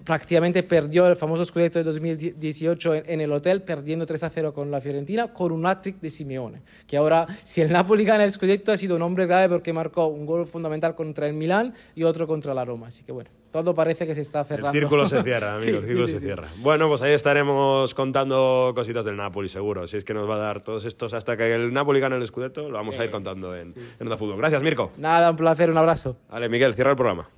prácticamente 0.03 0.63
perdió 0.63 1.07
el 1.07 1.15
famoso 1.15 1.45
Scudetto 1.45 1.79
de 1.79 1.83
2018 1.85 2.95
en, 3.05 3.12
en 3.13 3.21
el 3.21 3.31
hotel, 3.31 3.61
perdiendo 3.61 4.05
3 4.05 4.23
a 4.23 4.29
0 4.29 4.53
con 4.53 4.71
la 4.71 4.81
Fiorentina, 4.81 5.33
con 5.33 5.51
un 5.51 5.65
hat-trick 5.65 5.99
de 6.01 6.09
Simeone. 6.09 6.61
Que 6.87 6.97
ahora, 6.97 7.25
si 7.43 7.61
el 7.61 7.71
Napoli 7.71 8.03
gana 8.05 8.23
el 8.23 8.31
Scudetto, 8.31 8.71
ha 8.71 8.77
sido 8.77 8.95
un 8.95 9.01
hombre 9.01 9.25
grave 9.25 9.49
porque 9.49 9.71
marcó 9.73 10.07
un 10.07 10.25
gol 10.25 10.45
fundamental 10.45 10.95
contra 10.95 11.27
el 11.27 11.33
Milán 11.33 11.73
y 11.95 12.03
otro 12.03 12.27
contra 12.27 12.53
la 12.53 12.65
Roma. 12.65 12.87
Así 12.87 13.03
que 13.03 13.11
bueno, 13.11 13.29
todo 13.51 13.73
parece 13.73 14.07
que 14.07 14.15
se 14.15 14.21
está 14.21 14.41
El 14.41 14.45
cerrando. 14.47 14.71
círculo 14.71 15.05
se 15.07 15.21
cierra, 15.23 15.55
Sí, 15.57 15.63
amigo, 15.69 15.79
el 15.79 15.87
círculo 15.87 16.07
sí, 16.07 16.13
se 16.13 16.19
cierra. 16.19 16.47
Bueno, 16.59 16.87
pues 16.89 17.01
ahí 17.03 17.11
estaremos 17.13 17.93
contando 17.93 18.71
cositas 18.75 19.05
del 19.05 19.15
Napoli, 19.15 19.47
seguro. 19.49 19.85
Si 19.87 19.97
es 19.97 20.03
que 20.03 20.13
nos 20.13 20.29
va 20.29 20.35
a 20.35 20.39
dar 20.39 20.61
todos 20.61 20.85
estos 20.85 21.13
hasta 21.13 21.37
que 21.37 21.53
el 21.53 21.71
Napoli 21.73 21.99
gane 21.99 22.15
el 22.15 22.25
Scudetto, 22.27 22.67
lo 22.69 22.77
vamos 22.77 22.97
a 22.97 23.05
ir 23.05 23.11
contando 23.11 23.55
en, 23.55 23.69
en 23.69 24.05
Onda 24.07 24.17
Fútbol. 24.17 24.37
Gracias, 24.37 24.61
Mirko. 24.63 24.91
Nada, 24.97 25.29
un 25.29 25.35
placer, 25.37 25.69
un 25.69 25.77
abrazo. 25.77 26.17
Vale, 26.29 26.49
Miguel, 26.49 26.73
cierra 26.73 26.91
el 26.91 26.97
programa. 26.97 27.29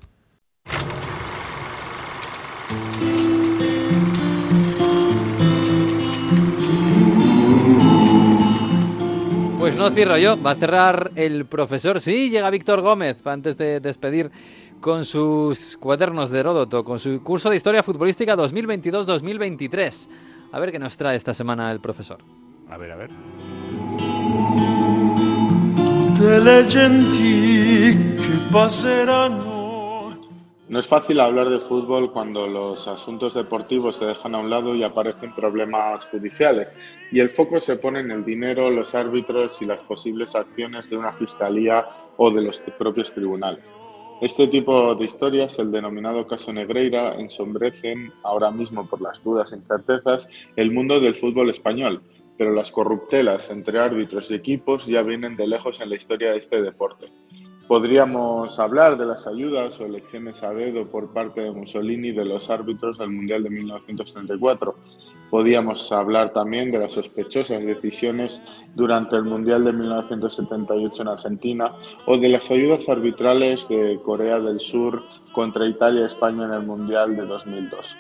No 9.90 9.92
cierro 9.92 10.18
yo, 10.18 10.42
va 10.42 10.52
a 10.52 10.56
cerrar 10.56 11.12
el 11.16 11.46
profesor. 11.46 12.02
Sí, 12.02 12.32
llega 12.32 12.50
Víctor 12.50 12.82
Gómez 12.82 13.18
antes 13.24 13.56
de 13.56 13.80
despedir 13.80 14.32
con 14.80 15.06
sus 15.06 15.78
cuadernos 15.78 16.32
de 16.32 16.40
Heródoto, 16.40 16.84
con 16.84 17.00
su 17.00 17.22
curso 17.22 17.52
de 17.52 17.58
Historia 17.58 17.84
Futbolística 17.84 18.36
2022-2023. 18.36 20.08
A 20.54 20.60
ver 20.60 20.72
qué 20.72 20.80
nos 20.80 20.98
trae 20.98 21.16
esta 21.16 21.36
semana 21.36 21.72
el 21.72 21.82
profesor. 21.82 22.18
A 22.68 22.78
ver, 22.78 22.92
a 22.94 22.96
ver. 22.96 23.12
Tutte 25.76 26.40
le 26.40 26.64
genti 26.64 28.16
che 28.18 28.40
passeranno. 28.52 29.55
No 30.68 30.80
es 30.80 30.88
fácil 30.88 31.20
hablar 31.20 31.50
de 31.50 31.60
fútbol 31.60 32.12
cuando 32.12 32.48
los 32.48 32.88
asuntos 32.88 33.36
deportivos 33.36 33.98
se 33.98 34.06
dejan 34.06 34.34
a 34.34 34.40
un 34.40 34.50
lado 34.50 34.74
y 34.74 34.82
aparecen 34.82 35.36
problemas 35.36 36.06
judiciales 36.06 36.76
y 37.12 37.20
el 37.20 37.30
foco 37.30 37.60
se 37.60 37.76
pone 37.76 38.00
en 38.00 38.10
el 38.10 38.26
dinero, 38.26 38.72
los 38.72 38.96
árbitros 38.96 39.62
y 39.62 39.66
las 39.66 39.84
posibles 39.84 40.34
acciones 40.34 40.90
de 40.90 40.98
una 40.98 41.14
fiscalía 41.14 41.88
o 42.18 42.32
de 42.32 42.42
los 42.42 42.58
propios 42.80 43.14
tribunales. 43.14 43.78
Este 44.22 44.48
tipo 44.48 44.96
de 44.96 45.06
historias, 45.06 45.60
el 45.60 45.72
denominado 45.72 46.26
caso 46.26 46.52
Negreira, 46.52 47.14
ensombrecen 47.14 48.12
ahora 48.24 48.50
mismo 48.50 48.88
por 48.88 49.02
las 49.02 49.24
dudas 49.24 49.54
e 49.54 49.58
incertezas 49.58 50.28
el 50.56 50.72
mundo 50.72 51.00
del 51.00 51.16
fútbol 51.16 51.52
español, 51.52 52.02
pero 52.40 52.54
las 52.54 52.72
corruptelas 52.72 53.52
entre 53.52 53.80
árbitros 53.80 54.32
y 54.32 54.36
equipos 54.36 54.88
ya 54.88 55.04
vienen 55.04 55.36
de 55.36 55.46
lejos 55.46 55.80
en 55.80 55.90
la 55.90 55.96
historia 55.96 56.32
de 56.32 56.38
este 56.38 56.64
deporte. 56.64 57.12
Podríamos 57.68 58.60
hablar 58.60 58.96
de 58.96 59.08
las 59.08 59.26
ayudas 59.26 59.80
o 59.80 59.86
elecciones 59.86 60.44
a 60.44 60.54
dedo 60.54 60.86
por 60.86 61.12
parte 61.12 61.42
de 61.42 61.52
Mussolini 61.52 62.12
de 62.12 62.24
los 62.24 62.52
árbitros 62.52 63.00
del 63.00 63.10
Mundial 63.10 63.42
de 63.42 63.50
1934. 63.50 64.76
Podríamos 65.32 65.92
hablar 65.92 66.32
también 66.32 66.70
de 66.70 66.78
las 66.78 66.92
sospechosas 66.92 67.66
decisiones 67.66 68.44
durante 68.76 69.16
el 69.16 69.24
Mundial 69.24 69.66
de 69.66 69.74
1978 69.74 71.02
en 71.02 71.08
Argentina 71.08 71.74
o 72.06 72.18
de 72.18 72.30
las 72.30 72.52
ayudas 72.52 72.88
arbitrales 72.88 73.68
de 73.68 74.00
Corea 74.06 74.40
del 74.40 74.60
Sur 74.60 75.04
contra 75.34 75.66
Italia 75.66 76.02
y 76.02 76.06
España 76.06 76.46
en 76.46 76.54
el 76.54 76.62
Mundial 76.62 77.16
de 77.16 77.26
2002. 77.26 77.98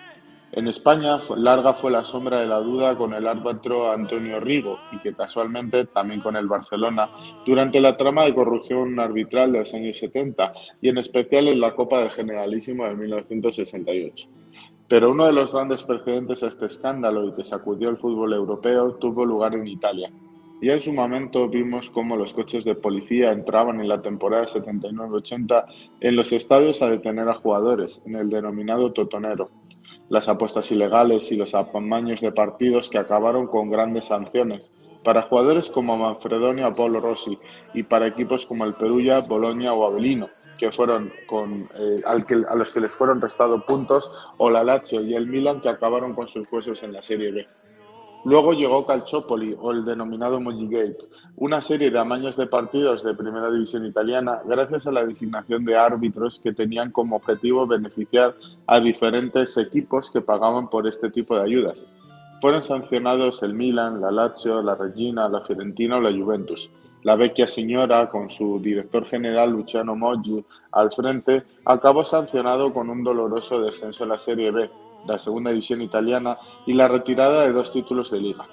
En 0.55 0.69
España, 0.69 1.17
larga 1.35 1.73
fue 1.73 1.91
la 1.91 2.05
sombra 2.05 2.39
de 2.39 2.45
la 2.45 2.61
duda 2.61 2.97
con 2.97 3.13
el 3.13 3.27
árbitro 3.27 3.91
Antonio 3.91 4.39
Rigo 4.39 4.79
y 4.89 4.99
que 4.99 5.13
casualmente 5.13 5.83
también 5.87 6.21
con 6.21 6.37
el 6.37 6.47
Barcelona 6.47 7.09
durante 7.45 7.81
la 7.81 7.97
trama 7.97 8.23
de 8.23 8.33
corrupción 8.33 8.97
arbitral 8.97 9.51
de 9.51 9.59
los 9.59 9.73
años 9.73 9.97
70 9.97 10.53
y 10.81 10.87
en 10.87 10.97
especial 10.97 11.49
en 11.49 11.59
la 11.59 11.75
Copa 11.75 11.99
del 11.99 12.11
Generalísimo 12.11 12.85
de 12.85 12.95
1968. 12.95 14.29
Pero 14.87 15.11
uno 15.11 15.25
de 15.25 15.33
los 15.33 15.51
grandes 15.51 15.83
precedentes 15.83 16.41
a 16.41 16.47
este 16.47 16.67
escándalo 16.67 17.27
y 17.27 17.33
que 17.33 17.43
sacudió 17.43 17.89
el 17.89 17.97
fútbol 17.97 18.31
europeo 18.31 18.93
tuvo 18.95 19.25
lugar 19.25 19.55
en 19.55 19.67
Italia. 19.67 20.09
Y 20.61 20.69
en 20.69 20.81
su 20.81 20.93
momento 20.93 21.49
vimos 21.49 21.89
cómo 21.89 22.15
los 22.15 22.33
coches 22.33 22.63
de 22.63 22.75
policía 22.75 23.31
entraban 23.31 23.81
en 23.81 23.89
la 23.89 24.01
temporada 24.01 24.45
79-80 24.45 25.65
en 25.99 26.15
los 26.15 26.31
estadios 26.31 26.81
a 26.81 26.89
detener 26.89 27.27
a 27.27 27.35
jugadores, 27.35 28.01
en 28.05 28.15
el 28.15 28.29
denominado 28.29 28.93
totonero. 28.93 29.49
Las 30.09 30.29
apuestas 30.29 30.71
ilegales 30.71 31.31
y 31.31 31.35
los 31.35 31.53
apamaños 31.53 32.21
de 32.21 32.31
partidos 32.31 32.89
que 32.89 32.97
acabaron 32.97 33.47
con 33.47 33.69
grandes 33.69 34.05
sanciones 34.05 34.71
para 35.03 35.21
jugadores 35.21 35.69
como 35.69 35.97
Manfredonia 35.97 36.71
Polo 36.73 36.99
Rossi 36.99 37.37
y 37.73 37.83
para 37.83 38.07
equipos 38.07 38.45
como 38.45 38.65
el 38.65 38.73
Perugia, 38.73 39.19
Bolonia 39.19 39.73
o 39.73 39.85
Avellino, 39.85 40.29
que 40.57 40.71
fueron 40.71 41.13
con, 41.27 41.69
eh, 41.77 42.01
a 42.05 42.55
los 42.55 42.71
que 42.71 42.79
les 42.79 42.91
fueron 42.91 43.21
restados 43.21 43.63
puntos, 43.65 44.11
o 44.37 44.49
la 44.49 44.63
Lazio 44.63 45.01
y 45.01 45.13
el 45.13 45.27
Milan 45.27 45.61
que 45.61 45.69
acabaron 45.69 46.15
con 46.15 46.27
sus 46.27 46.51
huesos 46.51 46.81
en 46.81 46.93
la 46.93 47.03
Serie 47.03 47.31
B. 47.31 47.47
Luego 48.25 48.53
llegó 48.53 48.87
Calciopoli 48.87 49.55
o 49.59 49.71
el 49.71 49.85
denominado 49.85 50.39
Gate, 50.39 50.97
una 51.35 51.61
serie 51.61 51.91
de 51.91 51.99
amaños 51.99 52.35
de 52.35 52.47
partidos 52.47 53.03
de 53.03 53.13
primera 53.13 53.51
división 53.51 53.85
italiana 53.85 54.41
gracias 54.43 54.87
a 54.87 54.91
la 54.91 55.05
designación 55.05 55.63
de 55.63 55.77
árbitros 55.77 56.39
que 56.39 56.51
tenían 56.51 56.91
como 56.91 57.17
objetivo 57.17 57.67
beneficiar 57.67 58.35
a 58.65 58.79
diferentes 58.79 59.55
equipos 59.57 60.09
que 60.09 60.21
pagaban 60.21 60.71
por 60.71 60.87
este 60.87 61.11
tipo 61.11 61.35
de 61.35 61.43
ayudas. 61.43 61.85
Fueron 62.41 62.63
sancionados 62.63 63.43
el 63.43 63.53
Milan, 63.53 64.01
la 64.01 64.09
Lazio, 64.09 64.59
la 64.63 64.73
Regina, 64.73 65.29
la 65.29 65.41
Fiorentina 65.41 65.97
o 65.97 66.01
la 66.01 66.11
Juventus. 66.11 66.71
La 67.03 67.15
vecchia 67.15 67.45
señora, 67.45 68.09
con 68.09 68.31
su 68.31 68.59
director 68.59 69.05
general 69.05 69.51
Luciano 69.51 69.95
Moggi 69.95 70.43
al 70.71 70.91
frente, 70.91 71.43
acabó 71.63 72.03
sancionado 72.03 72.73
con 72.73 72.89
un 72.89 73.03
doloroso 73.03 73.61
descenso 73.61 74.03
en 74.03 74.09
la 74.09 74.17
Serie 74.17 74.49
B, 74.49 74.67
la 75.07 75.19
segunda 75.19 75.51
división 75.51 75.81
italiana, 75.81 76.35
y 76.65 76.73
la 76.73 76.87
retirada 76.87 77.45
de 77.45 77.53
dos 77.53 77.71
títulos 77.71 78.11
de 78.11 78.21
liga. 78.21 78.47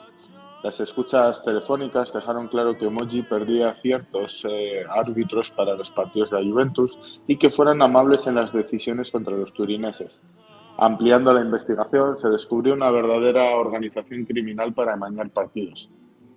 Las 0.62 0.78
escuchas 0.78 1.42
telefónicas 1.44 2.12
dejaron 2.12 2.46
claro 2.46 2.78
que 2.78 2.88
Moggi 2.88 3.22
perdía 3.22 3.74
ciertos 3.82 4.46
eh, 4.48 4.84
árbitros 4.88 5.50
para 5.50 5.74
los 5.74 5.90
partidos 5.90 6.30
de 6.30 6.40
la 6.40 6.48
Juventus 6.48 7.20
y 7.26 7.36
que 7.36 7.50
fueran 7.50 7.82
amables 7.82 8.28
en 8.28 8.36
las 8.36 8.52
decisiones 8.52 9.10
contra 9.10 9.36
los 9.36 9.52
turineses. 9.52 10.22
Ampliando 10.78 11.34
la 11.34 11.40
investigación, 11.40 12.14
se 12.14 12.28
descubrió 12.28 12.74
una 12.74 12.92
verdadera 12.92 13.56
organización 13.56 14.24
criminal 14.24 14.72
para 14.72 14.94
amañar 14.94 15.30
partidos. 15.30 15.90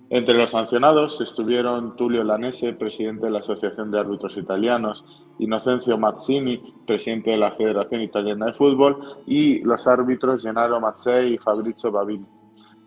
Entre 0.10 0.34
los 0.36 0.52
sancionados 0.52 1.22
estuvieron 1.22 1.96
Tullio 1.96 2.24
Lanese, 2.24 2.74
presidente 2.74 3.26
de 3.26 3.32
la 3.32 3.40
Asociación 3.40 3.92
de 3.92 4.00
Árbitros 4.00 4.38
Italianos, 4.38 5.25
Inocencio 5.40 5.98
Mazzini, 5.98 6.58
presidente 6.86 7.32
de 7.32 7.38
la 7.38 7.52
Federación 7.52 8.02
Italiana 8.02 8.48
de 8.48 8.54
Fútbol, 8.54 9.24
y 9.26 9.60
los 9.60 9.86
árbitros 9.88 10.44
Gennaro 10.44 10.80
Mazzei 10.80 11.34
y 11.34 11.38
Fabrizio 11.38 11.92
Babini. 11.92 12.26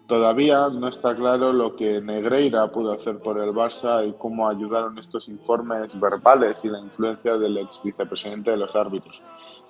Todavía 0.09 0.71
no 0.71 0.89
está 0.89 1.15
claro 1.15 1.53
lo 1.53 1.77
que 1.77 2.01
Negreira 2.01 2.73
pudo 2.73 2.93
hacer 2.93 3.19
por 3.19 3.39
el 3.39 3.51
Barça 3.51 4.09
y 4.09 4.15
cómo 4.15 4.49
ayudaron 4.49 4.99
estos 4.99 5.29
informes 5.29 6.01
verbales 6.01 6.65
y 6.65 6.69
la 6.71 6.81
influencia 6.81 7.37
del 7.37 7.59
ex 7.59 7.83
vicepresidente 7.85 8.53
de 8.53 8.57
los 8.57 8.75
árbitros. 8.75 9.23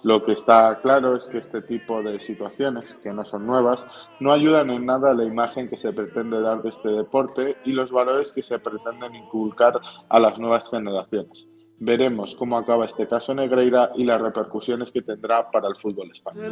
Lo 0.05 0.23
que 0.23 0.31
está 0.31 0.81
claro 0.81 1.17
es 1.17 1.27
que 1.27 1.39
este 1.39 1.61
tipo 1.63 2.05
de 2.05 2.21
situaciones, 2.21 2.95
que 3.03 3.13
no 3.13 3.25
son 3.25 3.49
nuevas, 3.49 3.89
no 4.21 4.31
ayudan 4.31 4.71
en 4.71 4.87
nada 4.87 5.11
a 5.11 5.15
la 5.15 5.25
imagen 5.25 5.69
que 5.69 5.77
se 5.77 5.93
pretende 5.93 6.41
dar 6.41 6.63
de 6.63 6.69
este 6.69 6.91
deporte 6.91 7.57
y 7.65 7.73
los 7.73 7.91
valores 7.91 8.33
que 8.33 8.45
se 8.45 8.61
pretenden 8.61 9.17
inculcar 9.17 9.81
a 10.09 10.21
las 10.21 10.39
nuevas 10.39 10.71
generaciones. 10.71 11.49
Veremos 11.81 12.35
cómo 12.35 12.59
acaba 12.59 12.87
este 12.87 13.07
caso 13.07 13.33
Negreira 13.33 13.93
y 13.95 14.05
las 14.05 14.21
repercusiones 14.21 14.91
que 14.91 15.01
tendrá 15.01 15.49
para 15.49 15.69
el 15.69 15.77
fútbol 15.77 16.11
español. 16.11 16.51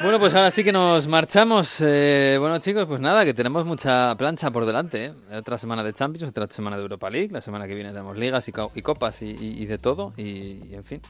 Bueno, 0.00 0.18
pues 0.20 0.34
ahora 0.36 0.52
sí 0.52 0.62
que 0.62 0.70
nos 0.70 1.08
marchamos. 1.08 1.80
Eh, 1.80 2.36
bueno, 2.38 2.58
chicos, 2.60 2.86
pues 2.86 3.00
nada, 3.00 3.24
que 3.24 3.34
tenemos 3.34 3.66
mucha 3.66 4.16
plancha 4.16 4.52
por 4.52 4.64
delante. 4.64 5.06
¿eh? 5.06 5.14
Otra 5.36 5.58
semana 5.58 5.82
de 5.82 5.92
Champions, 5.92 6.30
otra 6.30 6.46
semana 6.46 6.76
de 6.76 6.82
Europa 6.82 7.10
League. 7.10 7.30
La 7.32 7.40
semana 7.40 7.66
que 7.66 7.74
viene 7.74 7.90
tenemos 7.90 8.16
ligas 8.16 8.48
y, 8.48 8.52
copas 8.52 9.22
y, 9.22 9.66
de 9.66 9.78
todo. 9.78 10.12
Y, 10.16 10.72
en 10.72 10.84
fin. 10.84 11.00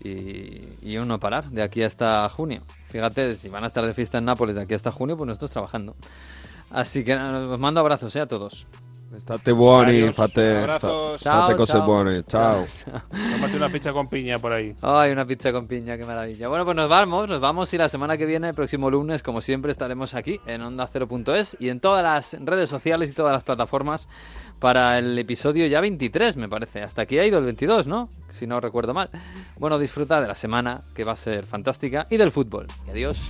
Y, 0.00 0.96
uno 0.96 1.18
parar 1.18 1.50
de 1.50 1.62
aquí 1.62 1.82
hasta 1.82 2.28
junio. 2.28 2.62
Fíjate, 2.86 3.34
si 3.34 3.48
van 3.48 3.64
a 3.64 3.66
estar 3.66 3.84
de 3.84 3.94
fiesta 3.94 4.18
en 4.18 4.26
Nápoles 4.26 4.54
de 4.54 4.62
aquí 4.62 4.74
hasta 4.74 4.92
junio, 4.92 5.16
pues 5.16 5.26
nosotros 5.26 5.50
trabajando. 5.50 5.96
Así 6.70 7.04
que 7.04 7.14
os 7.14 7.58
mando 7.58 7.80
abrazos 7.80 8.14
¿eh? 8.16 8.20
a 8.20 8.26
todos. 8.26 8.66
State 9.18 9.52
buoni, 9.52 10.12
fate, 10.12 10.58
Abrazos. 10.58 11.22
fate 11.22 11.56
cose 11.56 11.78
buone. 11.78 12.22
Ciao. 12.24 12.64
Tómate 13.10 13.56
una 13.56 13.68
pizza 13.68 13.92
con 13.92 14.08
piña 14.08 14.38
por 14.38 14.52
ahí. 14.52 14.74
Ay, 14.82 15.12
una 15.12 15.24
pizza 15.24 15.52
con 15.52 15.66
piña, 15.66 15.96
qué 15.96 16.04
maravilla. 16.04 16.48
Bueno, 16.48 16.64
pues 16.64 16.76
nos 16.76 16.88
vamos, 16.88 17.28
nos 17.28 17.40
vamos 17.40 17.72
y 17.74 17.78
la 17.78 17.88
semana 17.88 18.16
que 18.16 18.26
viene, 18.26 18.48
el 18.48 18.54
próximo 18.54 18.90
lunes, 18.90 19.22
como 19.22 19.40
siempre, 19.40 19.70
estaremos 19.70 20.14
aquí 20.14 20.40
en 20.46 20.62
Onda 20.62 20.88
0.es 20.92 21.56
y 21.60 21.68
en 21.68 21.80
todas 21.80 22.02
las 22.02 22.36
redes 22.44 22.68
sociales 22.68 23.10
y 23.10 23.12
todas 23.12 23.32
las 23.32 23.44
plataformas 23.44 24.08
para 24.58 24.98
el 24.98 25.18
episodio 25.18 25.66
ya 25.66 25.80
23, 25.80 26.36
me 26.36 26.48
parece. 26.48 26.82
Hasta 26.82 27.02
aquí 27.02 27.18
ha 27.18 27.26
ido 27.26 27.38
el 27.38 27.44
22, 27.44 27.86
¿no? 27.86 28.08
Si 28.30 28.46
no 28.46 28.60
recuerdo 28.60 28.94
mal. 28.94 29.10
Bueno, 29.58 29.78
disfruta 29.78 30.20
de 30.20 30.26
la 30.26 30.34
semana, 30.34 30.82
que 30.94 31.04
va 31.04 31.12
a 31.12 31.16
ser 31.16 31.46
fantástica, 31.46 32.06
y 32.10 32.16
del 32.16 32.32
fútbol. 32.32 32.66
Y 32.86 32.90
adiós. 32.90 33.20